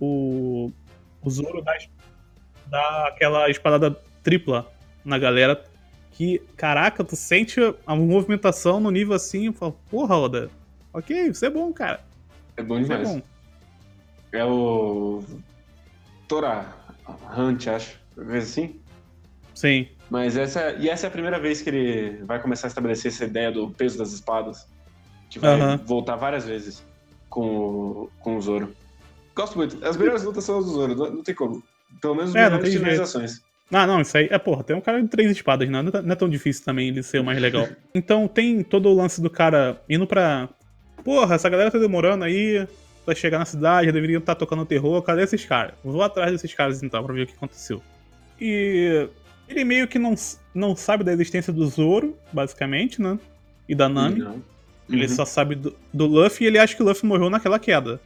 o, 0.00 0.72
o 1.22 1.30
Zoro 1.30 1.62
dá, 1.62 1.78
dá 2.66 3.06
aquela 3.06 3.48
espadada 3.48 3.92
tripla 4.24 4.68
na 5.04 5.18
galera 5.18 5.64
que, 6.10 6.42
caraca, 6.56 7.04
tu 7.04 7.14
sente 7.14 7.60
a 7.86 7.94
movimentação 7.94 8.80
no 8.80 8.90
nível 8.90 9.14
assim 9.14 9.50
e 9.50 9.52
fala, 9.52 9.70
porra, 9.88 10.16
Oda, 10.16 10.50
ok, 10.92 11.28
isso 11.28 11.46
é 11.46 11.50
bom, 11.50 11.72
cara. 11.72 12.00
É 12.56 12.62
bom 12.64 12.82
demais. 12.82 13.08
É, 13.08 13.12
bom. 13.12 13.22
É 14.32 14.44
o. 14.44 15.22
Tora 16.26 16.66
Hunt, 17.36 17.66
acho. 17.68 17.98
Vê 18.16 18.38
assim? 18.38 18.80
Sim. 19.54 19.88
Mas 20.10 20.36
essa, 20.36 20.72
e 20.72 20.88
essa 20.88 21.06
é 21.06 21.08
a 21.08 21.10
primeira 21.10 21.38
vez 21.38 21.62
que 21.62 21.70
ele 21.70 22.24
vai 22.24 22.40
começar 22.40 22.66
a 22.66 22.68
estabelecer 22.68 23.10
essa 23.10 23.24
ideia 23.24 23.50
do 23.50 23.70
peso 23.70 23.98
das 23.98 24.12
espadas. 24.12 24.66
Que 25.30 25.38
vai 25.38 25.58
uh 25.58 25.62
-huh. 25.62 25.86
voltar 25.86 26.16
várias 26.16 26.46
vezes 26.46 26.82
com 27.28 27.56
o, 27.56 28.10
com 28.20 28.36
o 28.36 28.40
Zoro. 28.40 28.72
Gosto 29.34 29.56
muito. 29.56 29.84
As 29.84 29.96
melhores 29.96 30.22
lutas 30.22 30.44
são 30.44 30.58
as 30.58 30.64
do 30.64 30.72
Zoro, 30.72 30.94
não, 30.94 31.10
não 31.16 31.22
tem 31.22 31.34
como. 31.34 31.62
Pelo 32.00 32.14
menos 32.14 32.34
é, 32.34 32.44
melhores 32.44 32.74
finalizações. 32.74 33.42
Ah, 33.70 33.86
não, 33.86 34.00
isso 34.00 34.16
aí. 34.16 34.28
É, 34.30 34.38
porra, 34.38 34.64
tem 34.64 34.74
um 34.74 34.80
cara 34.80 35.02
de 35.02 35.08
três 35.08 35.30
espadas, 35.30 35.68
né? 35.68 35.82
não, 35.82 36.02
não 36.02 36.12
é 36.12 36.16
tão 36.16 36.28
difícil 36.28 36.64
também 36.64 36.88
ele 36.88 37.02
ser 37.02 37.20
o 37.20 37.24
mais 37.24 37.40
legal. 37.40 37.68
Então 37.94 38.26
tem 38.26 38.62
todo 38.62 38.88
o 38.88 38.94
lance 38.94 39.20
do 39.20 39.28
cara 39.28 39.82
indo 39.88 40.06
pra. 40.06 40.48
Porra, 41.04 41.34
essa 41.34 41.48
galera 41.48 41.70
tá 41.70 41.78
demorando 41.78 42.24
aí 42.24 42.66
pra 43.08 43.14
chegar 43.14 43.38
na 43.38 43.46
cidade, 43.46 43.90
deveriam 43.90 44.18
estar 44.18 44.34
tá 44.34 44.38
tocando 44.38 44.66
terror, 44.66 45.00
cadê 45.00 45.22
esses 45.22 45.42
caras? 45.42 45.74
Vou 45.82 46.02
atrás 46.02 46.30
desses 46.30 46.52
caras 46.52 46.82
então 46.82 47.02
pra 47.02 47.14
ver 47.14 47.22
o 47.22 47.26
que 47.26 47.32
aconteceu. 47.32 47.82
E 48.38 49.08
ele 49.48 49.64
meio 49.64 49.88
que 49.88 49.98
não, 49.98 50.14
não 50.54 50.76
sabe 50.76 51.02
da 51.02 51.12
existência 51.12 51.50
do 51.50 51.66
Zoro, 51.66 52.14
basicamente, 52.30 53.00
né? 53.00 53.18
E 53.66 53.74
da 53.74 53.88
Nami. 53.88 54.20
Uhum. 54.20 54.42
Ele 54.90 55.08
só 55.08 55.24
sabe 55.24 55.54
do, 55.54 55.74
do 55.92 56.06
Luffy 56.06 56.44
e 56.44 56.48
ele 56.48 56.58
acha 56.58 56.76
que 56.76 56.82
o 56.82 56.86
Luffy 56.86 57.06
morreu 57.06 57.30
naquela 57.30 57.58
queda. 57.58 57.98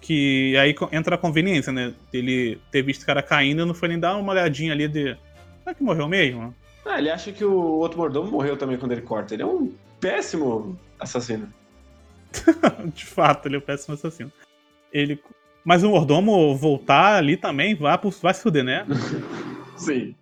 Que 0.00 0.56
aí 0.56 0.74
entra 0.90 1.14
a 1.14 1.18
conveniência, 1.18 1.72
né? 1.72 1.94
Ele 2.12 2.60
ter 2.72 2.82
visto 2.82 3.02
o 3.02 3.06
cara 3.06 3.22
caindo 3.22 3.64
não 3.64 3.74
foi 3.74 3.88
nem 3.88 4.00
dar 4.00 4.16
uma 4.16 4.32
olhadinha 4.32 4.72
ali 4.72 4.88
de. 4.88 5.16
Será 5.62 5.74
que 5.74 5.82
morreu 5.82 6.08
mesmo? 6.08 6.52
Ah, 6.84 6.98
ele 6.98 7.10
acha 7.10 7.30
que 7.30 7.44
o 7.44 7.52
outro 7.52 7.98
mordomo 7.98 8.30
morreu 8.30 8.56
também 8.56 8.78
quando 8.78 8.92
ele 8.92 9.02
corta. 9.02 9.34
Ele 9.34 9.42
é 9.42 9.46
um 9.46 9.72
péssimo 10.00 10.76
assassino. 10.98 11.52
de 12.94 13.04
fato, 13.04 13.46
ele 13.46 13.56
é 13.56 13.58
um 13.58 13.62
péssimo 13.62 13.94
assassino. 13.94 14.32
Ele. 14.92 15.22
Mas 15.64 15.82
o 15.82 15.90
mordomo 15.90 16.56
voltar 16.56 17.16
ali 17.16 17.36
também 17.36 17.74
vai, 17.74 17.98
vai 18.22 18.34
se 18.34 18.42
fuder, 18.42 18.64
né? 18.64 18.86
Sim. 19.76 20.14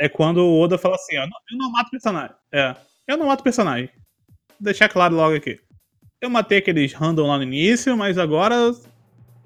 É 0.00 0.08
quando 0.08 0.38
o 0.38 0.60
Oda 0.60 0.78
fala 0.78 0.94
assim, 0.94 1.16
ó, 1.18 1.24
eu 1.24 1.58
não 1.58 1.70
mato 1.70 1.90
personagem. 1.90 2.34
É, 2.52 2.74
eu 3.06 3.16
não 3.16 3.26
mato 3.26 3.44
personagem. 3.44 3.90
Vou 4.48 4.56
deixar 4.60 4.88
claro 4.88 5.14
logo 5.14 5.36
aqui. 5.36 5.60
Eu 6.20 6.30
matei 6.30 6.58
aqueles 6.58 6.92
random 6.92 7.26
lá 7.26 7.36
no 7.36 7.42
início, 7.42 7.96
mas 7.96 8.16
agora 8.16 8.72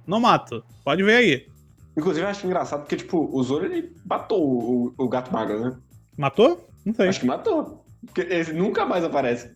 não 0.07 0.21
mato. 0.21 0.65
Pode 0.85 1.03
ver 1.03 1.17
aí. 1.17 1.49
Inclusive, 1.97 2.25
eu 2.25 2.31
acho 2.31 2.47
engraçado 2.47 2.81
porque, 2.81 2.97
tipo, 2.97 3.29
o 3.33 3.43
Zoro, 3.43 3.65
ele 3.65 3.97
matou 4.05 4.43
o, 4.43 4.95
o 4.97 5.09
gato 5.09 5.33
magro, 5.33 5.59
né? 5.59 5.77
Matou? 6.17 6.69
Não 6.85 6.95
sei. 6.95 7.09
Acho 7.09 7.21
que 7.21 7.27
matou. 7.27 7.85
Porque 8.05 8.21
ele 8.21 8.53
nunca 8.53 8.85
mais 8.85 9.03
aparece. 9.03 9.56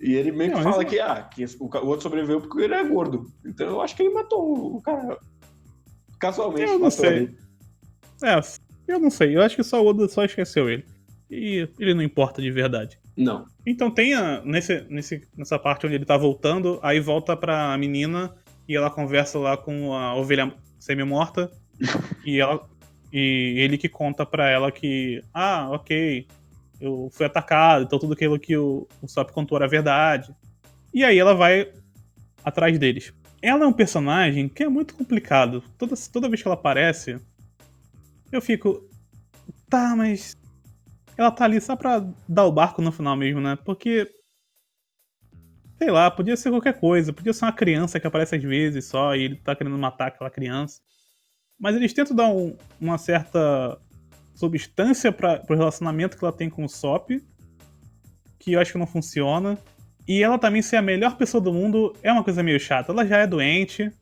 E 0.00 0.14
ele 0.14 0.30
meio 0.30 0.52
que 0.54 0.62
fala 0.62 0.84
que, 0.84 1.00
ah, 1.00 1.22
que 1.22 1.44
o, 1.44 1.64
o, 1.64 1.86
outro 1.86 2.02
sobreviveu 2.02 2.40
porque 2.40 2.62
ele 2.62 2.74
é 2.74 2.84
gordo. 2.84 3.26
Então 3.44 3.66
eu 3.66 3.80
acho 3.80 3.96
que 3.96 4.02
ele 4.02 4.14
matou 4.14 4.76
o 4.76 4.80
cara. 4.80 5.18
Casualmente. 6.20 6.70
Eu 6.70 6.78
não 6.78 6.90
sei. 6.90 7.08
Ele. 7.10 7.38
É, 8.22 8.40
eu 8.86 9.00
não 9.00 9.10
sei. 9.10 9.36
Eu 9.36 9.42
acho 9.42 9.56
que 9.56 9.64
só 9.64 9.82
o 9.82 9.86
Oda 9.86 10.08
só 10.08 10.24
esqueceu 10.24 10.68
ele. 10.68 10.84
E 11.30 11.68
ele 11.78 11.94
não 11.94 12.02
importa 12.02 12.40
de 12.40 12.50
verdade. 12.50 12.98
Não. 13.16 13.44
Então 13.66 13.90
tem 13.90 14.14
a, 14.14 14.40
nesse, 14.44 14.86
nesse, 14.88 15.28
nessa 15.36 15.58
parte 15.58 15.84
onde 15.84 15.96
ele 15.96 16.04
tá 16.04 16.16
voltando, 16.16 16.78
aí 16.82 17.00
volta 17.00 17.36
pra 17.36 17.76
menina 17.76 18.32
e 18.68 18.76
ela 18.76 18.90
conversa 18.90 19.38
lá 19.38 19.56
com 19.56 19.92
a 19.92 20.14
ovelha 20.14 20.54
semi-morta. 20.78 21.50
e 22.24 22.40
ela. 22.40 22.66
E 23.12 23.54
ele 23.56 23.78
que 23.78 23.88
conta 23.88 24.24
pra 24.24 24.48
ela 24.48 24.70
que. 24.70 25.22
Ah, 25.34 25.68
ok. 25.70 26.26
Eu 26.80 27.10
fui 27.12 27.26
atacado, 27.26 27.84
então 27.84 27.98
tudo 27.98 28.12
aquilo 28.12 28.38
que 28.38 28.56
o, 28.56 28.86
o 29.02 29.08
Sop 29.08 29.30
contou 29.32 29.58
era 29.58 29.66
verdade. 29.66 30.34
E 30.94 31.04
aí 31.04 31.18
ela 31.18 31.34
vai 31.34 31.72
atrás 32.44 32.78
deles. 32.78 33.12
ela 33.42 33.64
é 33.64 33.66
um 33.66 33.72
personagem 33.72 34.48
que 34.48 34.62
é 34.62 34.68
muito 34.68 34.94
complicado. 34.94 35.62
Toda, 35.76 35.94
toda 36.12 36.28
vez 36.28 36.40
que 36.40 36.48
ela 36.48 36.54
aparece, 36.54 37.20
eu 38.30 38.40
fico. 38.40 38.88
Tá, 39.68 39.94
mas. 39.96 40.36
Ela 41.16 41.30
tá 41.32 41.44
ali 41.44 41.60
só 41.60 41.74
pra 41.74 42.06
dar 42.28 42.44
o 42.44 42.52
barco 42.52 42.80
no 42.80 42.92
final 42.92 43.16
mesmo, 43.16 43.40
né? 43.40 43.56
Porque. 43.64 44.08
Sei 45.76 45.90
lá, 45.90 46.10
podia 46.10 46.36
ser 46.36 46.50
qualquer 46.50 46.78
coisa. 46.78 47.12
Podia 47.12 47.32
ser 47.32 47.44
uma 47.44 47.52
criança 47.52 48.00
que 48.00 48.06
aparece 48.06 48.36
às 48.36 48.42
vezes 48.42 48.84
só 48.86 49.14
e 49.14 49.22
ele 49.22 49.36
tá 49.36 49.54
querendo 49.54 49.78
matar 49.78 50.08
aquela 50.08 50.30
criança. 50.30 50.80
Mas 51.58 51.76
eles 51.76 51.92
tentam 51.92 52.16
dar 52.16 52.28
um, 52.28 52.56
uma 52.80 52.98
certa 52.98 53.80
substância 54.38 55.10
para 55.10 55.42
o 55.50 55.54
relacionamento 55.54 56.16
que 56.16 56.24
ela 56.24 56.32
tem 56.32 56.48
com 56.48 56.64
o 56.64 56.68
Sop, 56.68 57.10
que 58.38 58.52
eu 58.52 58.60
acho 58.60 58.70
que 58.70 58.78
não 58.78 58.86
funciona. 58.86 59.58
E 60.06 60.22
ela 60.22 60.38
também 60.38 60.62
ser 60.62 60.76
a 60.76 60.82
melhor 60.82 61.16
pessoa 61.16 61.40
do 61.40 61.52
mundo 61.52 61.92
é 62.04 62.12
uma 62.12 62.22
coisa 62.22 62.40
meio 62.40 62.60
chata. 62.60 62.92
Ela 62.92 63.04
já 63.04 63.18
é 63.18 63.26
doente, 63.26 63.92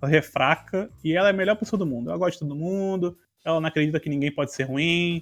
ela 0.00 0.14
é 0.14 0.22
fraca, 0.22 0.88
e 1.02 1.14
ela 1.14 1.28
é 1.28 1.30
a 1.32 1.36
melhor 1.36 1.56
pessoa 1.56 1.76
do 1.76 1.84
mundo. 1.84 2.10
Ela 2.10 2.18
gosta 2.18 2.32
de 2.32 2.38
todo 2.38 2.56
mundo, 2.56 3.18
ela 3.44 3.60
não 3.60 3.68
acredita 3.68 3.98
que 3.98 4.08
ninguém 4.08 4.32
pode 4.32 4.52
ser 4.52 4.62
ruim. 4.62 5.20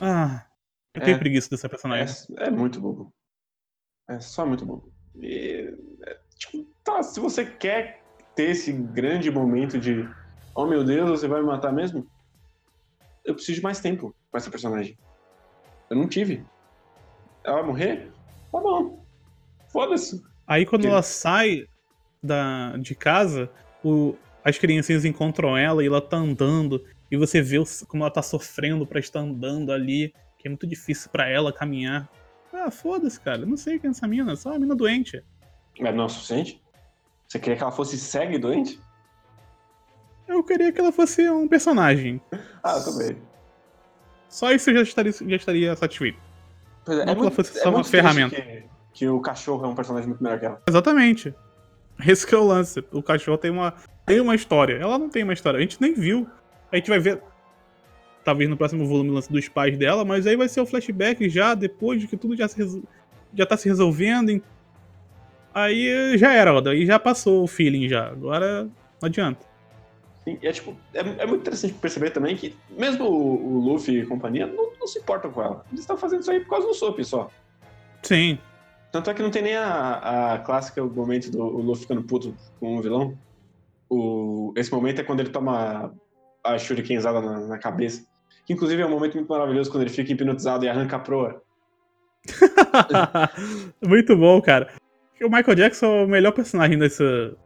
Ah, 0.00 0.44
eu 0.92 1.00
tenho 1.00 1.14
é, 1.14 1.18
preguiça 1.18 1.48
dessa 1.48 1.68
personagem. 1.68 2.16
É, 2.36 2.48
é, 2.48 2.50
muito 2.50 2.80
bobo. 2.80 3.14
É 4.08 4.18
só 4.18 4.44
muito 4.44 4.66
bobo. 4.66 4.92
E, 5.22 5.72
é, 6.04 6.18
tipo, 6.36 6.66
tá, 6.82 7.00
se 7.04 7.20
você 7.20 7.46
quer 7.46 8.02
ter 8.34 8.50
esse 8.50 8.72
grande 8.72 9.30
momento 9.30 9.78
de 9.78 10.04
oh 10.52 10.66
meu 10.66 10.82
Deus, 10.82 11.08
você 11.10 11.28
vai 11.28 11.40
me 11.40 11.46
matar 11.46 11.72
mesmo? 11.72 12.10
Eu 13.24 13.34
preciso 13.34 13.56
de 13.56 13.62
mais 13.62 13.80
tempo 13.80 14.14
com 14.30 14.36
essa 14.36 14.50
personagem. 14.50 14.96
Eu 15.88 15.96
não 15.96 16.08
tive. 16.08 16.44
Ela 17.44 17.56
vai 17.56 17.66
morrer? 17.66 18.10
Tá 18.52 18.60
bom. 18.60 19.04
Foda-se. 19.68 20.22
Aí 20.46 20.66
quando 20.66 20.86
ela 20.86 21.02
sai 21.02 21.66
da, 22.22 22.76
de 22.76 22.94
casa, 22.94 23.50
o, 23.84 24.16
as 24.44 24.58
criancinhas 24.58 25.04
encontram 25.04 25.56
ela 25.56 25.82
e 25.82 25.86
ela 25.86 26.00
tá 26.00 26.16
andando. 26.16 26.84
E 27.10 27.16
você 27.16 27.40
vê 27.42 27.56
como 27.88 28.02
ela 28.02 28.10
tá 28.10 28.22
sofrendo 28.22 28.86
pra 28.86 29.00
estar 29.00 29.20
andando 29.20 29.72
ali. 29.72 30.12
Que 30.38 30.48
é 30.48 30.50
muito 30.50 30.66
difícil 30.66 31.10
para 31.10 31.28
ela 31.28 31.52
caminhar. 31.52 32.08
Ah, 32.52 32.70
foda-se, 32.70 33.20
cara. 33.20 33.42
Eu 33.42 33.46
não 33.46 33.56
sei 33.56 33.78
quem 33.78 33.88
é 33.88 33.90
essa 33.90 34.06
mina. 34.06 34.34
Só 34.36 34.50
uma 34.50 34.58
mina 34.58 34.74
doente. 34.74 35.22
Mas 35.78 35.94
não 35.94 36.04
é 36.04 36.06
o 36.06 36.08
suficiente? 36.08 36.60
Você 37.28 37.38
queria 37.38 37.56
que 37.56 37.62
ela 37.62 37.72
fosse 37.72 37.98
cega 37.98 38.34
e 38.34 38.38
doente? 38.38 38.80
Eu 40.30 40.44
queria 40.44 40.70
que 40.70 40.80
ela 40.80 40.92
fosse 40.92 41.28
um 41.28 41.48
personagem. 41.48 42.20
ah, 42.62 42.76
eu 42.76 42.84
também. 42.84 43.16
Só 44.28 44.52
isso 44.52 44.70
eu 44.70 44.76
já 44.76 44.82
estaria, 44.82 45.12
já 45.12 45.36
estaria 45.36 45.74
satisfeito. 45.74 46.18
Pois 46.84 46.98
é, 46.98 47.04
Não 47.04 47.12
é 47.12 47.16
que 47.16 47.20
ela 47.20 47.30
fosse 47.32 47.58
é 47.58 47.62
só 47.62 47.70
uma 47.70 47.82
ferramenta. 47.82 48.40
Que, 48.40 48.64
que, 48.94 49.08
o 49.08 49.20
cachorro 49.20 49.66
é 49.66 49.68
um 49.68 49.74
personagem 49.74 50.08
muito 50.08 50.22
melhor 50.22 50.38
que 50.38 50.46
ela. 50.46 50.62
Exatamente. 50.68 51.34
Esse 52.06 52.24
que 52.24 52.34
é 52.34 52.38
o 52.38 52.44
lance. 52.44 52.82
O 52.92 53.02
cachorro 53.02 53.36
tem 53.36 53.50
uma, 53.50 53.74
tem 54.06 54.20
uma 54.20 54.36
história. 54.36 54.74
Ela 54.76 54.98
não 54.98 55.08
tem 55.10 55.24
uma 55.24 55.32
história. 55.32 55.58
A 55.58 55.60
gente 55.60 55.80
nem 55.80 55.92
viu. 55.92 56.28
A 56.70 56.76
gente 56.76 56.88
vai 56.88 57.00
ver. 57.00 57.20
Talvez 58.24 58.48
no 58.48 58.56
próximo 58.56 58.86
volume 58.86 59.10
lance 59.10 59.32
dos 59.32 59.48
pais 59.48 59.76
dela, 59.76 60.04
mas 60.04 60.26
aí 60.26 60.36
vai 60.36 60.48
ser 60.48 60.60
o 60.60 60.66
flashback 60.66 61.28
já 61.28 61.54
depois 61.54 62.00
de 62.00 62.06
que 62.06 62.16
tudo 62.16 62.36
já, 62.36 62.46
se, 62.46 62.82
já 63.34 63.44
tá 63.44 63.56
se 63.56 63.68
resolvendo. 63.68 64.40
Aí 65.52 66.16
já 66.16 66.32
era, 66.32 66.70
Aí 66.70 66.86
já 66.86 67.00
passou 67.00 67.42
o 67.42 67.48
feeling 67.48 67.88
já. 67.88 68.06
Agora 68.08 68.64
não 68.64 69.06
adianta. 69.06 69.49
Sim, 70.30 70.38
é, 70.42 70.52
tipo, 70.52 70.76
é, 70.94 71.00
é, 71.00 71.26
muito 71.26 71.40
interessante 71.40 71.74
perceber 71.74 72.10
também 72.10 72.36
que, 72.36 72.54
mesmo 72.70 73.04
o, 73.04 73.56
o 73.56 73.58
Luffy 73.58 74.00
e 74.00 74.06
companhia, 74.06 74.46
não, 74.46 74.70
não, 74.78 74.86
se 74.86 74.98
importam 74.98 75.30
com 75.32 75.42
ela. 75.42 75.64
Eles 75.68 75.80
estão 75.80 75.96
fazendo 75.96 76.20
isso 76.20 76.30
aí 76.30 76.40
por 76.40 76.50
causa 76.50 76.68
do 76.68 76.74
Soap 76.74 77.00
só. 77.02 77.28
Sim. 78.02 78.38
Tanto 78.92 79.10
é 79.10 79.14
que 79.14 79.22
não 79.22 79.30
tem 79.30 79.42
nem 79.42 79.56
a, 79.56 80.34
a 80.34 80.38
clássica 80.38 80.84
momento 80.84 81.30
do 81.30 81.44
Luffy 81.44 81.82
ficando 81.82 82.02
puto 82.02 82.34
com 82.58 82.76
o 82.76 82.82
vilão. 82.82 83.18
O, 83.88 84.52
esse 84.56 84.72
momento 84.72 85.00
é 85.00 85.04
quando 85.04 85.20
ele 85.20 85.30
toma 85.30 85.92
a 86.44 86.58
shurikenzada 86.58 87.20
na, 87.20 87.40
na 87.40 87.58
cabeça. 87.58 88.04
Que 88.46 88.52
inclusive 88.52 88.82
é 88.82 88.86
um 88.86 88.90
momento 88.90 89.14
muito 89.14 89.28
maravilhoso 89.28 89.70
quando 89.70 89.82
ele 89.82 89.90
fica 89.90 90.12
hipnotizado 90.12 90.64
e 90.64 90.68
arranca 90.68 90.96
a 90.96 91.00
proa. 91.00 91.42
muito 93.82 94.16
bom, 94.16 94.40
cara. 94.40 94.72
O 95.22 95.28
Michael 95.28 95.54
Jackson 95.54 95.86
é 95.86 96.04
o 96.04 96.08
melhor 96.08 96.32
personagem 96.32 96.78
dessa, 96.78 97.36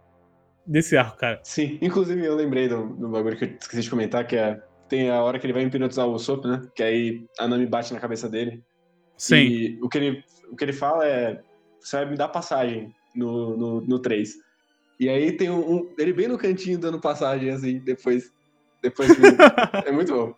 desse 0.67 0.97
arco, 0.97 1.17
cara. 1.17 1.41
Sim, 1.43 1.79
inclusive 1.81 2.25
eu 2.25 2.35
lembrei 2.35 2.69
do, 2.69 2.87
do 2.95 3.09
bagulho 3.09 3.37
que 3.37 3.45
eu 3.45 3.57
esqueci 3.61 3.83
de 3.83 3.91
comentar, 3.91 4.27
que 4.27 4.37
é. 4.37 4.61
Tem 4.87 5.11
a 5.11 5.23
hora 5.23 5.39
que 5.39 5.47
ele 5.47 5.53
vai 5.55 5.63
hipnotizar 5.63 6.07
o 6.07 6.19
Sop, 6.19 6.45
né? 6.45 6.61
Que 6.75 6.83
aí 6.83 7.27
a 7.39 7.49
Nami 7.49 7.67
bate 7.67 7.93
na 7.93 7.99
cabeça 7.99 8.29
dele. 8.29 8.63
Sim. 9.17 9.37
E 9.37 9.79
o 9.83 9.89
que 9.89 9.97
ele, 9.97 10.25
o 10.51 10.57
que 10.57 10.63
ele 10.63 10.75
fala 10.75 11.07
é: 11.07 11.41
você 11.81 11.97
vai 11.97 12.11
me 12.11 12.17
dar 12.17 12.29
passagem 12.29 12.95
no, 13.15 13.57
no, 13.57 13.81
no 13.81 13.99
3. 13.99 14.35
E 15.01 15.09
aí 15.09 15.33
tem 15.33 15.51
um, 15.51 15.77
um, 15.77 15.95
Ele 15.99 16.13
bem 16.13 16.29
no 16.29 16.39
cantinho 16.39 16.79
dando 16.79 17.01
passagem, 17.01 17.51
assim, 17.51 17.79
depois. 17.79 18.31
Depois 18.83 19.11
é 19.87 19.91
muito 19.91 20.13
bom. 20.13 20.35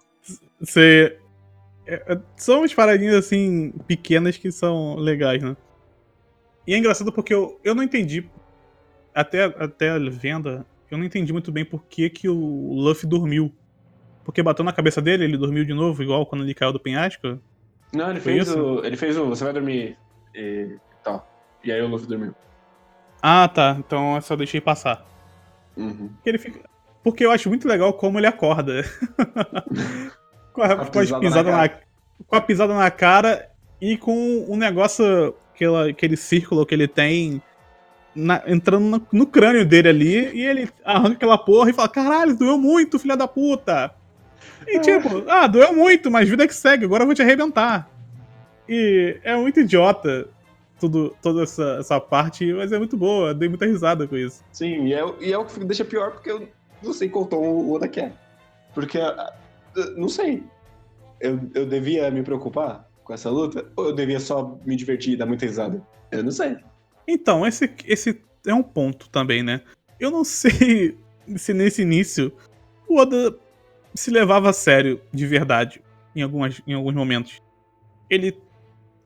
Você. 0.61 1.19
É, 1.87 1.95
é, 1.95 2.21
são 2.37 2.59
umas 2.59 2.73
paradinhas 2.73 3.15
assim, 3.15 3.73
pequenas 3.87 4.37
que 4.37 4.51
são 4.51 4.95
legais, 4.97 5.43
né? 5.43 5.57
E 6.67 6.75
é 6.75 6.79
engraçado 6.79 7.13
porque 7.13 7.33
eu, 7.33 7.61
eu 7.63 7.75
não 7.75 7.83
entendi 7.83 8.29
até, 9.17 9.45
até 9.45 9.91
a 9.91 9.99
venda, 9.99 10.67
eu 10.91 10.99
não 10.99 11.05
entendi 11.05 11.33
muito 11.33 11.51
bem 11.51 11.65
por 11.65 11.83
que, 11.85 12.11
que 12.11 12.29
o 12.29 12.75
Luffy 12.75 13.09
dormiu. 13.09 13.53
Porque 14.23 14.43
bateu 14.43 14.65
na 14.65 14.73
cabeça 14.73 15.01
dele, 15.01 15.25
ele 15.25 15.39
dormiu 15.39 15.65
de 15.65 15.73
novo, 15.73 16.03
igual 16.03 16.27
quando 16.27 16.45
ele 16.45 16.53
caiu 16.53 16.73
do 16.73 16.81
penhasco? 16.81 17.41
Não, 17.93 18.11
ele 18.11 18.21
fez 18.21 18.55
o. 18.55 18.85
Ele 18.85 18.97
fez 18.97 19.17
o. 19.17 19.27
Você 19.27 19.45
vai 19.45 19.53
dormir 19.53 19.97
e 20.35 20.77
tal. 21.03 21.27
E 21.65 21.73
aí 21.73 21.81
o 21.81 21.89
Luffy 21.89 22.07
dormiu. 22.07 22.35
Ah, 23.23 23.49
tá. 23.49 23.77
Então 23.79 24.17
eu 24.17 24.21
só 24.21 24.37
deixei 24.37 24.61
passar. 24.61 25.07
Uhum. 25.77 26.09
Porque, 26.09 26.29
ele 26.29 26.39
fica... 26.39 26.61
Porque 27.03 27.25
eu 27.25 27.31
acho 27.31 27.49
muito 27.49 27.67
legal 27.67 27.93
como 27.95 28.19
ele 28.19 28.27
acorda. 28.27 28.85
com, 30.53 30.63
a, 30.63 30.77
com, 30.77 30.99
a 30.99 31.21
pisada 31.21 31.51
na, 31.51 31.57
na, 31.57 31.69
com 32.27 32.37
a 32.37 32.41
pisada 32.41 32.75
na 32.75 32.91
cara 32.91 33.51
e 33.81 33.97
com 33.97 34.45
um 34.49 34.57
negócio, 34.57 35.35
aquela, 35.55 35.89
aquele 35.89 36.17
círculo 36.17 36.67
que 36.67 36.75
ele 36.75 36.89
tem 36.89 37.43
na, 38.17 38.43
entrando 38.47 38.85
no, 38.85 39.07
no, 39.13 39.27
crânio 39.27 39.65
dele 39.65 39.89
ali 39.89 40.37
e 40.37 40.45
ele 40.45 40.69
arranca 40.85 41.15
aquela 41.15 41.39
porra 41.39 41.71
e 41.71 41.75
fala: 41.75 41.89
caralho, 41.89 42.37
doeu 42.37 42.59
muito, 42.59 42.99
filha 42.99 43.17
da 43.17 43.29
puta. 43.29 43.95
E 44.67 44.77
é. 44.77 44.81
tipo, 44.81 45.25
ah, 45.29 45.47
doeu 45.47 45.75
muito, 45.75 46.11
mas 46.11 46.29
vida 46.29 46.47
que 46.47 46.55
segue, 46.55 46.85
agora 46.85 47.03
eu 47.03 47.07
vou 47.07 47.15
te 47.15 47.23
arrebentar. 47.23 47.89
E 48.69 49.19
é 49.23 49.37
muito 49.37 49.61
idiota 49.61 50.29
tudo, 50.81 51.15
toda 51.23 51.43
essa, 51.43 51.77
essa 51.79 52.01
parte, 52.01 52.53
mas 52.53 52.73
é 52.73 52.79
muito 52.79 52.97
boa, 52.97 53.33
dei 53.33 53.49
muita 53.49 53.67
risada 53.67 54.07
com 54.09 54.17
isso. 54.17 54.43
Sim, 54.51 54.87
e 54.87 54.95
é, 54.95 55.05
e 55.21 55.33
é 55.33 55.39
o 55.39 55.45
que 55.45 55.65
deixa 55.65 55.85
pior 55.85 56.13
porque 56.13 56.31
eu 56.31 56.49
não 56.83 56.93
sei 56.93 57.09
qual 57.09 57.27
tom 57.27 57.37
o 57.37 57.73
Oda 57.73 57.87
quer. 57.87 58.13
Porque, 58.75 58.99
ah, 58.99 59.33
não 59.97 60.09
sei, 60.09 60.43
eu, 61.21 61.41
eu 61.55 61.67
devia 61.67 62.11
me 62.11 62.23
preocupar 62.23 62.87
com 63.05 63.15
essa 63.15 63.31
luta 63.31 63.65
ou 63.77 63.87
eu 63.87 63.95
devia 63.95 64.21
só 64.21 64.59
me 64.65 64.75
divertir 64.75 65.15
e 65.15 65.17
dar 65.17 65.27
muita 65.27 65.47
risada? 65.47 65.81
Eu 66.11 66.25
não 66.25 66.31
sei. 66.31 66.57
Então, 67.07 67.47
esse, 67.47 67.71
esse 67.85 68.21
é 68.47 68.55
um 68.55 68.63
ponto 68.63 69.09
também, 69.11 69.43
né? 69.43 69.63
Eu 70.01 70.11
não 70.11 70.23
sei 70.25 70.99
se 71.37 71.53
nesse 71.53 71.83
início 71.83 72.33
o 72.89 72.99
Oda 72.99 73.37
se 73.95 74.11
levava 74.11 74.51
a 74.51 74.53
sério 74.53 75.01
de 75.13 75.27
verdade 75.27 75.83
em, 76.15 76.23
algumas, 76.23 76.61
em 76.67 76.75
alguns 76.75 76.95
momentos. 76.95 77.41
Ele, 78.09 78.37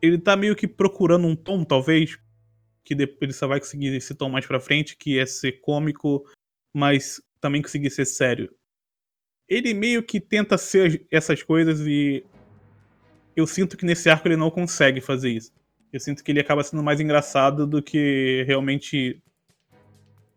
ele 0.03 0.19
tá 0.19 0.37
meio 0.37 0.57
que 0.57 0.67
procurando 0.67 1.27
um 1.27 1.37
tom, 1.37 1.65
talvez, 1.65 2.19
que 2.85 2.95
ele 3.21 3.33
só 3.33 3.47
vai 3.47 3.61
conseguir 3.61 3.95
esse 3.95 4.15
tom 4.15 4.29
mais 4.29 4.47
pra 4.47 4.61
frente, 4.61 4.97
que 4.97 5.19
é 5.19 5.25
ser 5.25 5.61
cômico, 5.61 6.25
mas 6.75 7.23
também 7.41 7.63
conseguir 7.63 7.91
ser 7.91 8.05
sério. 8.05 8.53
Ele 9.49 9.75
meio 9.75 10.03
que 10.03 10.21
tenta 10.21 10.59
ser 10.59 11.07
essas 11.11 11.43
coisas 11.43 11.81
e 11.81 12.25
eu 13.35 13.47
sinto 13.47 13.77
que 13.77 13.85
nesse 13.85 14.09
arco 14.11 14.29
ele 14.29 14.37
não 14.37 14.51
consegue 14.51 15.01
fazer 15.01 15.31
isso. 15.31 15.53
Eu 15.93 15.99
sinto 16.01 16.23
que 16.23 16.31
ele 16.31 16.41
acaba 16.41 16.63
sendo 16.63 16.83
mais 16.83 17.01
engraçado 17.01 17.67
do 17.67 17.83
que 17.83 18.45
realmente 18.47 19.21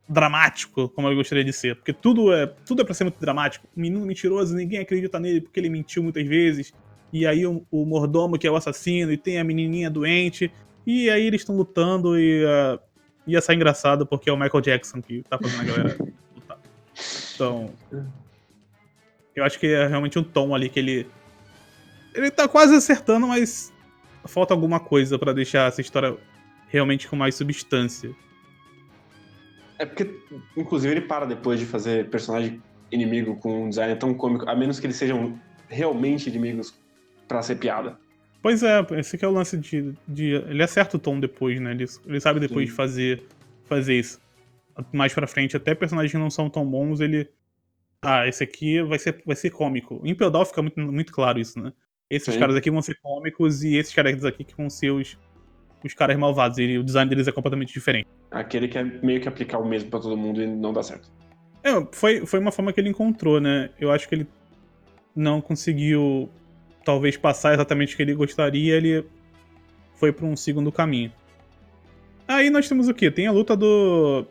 dramático, 0.07 0.89
como 0.89 1.07
eu 1.07 1.15
gostaria 1.15 1.43
de 1.43 1.53
ser. 1.53 1.75
Porque 1.75 1.93
tudo 1.93 2.33
é 2.33 2.47
tudo 2.47 2.81
é 2.81 2.85
pra 2.85 2.93
ser 2.93 3.03
muito 3.03 3.19
dramático. 3.19 3.67
O 3.75 3.79
menino 3.79 4.05
mentiroso, 4.05 4.55
ninguém 4.55 4.79
acredita 4.79 5.19
nele 5.19 5.41
porque 5.41 5.59
ele 5.59 5.69
mentiu 5.69 6.03
muitas 6.03 6.25
vezes. 6.25 6.73
E 7.11 7.27
aí 7.27 7.45
o, 7.45 7.65
o 7.71 7.85
mordomo 7.85 8.37
que 8.37 8.47
é 8.47 8.51
o 8.51 8.55
assassino, 8.55 9.11
e 9.11 9.17
tem 9.17 9.39
a 9.39 9.43
menininha 9.43 9.89
doente. 9.89 10.51
E 10.85 11.09
aí 11.09 11.25
eles 11.25 11.41
estão 11.41 11.55
lutando 11.55 12.19
e 12.19 12.43
uh, 12.43 12.79
ia 13.25 13.41
sair 13.41 13.55
engraçado 13.55 14.05
porque 14.05 14.29
é 14.29 14.33
o 14.33 14.37
Michael 14.37 14.61
Jackson 14.61 15.01
que 15.01 15.23
tá 15.23 15.37
fazendo 15.37 15.61
a 15.61 15.63
galera 15.63 15.97
lutar. 16.35 16.59
Então. 17.33 17.73
Eu 19.35 19.43
acho 19.43 19.59
que 19.59 19.67
é 19.67 19.87
realmente 19.87 20.19
um 20.19 20.23
tom 20.23 20.53
ali 20.53 20.69
que 20.69 20.79
ele. 20.79 21.07
Ele 22.13 22.29
tá 22.29 22.47
quase 22.47 22.75
acertando, 22.75 23.27
mas 23.27 23.72
falta 24.25 24.53
alguma 24.53 24.79
coisa 24.79 25.17
para 25.17 25.33
deixar 25.33 25.67
essa 25.67 25.81
história 25.81 26.17
realmente 26.67 27.07
com 27.07 27.15
mais 27.15 27.35
substância. 27.35 28.15
É 29.77 29.85
porque, 29.85 30.19
inclusive, 30.55 30.93
ele 30.93 31.01
para 31.01 31.25
depois 31.25 31.59
de 31.59 31.65
fazer 31.65 32.09
personagem 32.09 32.61
inimigo 32.91 33.35
com 33.37 33.65
um 33.65 33.69
design 33.69 33.95
tão 33.95 34.13
cômico, 34.13 34.47
a 34.49 34.55
menos 34.55 34.79
que 34.79 34.85
eles 34.85 34.95
sejam 34.95 35.39
realmente 35.67 36.29
inimigos 36.29 36.73
para 37.27 37.41
ser 37.41 37.55
piada. 37.55 37.97
Pois 38.41 38.61
é, 38.61 38.85
esse 38.97 39.17
que 39.17 39.23
é 39.23 39.27
o 39.27 39.31
lance 39.31 39.57
de, 39.57 39.93
de, 40.07 40.33
Ele 40.33 40.61
acerta 40.61 40.97
o 40.97 40.99
tom 40.99 41.19
depois, 41.19 41.59
né? 41.59 41.71
Ele, 41.71 41.85
ele 42.05 42.19
sabe 42.19 42.39
depois 42.39 42.65
Sim. 42.65 42.71
de 42.71 42.75
fazer, 42.75 43.23
fazer 43.65 43.97
isso. 43.97 44.21
mais 44.91 45.13
pra 45.13 45.25
frente, 45.25 45.55
até 45.55 45.73
personagens 45.73 46.11
que 46.11 46.17
não 46.17 46.29
são 46.29 46.49
tão 46.49 46.65
bons, 46.65 46.99
ele. 46.99 47.29
Ah, 48.01 48.27
esse 48.27 48.43
aqui 48.43 48.81
vai 48.83 48.99
ser, 48.99 49.23
vai 49.25 49.35
ser 49.35 49.49
cômico. 49.49 50.01
Em 50.03 50.13
Pedal 50.13 50.45
fica 50.45 50.61
muito, 50.61 50.77
muito 50.79 51.13
claro 51.13 51.39
isso, 51.39 51.57
né? 51.57 51.71
Esses 52.13 52.33
Sim. 52.33 52.39
caras 52.39 52.55
aqui 52.55 52.69
vão 52.69 52.81
ser 52.81 52.97
cômicos 53.01 53.63
e 53.63 53.75
esses 53.75 53.93
caras 53.93 54.23
aqui 54.25 54.43
que 54.43 54.55
vão 54.55 54.69
ser 54.69 54.91
os, 54.91 55.17
os 55.83 55.93
caras 55.93 56.17
malvados. 56.17 56.57
E 56.57 56.77
o 56.77 56.83
design 56.83 57.09
deles 57.09 57.27
é 57.27 57.31
completamente 57.31 57.73
diferente. 57.73 58.07
Aquele 58.31 58.67
que 58.67 58.77
é 58.77 58.83
meio 58.83 59.19
que 59.21 59.27
aplicar 59.27 59.59
o 59.59 59.65
mesmo 59.67 59.89
pra 59.89 59.99
todo 59.99 60.15
mundo 60.17 60.41
e 60.41 60.47
não 60.47 60.71
dá 60.73 60.83
certo. 60.83 61.11
É, 61.63 61.71
foi, 61.91 62.25
foi 62.25 62.39
uma 62.39 62.51
forma 62.51 62.73
que 62.73 62.79
ele 62.79 62.89
encontrou, 62.89 63.39
né? 63.39 63.69
Eu 63.79 63.91
acho 63.91 64.07
que 64.09 64.15
ele 64.15 64.27
não 65.15 65.39
conseguiu, 65.41 66.29
talvez, 66.83 67.15
passar 67.15 67.53
exatamente 67.53 67.93
o 67.93 67.97
que 67.97 68.03
ele 68.03 68.13
gostaria, 68.13 68.75
ele 68.75 69.05
foi 69.95 70.11
pra 70.11 70.25
um 70.25 70.35
segundo 70.35 70.71
caminho. 70.71 71.11
Aí 72.27 72.49
nós 72.49 72.67
temos 72.67 72.87
o 72.87 72.93
quê? 72.93 73.09
Tem 73.11 73.27
a 73.27 73.31
luta 73.31 73.55
do. 73.55 74.25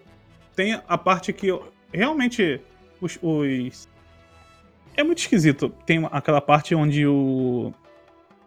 Tem 0.54 0.74
a 0.86 0.98
parte 0.98 1.32
que 1.32 1.48
realmente 1.92 2.60
os. 3.00 3.18
os- 3.22 3.88
É 4.96 5.02
muito 5.02 5.18
esquisito. 5.18 5.70
Tem 5.86 6.06
aquela 6.10 6.40
parte 6.40 6.74
onde 6.74 7.06
o. 7.06 7.72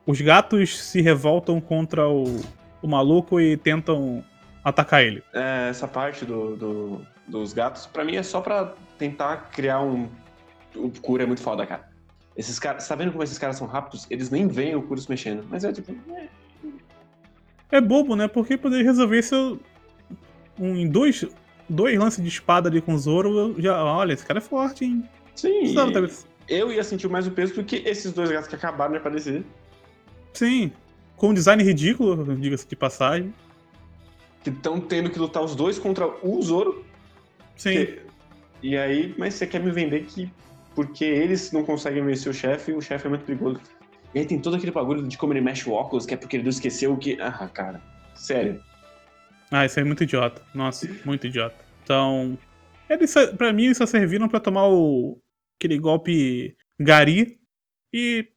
Os 0.05 0.21
gatos 0.21 0.77
se 0.83 1.01
revoltam 1.01 1.59
contra 1.59 2.07
o, 2.07 2.39
o 2.81 2.87
maluco 2.87 3.41
e 3.41 3.57
tentam 3.57 4.23
atacar 4.63 5.03
ele. 5.03 5.23
É, 5.33 5.69
essa 5.69 5.87
parte 5.87 6.23
do, 6.25 6.55
do- 6.55 7.01
dos 7.27 7.53
gatos, 7.53 7.87
pra 7.87 8.03
mim, 8.05 8.15
é 8.15 8.21
só 8.23 8.39
pra 8.39 8.73
tentar 8.99 9.49
criar 9.51 9.81
um. 9.81 10.07
O 10.75 10.91
Cura 11.01 11.23
é 11.23 11.25
muito 11.25 11.41
foda, 11.41 11.65
cara. 11.65 11.89
Esses 12.37 12.59
caras, 12.59 12.83
você 12.83 12.89
tá 12.89 12.95
vendo 12.95 13.11
como 13.13 13.23
esses 13.23 13.39
caras 13.39 13.55
são 13.57 13.65
rápidos? 13.65 14.05
Eles 14.11 14.29
nem 14.29 14.47
veem 14.47 14.75
o 14.75 14.81
Cura 14.83 15.01
se 15.01 15.09
mexendo. 15.09 15.43
Mas 15.49 15.63
é 15.63 15.71
tipo. 15.73 15.91
é, 16.13 16.27
É 17.71 17.81
bobo, 17.81 18.15
né? 18.15 18.27
Porque 18.27 18.57
poderia 18.57 18.85
resolver 18.85 19.17
isso 19.19 19.59
um, 20.59 20.75
em 20.75 20.87
dois, 20.87 21.25
dois 21.67 21.97
lances 21.97 22.21
de 22.21 22.29
espada 22.29 22.69
ali 22.69 22.79
com 22.81 22.93
o 22.93 22.97
Zoro. 22.99 23.55
Já, 23.59 23.83
olha, 23.83 24.13
esse 24.13 24.25
cara 24.25 24.37
é 24.37 24.41
forte, 24.41 24.85
hein? 24.85 25.03
Sim, 25.35 25.59
Precisava 25.59 25.91
ter- 25.91 26.11
eu 26.47 26.71
ia 26.71 26.83
sentir 26.83 27.07
mais 27.09 27.25
o 27.27 27.31
peso 27.31 27.53
do 27.55 27.63
que 27.63 27.77
esses 27.77 28.13
dois 28.13 28.29
gatos 28.31 28.47
que 28.47 28.55
acabaram 28.55 28.91
de 28.91 28.97
aparecer. 28.97 29.43
Sim. 30.33 30.71
Com 31.15 31.29
um 31.29 31.33
design 31.33 31.63
ridículo, 31.63 32.35
diga-se 32.35 32.67
de 32.67 32.75
passagem. 32.75 33.33
Que 34.43 34.49
estão 34.49 34.79
tendo 34.79 35.09
que 35.09 35.17
lutar 35.17 35.43
os 35.43 35.55
dois 35.55 35.79
contra 35.79 36.07
o 36.25 36.41
Zoro. 36.41 36.85
Sim. 37.55 37.71
Que- 37.73 37.99
E 38.63 38.77
aí, 38.77 39.13
mas 39.17 39.33
você 39.35 39.45
quer 39.45 39.59
me 39.61 39.71
vender 39.71 40.05
que 40.05 40.29
porque 40.73 41.05
eles 41.05 41.51
não 41.51 41.63
conseguem 41.63 42.03
vencer 42.03 42.29
o 42.29 42.33
chefe, 42.33 42.73
o 42.73 42.81
chefe 42.81 43.05
é 43.07 43.09
muito 43.09 43.23
perigoso. 43.25 43.61
E 44.13 44.19
aí 44.19 44.25
tem 44.25 44.39
todo 44.39 44.55
aquele 44.55 44.71
bagulho 44.71 45.07
de 45.07 45.17
como 45.17 45.31
ele 45.33 45.41
mexe 45.41 45.69
o 45.69 45.73
óculos, 45.73 46.05
que 46.05 46.13
é 46.13 46.17
porque 46.17 46.35
ele 46.37 46.43
não 46.43 46.49
esqueceu 46.49 46.95
que. 46.97 47.17
Ah, 47.21 47.47
cara. 47.47 47.81
Sério. 48.13 48.61
Ah, 49.51 49.65
isso 49.65 49.79
aí 49.79 49.83
é 49.83 49.87
muito 49.87 50.03
idiota. 50.03 50.41
Nossa, 50.53 50.89
muito 51.05 51.27
idiota. 51.27 51.55
Então, 51.83 52.37
eles, 52.89 53.13
pra 53.37 53.53
mim, 53.53 53.65
eles 53.65 53.77
só 53.77 53.85
serviram 53.85 54.27
pra 54.27 54.39
tomar 54.39 54.67
o, 54.67 55.17
aquele 55.65 55.79
golpe 55.79 56.55
Gari 56.79 57.39
e... 57.91 58.27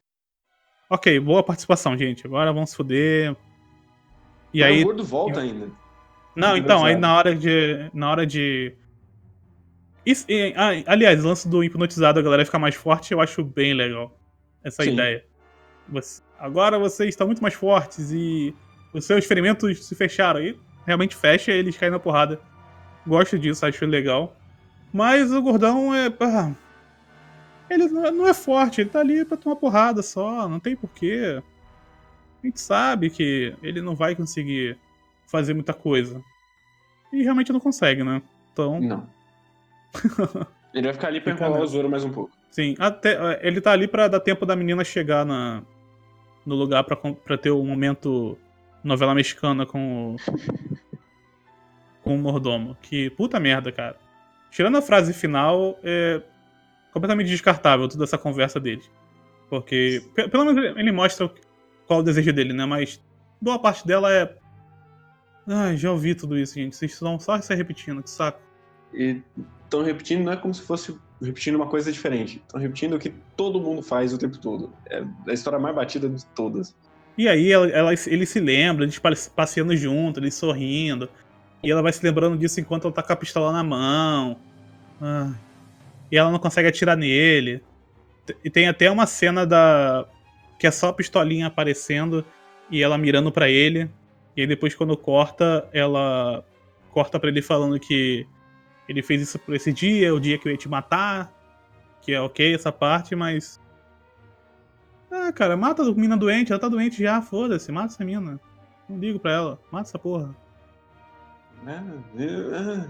Ok, 0.91 1.21
boa 1.21 1.43
participação, 1.43 1.97
gente. 1.99 2.27
Agora 2.27 2.51
vamos 2.51 2.71
se 2.71 2.77
fuder. 2.77 3.37
E 4.55 4.61
Mas 4.61 4.69
aí... 4.69 4.83
o 4.83 4.87
gordo 4.87 5.05
volta 5.05 5.41
ainda. 5.41 5.71
Não, 6.35 6.57
então, 6.57 6.83
aí 6.83 6.97
na 6.97 7.14
hora 7.14 7.35
de. 7.35 7.91
Na 7.93 8.11
hora 8.11 8.27
de. 8.27 8.75
Isso- 10.07 10.25
e, 10.29 10.55
ah, 10.57 10.71
aliás, 10.87 11.23
o 11.23 11.29
lance 11.29 11.47
do 11.47 11.62
hipnotizado, 11.62 12.19
a 12.19 12.23
galera 12.23 12.45
ficar 12.45 12.59
mais 12.59 12.75
forte, 12.75 13.12
eu 13.12 13.21
acho 13.21 13.45
bem 13.45 13.75
legal. 13.75 14.19
Essa 14.64 14.83
Sim. 14.85 14.95
ideia. 14.95 15.27
Você- 15.91 16.23
agora 16.38 16.79
vocês 16.79 17.11
estão 17.11 17.27
muito 17.27 17.43
mais 17.43 17.55
fortes 17.55 18.11
e 18.11 18.55
os 18.95 19.05
seus 19.05 19.19
experimentos 19.25 19.85
se 19.85 19.95
fecharam. 19.95 20.41
E 20.41 20.59
realmente 20.87 21.14
fecha 21.14 21.53
e 21.53 21.59
eles 21.59 21.77
caem 21.77 21.93
na 21.93 21.99
porrada. 21.99 22.41
Gosto 23.07 23.38
disso, 23.38 23.67
acho 23.67 23.85
legal. 23.85 24.35
Mas 24.91 25.31
o 25.33 25.43
gordão 25.43 25.95
é. 25.95 26.07
ah, 26.21 26.55
ele 27.70 27.88
não 27.88 28.07
é, 28.07 28.11
não 28.11 28.26
é 28.28 28.35
forte, 28.35 28.81
ele 28.81 28.90
tá 28.90 29.00
ali 29.00 29.24
pra 29.24 29.37
tomar 29.37 29.57
porrada 29.57 30.02
só, 30.02 30.48
não 30.48 30.59
tem 30.61 30.76
porquê. 30.76 31.42
A 32.42 32.46
gente 32.46 32.61
sabe 32.61 33.11
que 33.11 33.54
ele 33.62 33.81
não 33.81 33.94
vai 33.94 34.14
conseguir 34.14 34.78
fazer 35.26 35.54
muita 35.54 35.74
coisa. 35.74 36.22
E 37.12 37.22
realmente 37.22 37.52
não 37.52 37.61
consegue, 37.61 38.04
né? 38.04 38.22
Então, 38.52 38.81
Não. 38.81 39.09
ele 40.74 40.85
vai 40.85 40.92
ficar 40.92 41.09
ali 41.09 41.20
pra 41.20 41.33
Fica 41.33 41.46
enrolar 41.46 41.62
o. 41.62 41.66
Zoro 41.66 41.88
mais 41.88 42.04
um 42.04 42.11
pouco. 42.11 42.31
sim, 42.50 42.74
até 42.78 43.40
ele 43.46 43.61
tá 43.61 43.72
ali 43.72 43.88
pra 43.88 44.09
dar 44.09 44.20
tempo 44.20 44.44
da 44.44 44.54
menina 44.54 44.85
chegar 44.85 45.24
na, 45.24 45.62
no 46.44 46.54
lugar 46.54 46.85
pra, 46.85 46.96
pra 46.96 47.38
ter 47.38 47.50
o 47.50 47.64
momento 47.64 48.38
novela 48.85 49.14
mexicana 49.14 49.66
com 49.66 50.14
o, 50.14 50.16
com 52.02 52.14
o 52.14 52.18
mordomo. 52.18 52.76
Que 52.83 53.11
puta 53.11 53.40
merda, 53.40 53.72
cara. 53.72 53.96
Tirando 54.50 54.78
a 54.78 54.83
frase 54.83 55.12
final, 55.12 55.78
é 55.83 56.22
completamente 56.92 57.29
descartável 57.29 57.88
toda 57.88 58.05
essa 58.05 58.18
conversa 58.18 58.59
dele. 58.61 58.83
Porque, 59.48 60.03
pe- 60.14 60.29
pelo 60.29 60.44
menos 60.44 60.62
ele, 60.62 60.81
ele 60.81 60.92
mostra 60.92 61.31
qual 61.87 62.01
é 62.01 62.03
o 62.03 62.05
desejo 62.05 62.33
dele, 62.33 62.53
né? 62.53 62.66
Mas 62.66 63.01
boa 63.40 63.59
parte 63.59 63.87
dela 63.87 64.12
é. 64.12 64.35
Ai, 65.46 65.77
já 65.77 65.90
ouvi 65.90 66.14
tudo 66.14 66.37
isso, 66.38 66.55
gente. 66.55 66.77
Vocês 66.77 66.92
estão 66.92 67.18
só 67.18 67.40
se 67.40 67.55
repetindo, 67.55 68.03
que 68.03 68.11
saco. 68.11 68.40
E 68.92 69.22
estão 69.64 69.83
repetindo, 69.83 70.24
não 70.24 70.33
é 70.33 70.37
como 70.37 70.53
se 70.53 70.61
fosse 70.62 70.94
repetindo 71.22 71.55
uma 71.57 71.66
coisa 71.66 71.90
diferente. 71.90 72.42
Estão 72.46 72.61
repetindo 72.61 72.94
o 72.94 72.98
que 72.98 73.12
todo 73.37 73.59
mundo 73.61 73.83
faz 73.83 74.12
o 74.12 74.18
tempo 74.18 74.37
todo. 74.38 74.70
É 74.90 75.03
a 75.27 75.33
história 75.33 75.59
mais 75.59 75.74
batida 75.74 76.09
de 76.09 76.24
todas. 76.27 76.77
E 77.16 77.27
aí 77.27 77.51
ela, 77.51 77.66
ela- 77.68 77.92
ele 78.07 78.27
se 78.27 78.38
lembra, 78.38 78.85
eles 78.85 78.98
pa- 78.98 79.11
passeando 79.35 79.74
junto, 79.77 80.20
eles 80.20 80.35
sorrindo. 80.35 81.09
E 81.62 81.70
ela 81.70 81.83
vai 81.83 81.92
se 81.92 82.05
lembrando 82.05 82.37
disso 82.37 82.61
enquanto 82.61 82.85
ela 82.85 82.92
tá 82.94 83.03
com 83.03 83.12
a 83.12 83.16
pistola 83.16 83.51
na 83.51 83.64
mão. 83.64 84.38
Ah. 85.01 85.33
E 86.11 86.16
ela 86.16 86.31
não 86.31 86.38
consegue 86.38 86.68
atirar 86.68 86.97
nele. 86.97 87.62
E 88.44 88.51
tem 88.51 88.68
até 88.68 88.90
uma 88.90 89.07
cena 89.07 89.47
da. 89.47 90.07
que 90.59 90.66
é 90.66 90.71
só 90.71 90.88
a 90.88 90.92
pistolinha 90.92 91.47
aparecendo 91.47 92.25
e 92.71 92.83
ela 92.83 92.99
mirando 92.99 93.31
pra 93.33 93.49
ele. 93.49 93.90
E 94.37 94.42
aí 94.42 94.47
depois 94.47 94.75
quando 94.75 94.97
corta, 94.97 95.68
ela 95.73 96.44
corta 96.92 97.18
pra 97.18 97.29
ele 97.29 97.42
falando 97.42 97.79
que 97.79 98.27
ele 98.88 99.03
fez 99.03 99.21
isso 99.23 99.38
por 99.38 99.55
esse 99.55 99.73
dia, 99.73 100.14
o 100.14 100.21
dia 100.21 100.38
que 100.38 100.49
eu 100.49 100.53
ia 100.53 100.59
te 100.59 100.68
matar. 100.68 101.33
Que 102.01 102.12
é 102.12 102.21
ok 102.21 102.55
essa 102.55 102.71
parte, 102.73 103.14
mas 103.16 103.61
ah, 105.11 105.33
cara, 105.33 105.57
mata 105.57 105.83
a 105.83 105.94
mina 105.94 106.16
doente, 106.16 106.53
ela 106.53 106.61
tá 106.61 106.68
doente 106.68 107.03
já, 107.03 107.21
foda-se, 107.23 107.73
mata 107.73 107.92
essa 107.94 108.05
mina. 108.05 108.38
Não 108.88 108.99
ligo 108.99 109.18
pra 109.18 109.33
ela, 109.33 109.59
mata 109.71 109.88
essa 109.88 109.99
porra. 109.99 110.35
Ah, 111.66 112.87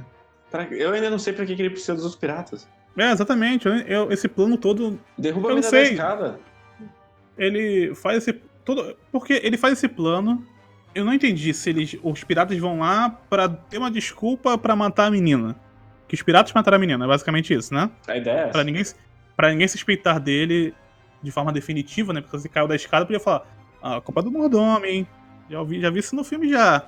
pra- 0.50 0.64
Eu 0.64 0.92
ainda 0.92 1.10
não 1.10 1.18
sei 1.18 1.32
pra 1.32 1.46
que 1.46 1.54
que 1.56 1.62
ele 1.62 1.70
precisa 1.70 1.94
dos 1.94 2.14
piratas. 2.16 2.68
É, 2.98 3.12
exatamente, 3.12 3.66
eu, 3.66 3.74
eu- 3.76 4.12
esse 4.12 4.26
plano 4.28 4.56
todo, 4.58 4.98
Derruba 5.16 5.48
Eu 5.48 5.52
a 5.52 5.54
não 5.54 5.60
mina 5.60 5.70
da 5.70 5.84
sei. 5.84 5.92
escada. 5.92 6.40
ele 7.36 7.94
faz 7.94 8.18
esse. 8.18 8.32
Todo, 8.64 8.96
porque 9.12 9.40
ele 9.42 9.56
faz 9.56 9.74
esse 9.74 9.88
plano. 9.88 10.44
Eu 10.94 11.04
não 11.04 11.12
entendi 11.14 11.54
se 11.54 11.70
eles, 11.70 11.96
os 12.02 12.24
piratas 12.24 12.58
vão 12.58 12.80
lá 12.80 13.10
pra 13.30 13.48
ter 13.48 13.78
uma 13.78 13.90
desculpa 13.90 14.58
pra 14.58 14.74
matar 14.74 15.06
a 15.06 15.10
menina. 15.10 15.54
Que 16.08 16.14
os 16.14 16.22
piratas 16.22 16.52
mataram 16.52 16.76
a 16.76 16.80
menina, 16.80 17.04
é 17.04 17.08
basicamente 17.08 17.52
isso, 17.54 17.72
né? 17.72 17.90
A 18.08 18.16
ideia 18.16 18.40
é 18.40 18.46
Pra 18.48 18.64
ninguém, 18.64 18.82
pra 19.36 19.50
ninguém 19.50 19.68
suspeitar 19.68 20.18
dele 20.18 20.74
de 21.22 21.30
forma 21.30 21.52
definitiva, 21.52 22.12
né? 22.12 22.20
Porque 22.20 22.38
se 22.38 22.48
caiu 22.48 22.66
da 22.66 22.74
escada, 22.74 23.04
podia 23.06 23.20
falar: 23.20 23.46
Ah, 23.82 23.96
a 23.96 24.00
culpa 24.00 24.20
é 24.20 24.24
do 24.24 24.30
mordomo, 24.30 24.84
hein? 24.84 25.06
Já, 25.48 25.60
ouvi, 25.60 25.80
já 25.80 25.90
vi 25.90 26.00
isso 26.00 26.16
no 26.16 26.24
filme 26.24 26.48
já. 26.48 26.84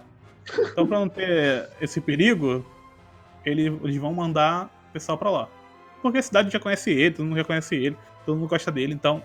Então, 0.73 0.87
pra 0.87 0.99
não 0.99 1.09
ter 1.09 1.68
esse 1.81 2.01
perigo, 2.01 2.64
ele- 3.44 3.79
eles 3.85 3.96
vão 3.99 4.12
mandar 4.12 4.66
o 4.88 4.92
pessoal 4.92 5.16
pra 5.16 5.31
lá. 5.31 5.49
Porque 6.03 6.19
a 6.19 6.23
cidade 6.23 6.51
já 6.51 6.59
conhece 6.59 6.91
ele, 6.91 7.15
todo 7.15 7.27
mundo 7.27 7.37
já 7.37 7.45
conhece 7.45 7.75
ele, 7.75 7.97
todo 8.25 8.37
mundo 8.39 8.49
gosta 8.49 8.71
dele, 8.71 8.95
então. 8.95 9.23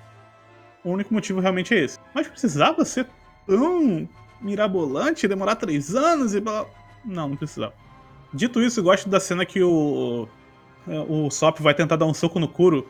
O 0.84 0.92
único 0.92 1.14
motivo 1.14 1.40
realmente 1.40 1.74
é 1.74 1.80
esse. 1.84 2.00
Mas 2.14 2.28
precisava 2.28 2.86
ser 2.86 3.08
tão 3.48 4.08
mirabolante, 4.42 5.28
demorar 5.28 5.56
três 5.56 5.96
anos 5.96 6.36
e 6.36 6.42
blá. 6.42 6.66
Não, 7.04 7.30
não 7.30 7.36
precisava. 7.36 7.74
Dito 8.34 8.62
isso, 8.62 8.84
gosto 8.84 9.10
da 9.10 9.20
cena 9.20 9.46
que 9.46 9.64
o. 9.64 10.28
O 10.88 11.32
Sop 11.32 11.60
vai 11.62 11.74
tentar 11.74 11.96
dar 11.96 12.06
um 12.06 12.14
soco 12.14 12.40
no 12.40 12.48
Kuro, 12.48 12.88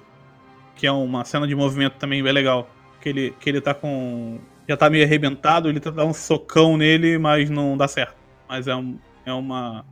que 0.75 0.85
é 0.85 0.91
uma 0.91 1.23
cena 1.23 1.47
de 1.47 1.55
movimento 1.55 1.93
também 1.93 2.21
bem 2.21 2.33
legal. 2.33 2.69
Que 2.99 3.09
ele, 3.09 3.35
que 3.39 3.49
ele 3.49 3.61
tá 3.61 3.73
com. 3.73 4.39
Já 4.67 4.75
tá 4.75 4.89
meio 4.89 5.05
arrebentado, 5.05 5.69
ele 5.69 5.79
tenta 5.79 5.95
dar 5.95 6.05
um 6.05 6.13
socão 6.13 6.75
nele, 6.75 7.17
mas 7.17 7.49
não 7.49 7.77
dá 7.77 7.87
certo. 7.87 8.15
Mas 8.49 8.67
é, 8.67 8.75
um, 8.75 8.97
é 9.25 9.31
uma. 9.31 9.85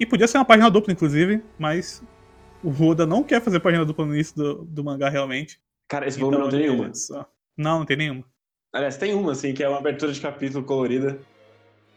E 0.00 0.06
podia 0.06 0.26
ser 0.26 0.38
uma 0.38 0.44
página 0.44 0.70
dupla, 0.70 0.92
inclusive, 0.92 1.42
mas 1.58 2.02
o 2.64 2.84
Oda 2.88 3.04
não 3.06 3.22
quer 3.22 3.40
fazer 3.42 3.60
página 3.60 3.84
dupla 3.84 4.06
no 4.06 4.14
início 4.14 4.34
do, 4.36 4.64
do 4.64 4.84
mangá 4.84 5.08
realmente. 5.08 5.60
Cara, 5.88 6.06
esse 6.06 6.18
volume 6.18 6.38
não 6.44 6.48
tem 6.48 6.60
ele 6.60 6.68
nenhuma. 6.70 6.94
só- 6.94 7.28
Não, 7.56 7.78
não 7.80 7.86
tem 7.86 7.96
nenhuma. 7.96 8.24
Aliás, 8.72 8.96
tem 8.96 9.14
uma, 9.14 9.32
assim, 9.32 9.52
que 9.54 9.62
é 9.62 9.68
uma 9.68 9.78
abertura 9.78 10.12
de 10.12 10.20
capítulo 10.20 10.64
colorida. 10.64 11.18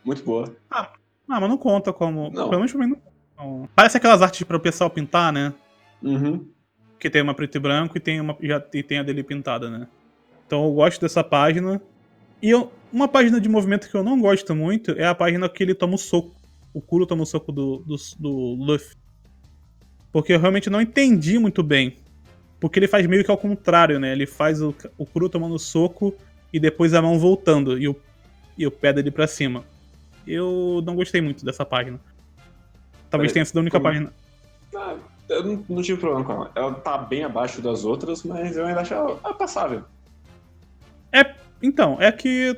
Muito 0.05 0.23
boa. 0.23 0.55
Ah, 0.69 0.91
mas 1.27 1.41
não 1.41 1.57
conta 1.57 1.91
como. 1.91 2.29
Não. 2.31 2.49
Pelo 2.49 2.57
menos 2.61 2.71
pra 2.71 2.85
mim 2.85 2.93
não. 2.93 3.01
não. 3.61 3.69
Parece 3.75 3.97
aquelas 3.97 4.21
artes 4.21 4.43
para 4.43 4.57
o 4.57 4.59
pessoal 4.59 4.89
pintar, 4.89 5.33
né? 5.33 5.53
Uhum. 6.03 6.47
que 6.99 7.09
tem 7.09 7.21
uma 7.21 7.33
preto 7.33 7.55
e 7.55 7.59
branco 7.59 7.97
e 7.97 7.99
tem, 7.99 8.19
uma, 8.21 8.37
já, 8.41 8.63
e 8.73 8.83
tem 8.83 8.99
a 8.99 9.03
dele 9.03 9.23
pintada, 9.23 9.69
né? 9.69 9.87
Então 10.45 10.63
eu 10.65 10.71
gosto 10.73 11.01
dessa 11.01 11.23
página. 11.23 11.81
E 12.41 12.49
eu- 12.51 12.71
uma 12.93 13.07
página 13.07 13.41
de 13.41 13.49
movimento 13.49 13.89
que 13.89 13.95
eu 13.95 14.03
não 14.03 14.19
gosto 14.21 14.55
muito 14.55 14.91
é 14.91 15.05
a 15.05 15.15
página 15.15 15.49
que 15.49 15.61
ele 15.63 15.73
toma 15.75 15.95
o 15.95 15.97
soco. 15.97 16.35
o 16.73 16.81
Kuro 16.81 17.05
toma 17.07 17.23
o 17.23 17.25
soco 17.25 17.51
do, 17.51 17.77
do, 17.79 17.95
do 18.19 18.29
Luffy. 18.63 18.95
Porque 20.11 20.33
eu 20.33 20.39
realmente 20.39 20.69
não 20.69 20.81
entendi 20.81 21.37
muito 21.37 21.61
bem. 21.63 21.97
Porque 22.59 22.79
ele 22.79 22.87
faz 22.87 23.05
meio 23.05 23.23
que 23.23 23.29
ao 23.31 23.37
contrário, 23.37 23.99
né? 23.99 24.11
Ele 24.11 24.25
faz 24.25 24.61
o, 24.61 24.73
o 24.97 25.05
Kuro 25.05 25.29
tomando 25.29 25.57
soco 25.59 26.15
e 26.51 26.59
depois 26.59 26.93
a 26.93 27.01
mão 27.01 27.19
voltando 27.19 27.77
e 27.77 27.87
o, 27.87 27.95
e 28.57 28.65
o 28.65 28.71
pé 28.71 28.91
dele 28.93 29.11
pra 29.11 29.27
cima. 29.27 29.63
Eu 30.25 30.81
não 30.85 30.95
gostei 30.95 31.21
muito 31.21 31.45
dessa 31.45 31.63
página. 31.65 31.99
Talvez 33.09 33.31
tenha 33.31 33.45
sido 33.45 33.57
a 33.57 33.61
única 33.61 33.79
como- 33.79 33.89
página. 33.89 34.13
Ah, 34.75 34.95
eu 35.29 35.43
não, 35.43 35.65
não 35.69 35.81
tive 35.81 35.99
problema 35.99 36.25
com 36.25 36.31
ela. 36.33 36.51
Ela 36.55 36.73
tá 36.73 36.97
bem 36.97 37.23
abaixo 37.23 37.61
das 37.61 37.85
outras, 37.85 38.23
mas 38.23 38.57
eu 38.57 38.65
ainda 38.65 38.81
acho 38.81 38.93
ela 38.93 39.19
ela 39.23 39.33
passável. 39.33 39.83
É, 41.11 41.35
então, 41.61 41.97
é 42.01 42.11
que 42.11 42.57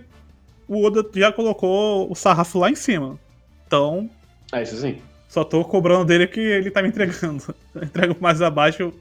o 0.68 0.84
Oda 0.86 1.04
já 1.14 1.32
colocou 1.32 2.12
o 2.12 2.16
sarrafo 2.16 2.58
lá 2.60 2.70
em 2.70 2.76
cima. 2.76 3.20
Então, 3.68 4.10
É, 4.52 4.64
isso 4.64 4.78
sim. 4.78 5.00
Só 5.30 5.44
tô 5.44 5.64
cobrando 5.64 6.06
dele 6.06 6.28
que 6.28 6.40
ele 6.40 6.72
tá 6.72 6.82
me 6.82 6.90
entregando. 6.90 7.56
Eu 7.74 7.84
entrego 7.84 8.18
mais 8.20 8.42
abaixo. 8.42 8.92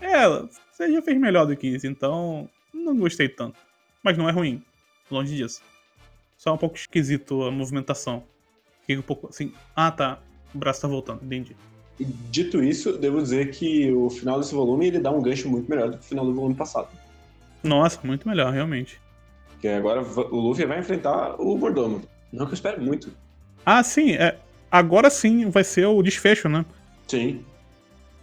É, 0.00 0.26
você 0.70 0.92
já 0.92 1.00
fez 1.00 1.18
melhor 1.18 1.46
do 1.46 1.56
que 1.56 1.68
isso, 1.68 1.86
então 1.86 2.50
não 2.74 2.98
gostei 2.98 3.28
tanto. 3.28 3.56
Mas 4.02 4.18
não 4.18 4.28
é 4.28 4.32
ruim, 4.32 4.62
longe 5.08 5.34
disso. 5.36 5.62
Só 6.36 6.52
um 6.52 6.58
pouco 6.58 6.76
esquisito 6.76 7.44
a 7.44 7.50
movimentação. 7.50 8.24
Fica 8.86 8.98
um 8.98 9.04
pouco 9.04 9.28
assim, 9.28 9.52
ah 9.74 9.90
tá, 9.90 10.20
o 10.52 10.58
braço 10.58 10.80
tá 10.80 10.88
voltando, 10.88 11.24
entendi. 11.24 11.56
Dito 12.30 12.62
isso, 12.62 12.96
devo 12.98 13.22
dizer 13.22 13.50
que 13.50 13.92
o 13.92 14.10
final 14.10 14.40
desse 14.40 14.54
volume 14.54 14.88
ele 14.88 14.98
dá 14.98 15.10
um 15.10 15.22
gancho 15.22 15.48
muito 15.48 15.70
melhor 15.70 15.90
do 15.90 15.98
que 15.98 16.04
o 16.04 16.08
final 16.08 16.24
do 16.24 16.34
volume 16.34 16.54
passado. 16.54 16.88
Nossa, 17.62 18.00
muito 18.04 18.28
melhor, 18.28 18.52
realmente. 18.52 19.00
Porque 19.50 19.68
agora 19.68 20.02
o 20.02 20.36
Luffy 20.36 20.64
vai 20.64 20.78
enfrentar 20.78 21.40
o 21.40 21.56
Mordomo. 21.56 22.02
Não 22.32 22.46
que 22.46 22.52
eu 22.52 22.54
espere 22.54 22.80
muito. 22.80 23.12
Ah, 23.66 23.82
sim, 23.82 24.12
é, 24.12 24.38
agora 24.70 25.10
sim 25.10 25.48
vai 25.50 25.64
ser 25.64 25.86
o 25.86 26.02
desfecho, 26.02 26.48
né? 26.48 26.64
Sim. 27.06 27.44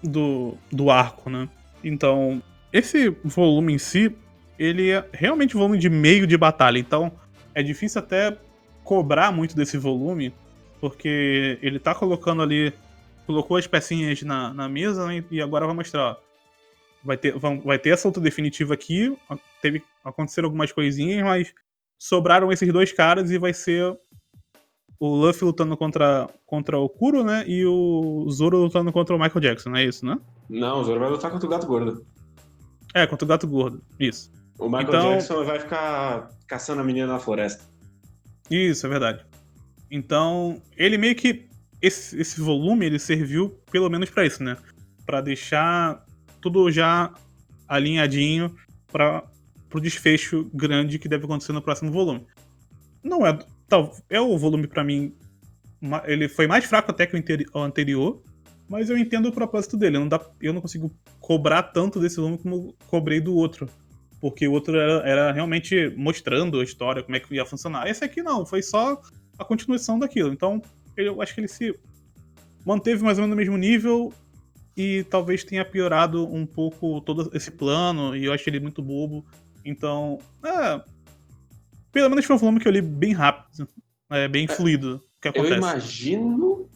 do, 0.03 0.57
do 0.71 0.89
arco, 0.91 1.29
né? 1.29 1.49
Então, 1.83 2.41
esse 2.71 3.09
volume 3.23 3.73
em 3.73 3.77
si, 3.77 4.15
ele 4.57 4.91
é 4.91 5.07
realmente 5.13 5.55
um 5.55 5.59
volume 5.59 5.77
de 5.79 5.89
meio 5.89 6.27
de 6.27 6.37
batalha. 6.37 6.77
Então, 6.79 7.11
é 7.53 7.63
difícil 7.63 7.99
até 7.99 8.37
cobrar 8.83 9.31
muito 9.31 9.55
desse 9.55 9.77
volume, 9.77 10.33
porque 10.79 11.57
ele 11.61 11.79
tá 11.79 11.95
colocando 11.95 12.41
ali, 12.43 12.73
colocou 13.25 13.57
as 13.57 13.65
pecinhas 13.67 14.21
na, 14.21 14.53
na 14.53 14.69
mesa 14.69 15.07
né, 15.07 15.23
e 15.31 15.41
agora 15.41 15.65
vai 15.65 15.75
mostrar, 15.75 16.01
ó, 16.11 16.17
vai 17.03 17.17
ter, 17.17 17.37
vão- 17.37 17.61
vai 17.61 17.79
ter 17.79 17.89
essa 17.89 18.07
luta 18.07 18.19
definitiva 18.21 18.73
aqui, 18.73 19.15
teve, 19.61 19.83
aconteceram 20.03 20.47
algumas 20.47 20.71
coisinhas, 20.71 21.23
mas 21.23 21.53
sobraram 21.97 22.51
esses 22.51 22.71
dois 22.71 22.91
caras 22.91 23.31
e 23.31 23.37
vai 23.37 23.53
ser 23.53 23.97
o 24.99 25.15
Luffy 25.15 25.43
lutando 25.45 25.75
contra, 25.75 26.27
contra 26.45 26.77
o 26.79 26.87
Kuro, 26.89 27.23
né? 27.23 27.43
E 27.47 27.65
o 27.65 28.25
Zoro 28.29 28.57
lutando 28.63 28.91
contra 28.91 29.15
o 29.15 29.19
Michael 29.19 29.41
Jackson, 29.41 29.69
não 29.69 29.77
é 29.77 29.85
isso, 29.85 30.05
né? 30.05 30.17
Não, 30.49 30.79
o 30.81 30.83
Zoro 30.83 30.99
vai 30.99 31.09
lutar 31.09 31.31
contra 31.31 31.45
o 31.45 31.49
Gato 31.49 31.67
Gordo. 31.67 32.05
É, 32.93 33.05
contra 33.05 33.25
o 33.25 33.27
Gato 33.27 33.47
Gordo. 33.47 33.81
Isso. 33.99 34.31
O 34.57 34.65
Michael 34.67 34.87
Então- 34.87 35.09
Jackson 35.11 35.43
vai 35.43 35.59
ficar 35.59 36.29
caçando 36.47 36.79
a 36.81 36.83
menina 36.83 37.07
na 37.07 37.19
floresta. 37.19 37.63
Isso, 38.49 38.85
é 38.85 38.89
verdade. 38.89 39.25
Então, 39.91 40.61
ele 40.77 40.97
meio 40.97 41.15
que. 41.15 41.47
Esse, 41.81 42.19
esse 42.19 42.39
volume 42.41 42.85
ele 42.85 42.97
serviu 42.97 43.49
pelo 43.69 43.89
menos 43.89 44.09
pra 44.09 44.25
isso, 44.25 44.41
né? 44.41 44.57
Pra 45.05 45.19
deixar 45.21 46.03
tudo 46.41 46.71
já 46.71 47.13
alinhadinho 47.67 48.55
para 48.91 49.23
pro 49.69 49.81
desfecho 49.81 50.49
grande 50.53 50.97
que 50.97 51.09
deve 51.09 51.25
acontecer 51.25 51.51
no 51.51 51.61
próximo 51.61 51.91
volume. 51.91 52.25
Não 53.03 53.25
é. 53.27 53.37
Tal, 53.67 53.95
é 54.09 54.19
o 54.19 54.37
volume 54.37 54.67
pra 54.67 54.83
mim. 54.83 55.13
Ele 56.05 56.27
foi 56.27 56.47
mais 56.47 56.65
fraco 56.65 56.91
até 56.91 57.05
que 57.05 57.15
o 57.53 57.59
anterior, 57.59 58.21
mas 58.67 58.89
eu 58.89 58.97
entendo 58.97 59.27
o 59.27 59.31
propósito 59.31 59.77
dele. 59.77 59.99
Não 59.99 60.07
dá, 60.07 60.19
eu 60.41 60.53
não 60.53 60.61
consigo 60.61 60.91
cobrar 61.19 61.63
tanto 61.63 61.99
desse 61.99 62.17
volume 62.17 62.37
como 62.37 62.75
cobrei 62.87 63.19
do 63.19 63.35
outro. 63.35 63.69
Porque 64.19 64.47
o 64.47 64.51
outro 64.51 64.77
era, 64.77 65.07
era 65.07 65.31
realmente 65.31 65.93
mostrando 65.95 66.59
a 66.59 66.63
história, 66.63 67.03
como 67.03 67.15
é 67.15 67.19
que 67.19 67.33
ia 67.35 67.45
funcionar. 67.45 67.87
Esse 67.87 68.03
aqui 68.03 68.23
não, 68.23 68.45
foi 68.45 68.61
só 68.61 68.99
a 69.37 69.45
continuação 69.45 69.99
daquilo. 69.99 70.31
Então, 70.31 70.61
eu 70.95 71.21
acho 71.21 71.33
que 71.33 71.41
ele 71.41 71.47
se 71.47 71.77
manteve 72.65 73.03
mais 73.03 73.17
ou 73.17 73.23
menos 73.23 73.35
no 73.35 73.39
mesmo 73.39 73.57
nível 73.57 74.11
e 74.75 75.03
talvez 75.05 75.43
tenha 75.43 75.63
piorado 75.63 76.25
um 76.27 76.45
pouco 76.45 76.99
todo 77.01 77.29
esse 77.33 77.51
plano, 77.51 78.15
e 78.15 78.25
eu 78.25 78.33
achei 78.33 78.51
ele 78.51 78.59
muito 78.59 78.81
bobo. 78.81 79.25
Então, 79.63 80.19
é. 80.43 80.81
Pelo 81.95 82.09
menos 82.09 82.25
foi 82.25 82.35
um 82.35 82.39
volume 82.39 82.59
que 82.59 82.67
eu 82.67 82.73
li 82.73 82.81
bem 82.81 83.13
rápido, 83.13 83.69
é, 84.09 84.27
bem 84.27 84.49
fluido. 84.49 85.01
Que 85.21 85.29
Eu 85.29 85.31
acontece? 85.31 85.55
imagino 85.57 86.69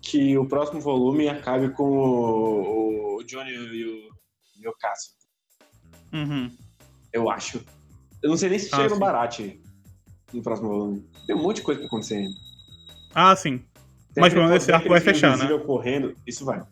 que 0.00 0.38
o 0.38 0.46
próximo 0.48 0.80
volume 0.80 1.28
acabe 1.28 1.68
com 1.68 1.82
o, 1.84 3.16
o 3.18 3.24
Johnny 3.24 3.50
e 3.50 3.84
o, 3.84 4.08
e 4.62 4.66
o 4.66 4.72
Cássio. 4.80 5.12
Uhum. 6.14 6.50
Eu 7.12 7.28
acho. 7.28 7.62
Eu 8.22 8.30
não 8.30 8.38
sei 8.38 8.48
nem 8.48 8.58
se 8.58 8.70
Ah, 8.72 8.76
chega 8.76 8.88
sim. 8.88 8.94
no 8.94 9.00
Barate 9.02 9.60
no 10.32 10.42
próximo 10.42 10.68
volume. 10.70 11.04
Tem 11.26 11.36
um 11.36 11.42
monte 11.42 11.56
de 11.56 11.62
coisa 11.62 11.80
pra 11.80 11.86
acontecer 11.86 12.14
ainda. 12.14 12.34
Ah, 13.14 13.36
sim. 13.36 13.58
Tem 14.14 14.22
Mas 14.22 14.32
pelo 14.32 14.46
menos 14.46 14.62
esse 14.62 14.72
arco 14.72 14.88
vai 14.88 14.96
ele 14.96 15.04
fechar, 15.04 15.28
né? 15.28 15.34
invisível 15.44 15.60
correndo. 15.66 16.16
Isso 16.26 16.42
vai. 16.42 16.62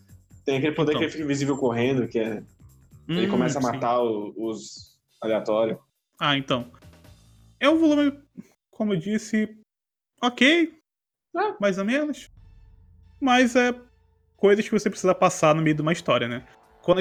Tem 0.46 0.56
aquele 0.56 0.74
poder 0.74 0.92
Então. 0.92 1.00
que 1.00 1.04
ele 1.04 1.12
fica 1.12 1.24
invisível 1.24 1.58
correndo, 1.58 2.08
que 2.08 2.18
é. 2.18 2.42
Ele 3.06 3.26
Hum, 3.26 3.30
começa 3.30 3.58
a 3.58 3.60
sim. 3.62 3.68
matar 3.70 4.00
o- 4.02 4.32
os 4.38 4.98
aleatórios. 5.20 5.76
Ah, 6.18 6.38
então. 6.38 6.70
É 7.62 7.70
um 7.70 7.78
volume, 7.78 8.12
como 8.72 8.92
eu 8.92 8.98
disse, 8.98 9.56
ok, 10.20 10.74
Ah. 11.34 11.54
mais 11.60 11.78
ou 11.78 11.84
menos. 11.84 12.28
Mas 13.20 13.54
é 13.54 13.72
coisas 14.36 14.64
que 14.64 14.72
você 14.72 14.90
precisa 14.90 15.14
passar 15.14 15.54
no 15.54 15.62
meio 15.62 15.76
de 15.76 15.80
uma 15.80 15.92
história, 15.92 16.26
né? 16.26 16.44
Quando 16.82 17.00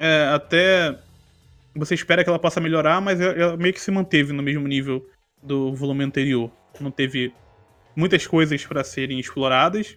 é, 0.00 0.24
até 0.34 0.98
você 1.76 1.94
espera 1.94 2.24
que 2.24 2.28
ela 2.28 2.40
possa 2.40 2.60
melhorar, 2.60 3.00
mas 3.00 3.20
ela 3.20 3.32
ela 3.40 3.56
meio 3.56 3.72
que 3.72 3.80
se 3.80 3.92
manteve 3.92 4.32
no 4.32 4.42
mesmo 4.42 4.66
nível 4.66 5.08
do 5.40 5.72
volume 5.72 6.02
anterior. 6.02 6.50
Não 6.80 6.90
teve 6.90 7.32
muitas 7.94 8.26
coisas 8.26 8.66
para 8.66 8.82
serem 8.82 9.20
exploradas, 9.20 9.96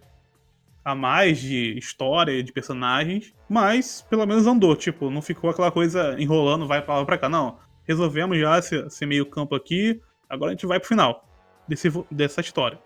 a 0.85 0.93
mais 0.93 1.39
de 1.39 1.75
história, 1.75 2.43
de 2.43 2.51
personagens, 2.53 3.33
mas 3.49 4.05
pelo 4.07 4.27
menos 4.27 4.45
andou, 4.45 4.75
tipo, 4.75 5.09
não 5.09 5.23
ficou 5.23 5.49
aquela 5.49 5.71
coisa 5.71 6.15
enrolando, 6.19 6.67
vai 6.67 6.83
pra 6.83 6.99
lá 6.99 7.05
pra 7.05 7.17
cá, 7.17 7.27
não. 7.27 7.57
Resolvemos 7.87 8.37
já 8.37 8.57
esse, 8.57 8.75
esse 8.75 9.05
meio 9.05 9.25
campo 9.25 9.55
aqui, 9.55 10.01
agora 10.29 10.51
a 10.51 10.53
gente 10.53 10.65
vai 10.65 10.79
pro 10.79 10.87
final 10.87 11.27
desse, 11.67 11.89
dessa 12.09 12.41
história. 12.41 12.79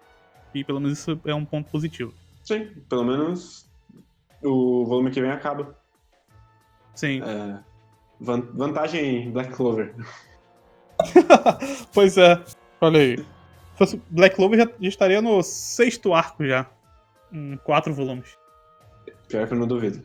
E 0.54 0.64
pelo 0.64 0.80
menos 0.80 1.00
isso 1.00 1.20
é 1.26 1.36
um 1.36 1.46
ponto 1.46 1.70
positivo. 1.70 2.14
Sim, 2.44 2.68
pelo 2.90 3.04
menos 3.04 3.70
o 4.42 4.86
volume 4.86 5.12
que 5.12 5.22
vem 5.22 5.32
acaba. 5.32 5.76
Sim. 6.96 7.22
É, 7.22 7.60
van- 8.20 8.48
vantagem 8.54 9.32
Black 9.32 9.54
Clover. 9.54 9.94
pois 11.94 12.18
é, 12.18 12.42
olha 12.82 13.00
aí. 13.00 13.26
Black 14.10 14.36
Clover 14.36 14.60
já, 14.60 14.66
já 14.66 14.90
estaria 14.90 15.22
no 15.22 15.44
sexto 15.44 16.14
arco 16.14 16.46
já. 16.46 16.66
Em 17.32 17.58
quatro 17.58 17.94
volumes. 17.94 18.38
Pior 19.28 19.46
que 19.48 19.54
eu 19.54 19.60
não 19.60 19.68
duvido. 19.68 20.02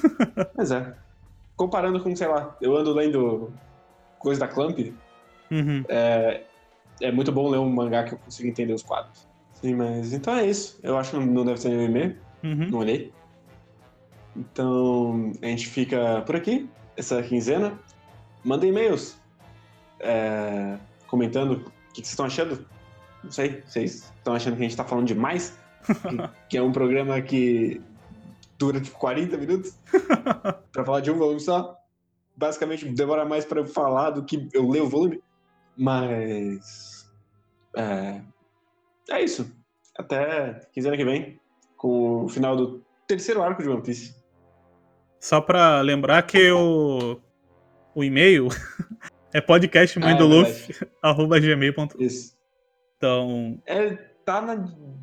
Mas 0.56 0.70
é. 0.70 0.94
Comparando 1.56 2.00
com, 2.02 2.14
sei 2.14 2.28
lá, 2.28 2.54
eu 2.60 2.76
ando 2.76 2.92
lendo 2.92 3.50
coisa 4.26 4.40
da 4.40 4.48
Clamp, 4.48 4.76
Uhum. 5.48 5.84
é 5.88 7.12
muito 7.12 7.30
bom 7.30 7.48
ler 7.48 7.58
um 7.58 7.70
mangá 7.70 8.02
que 8.02 8.14
eu 8.14 8.18
consigo 8.18 8.48
entender 8.48 8.72
os 8.72 8.82
quadros. 8.82 9.28
Sim, 9.54 9.74
mas 9.76 10.12
então 10.12 10.34
é 10.34 10.44
isso. 10.44 10.78
Eu 10.82 10.98
acho 10.98 11.12
que 11.12 11.16
não 11.24 11.44
deve 11.44 11.60
ser 11.60 11.68
nenhum 11.68 11.84
e-mail, 11.84 12.16
Uhum. 12.42 12.68
não 12.70 12.78
olhei. 12.80 13.12
Então 14.36 15.32
a 15.40 15.46
gente 15.46 15.68
fica 15.68 16.22
por 16.26 16.34
aqui, 16.36 16.68
essa 16.96 17.22
quinzena. 17.22 17.78
Manda 18.44 18.66
e-mails 18.66 19.16
é, 20.00 20.76
comentando 21.06 21.52
o 21.52 21.58
que 21.92 22.02
que 22.02 22.08
vocês 22.08 22.08
estão 22.10 22.26
achando. 22.26 22.66
Não 23.22 23.30
sei, 23.30 23.62
vocês 23.64 24.12
estão 24.18 24.34
achando 24.34 24.56
que 24.56 24.60
a 24.62 24.68
gente 24.68 24.76
tá 24.76 24.84
falando 24.84 25.06
demais? 25.06 25.56
que, 25.86 25.94
que 26.50 26.58
é 26.58 26.62
um 26.62 26.72
programa 26.72 27.20
que 27.20 27.80
dura 28.58 28.80
tipo 28.80 28.98
40 28.98 29.36
minutos 29.36 29.78
pra 30.72 30.84
falar 30.84 31.00
de 31.00 31.10
um 31.12 31.16
volume 31.18 31.38
só. 31.40 31.75
Basicamente 32.36 32.84
demora 32.86 33.24
mais 33.24 33.44
pra 33.44 33.60
eu 33.60 33.66
falar 33.66 34.10
do 34.10 34.24
que 34.24 34.48
eu 34.52 34.68
ler 34.68 34.82
o 34.82 34.88
volume. 34.88 35.22
Mas. 35.76 37.10
É, 37.76 38.20
é 39.10 39.22
isso. 39.22 39.50
Até 39.98 40.60
quinzena 40.72 40.96
que 40.96 41.04
vem, 41.04 41.40
com 41.76 42.24
o 42.24 42.28
final 42.28 42.56
do 42.56 42.84
terceiro 43.06 43.42
arco 43.42 43.62
de 43.62 43.68
One 43.68 43.82
Piece. 43.82 44.14
Só 45.18 45.40
pra 45.40 45.80
lembrar 45.80 46.22
que 46.22 46.50
o, 46.50 47.18
o 47.94 48.04
e-mail 48.04 48.48
é 49.32 49.40
podcast 49.40 49.98
mãe 49.98 50.12
Ah, 50.12 50.16
é. 50.16 50.18
Isso. 51.98 52.36
Então, 52.96 53.60
É, 53.66 53.94
tá 54.24 54.40
na 54.40 54.54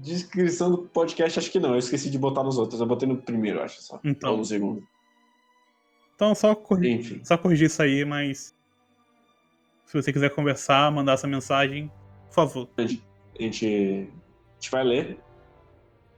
descrição 0.01 0.71
do 0.71 0.77
podcast, 0.89 1.39
acho 1.39 1.51
que 1.51 1.59
não. 1.59 1.71
Eu 1.71 1.79
esqueci 1.79 2.09
de 2.09 2.17
botar 2.17 2.43
nos 2.43 2.57
outros. 2.57 2.79
Eu 2.79 2.87
botei 2.87 3.07
no 3.07 3.17
primeiro, 3.17 3.61
acho 3.61 3.81
só. 3.81 3.99
Então. 4.03 4.31
Ou 4.31 4.37
no 4.37 4.45
segundo. 4.45 4.83
Então 6.23 6.35
só, 6.35 6.55
corri- 6.55 6.91
Enfim. 6.93 7.21
só 7.23 7.37
corrigir 7.37 7.67
isso 7.67 7.81
aí, 7.81 8.05
mas 8.05 8.53
se 9.85 9.93
você 9.93 10.13
quiser 10.13 10.29
conversar, 10.29 10.89
mandar 10.91 11.13
essa 11.13 11.27
mensagem, 11.27 11.91
por 12.27 12.33
favor. 12.33 12.69
A 12.77 12.81
gente, 12.81 13.03
a 13.37 13.43
gente 13.43 14.09
vai 14.71 14.83
ler. 14.83 15.19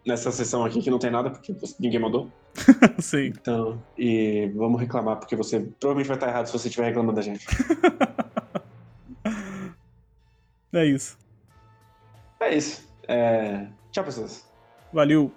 nessa 0.06 0.32
sessão 0.32 0.64
aqui 0.64 0.80
que 0.82 0.91
não 0.91 0.99
tem 0.99 1.10
nada, 1.10 1.32
porque 1.32 1.53
ninguém 1.80 1.99
mandou. 1.99 2.32
Sim. 3.01 3.34
Então, 3.36 3.82
e 3.97 4.47
vamos 4.56 4.80
reclamar, 4.80 5.18
porque 5.18 5.36
você 5.36 5.60
provavelmente 5.80 6.08
vai 6.08 6.18
estar 6.18 6.28
errado 6.28 6.45
se 6.45 6.53
você 6.53 6.68
estiver 6.68 6.86
reclamando 6.86 7.16
da 7.16 7.22
gente. 7.24 7.45
é 10.72 10.86
isso. 10.86 11.18
É 12.39 12.56
isso. 12.56 12.88
É... 13.08 13.68
Tchau, 13.91 14.03
pessoas. 14.03 14.47
Valeu. 14.93 15.32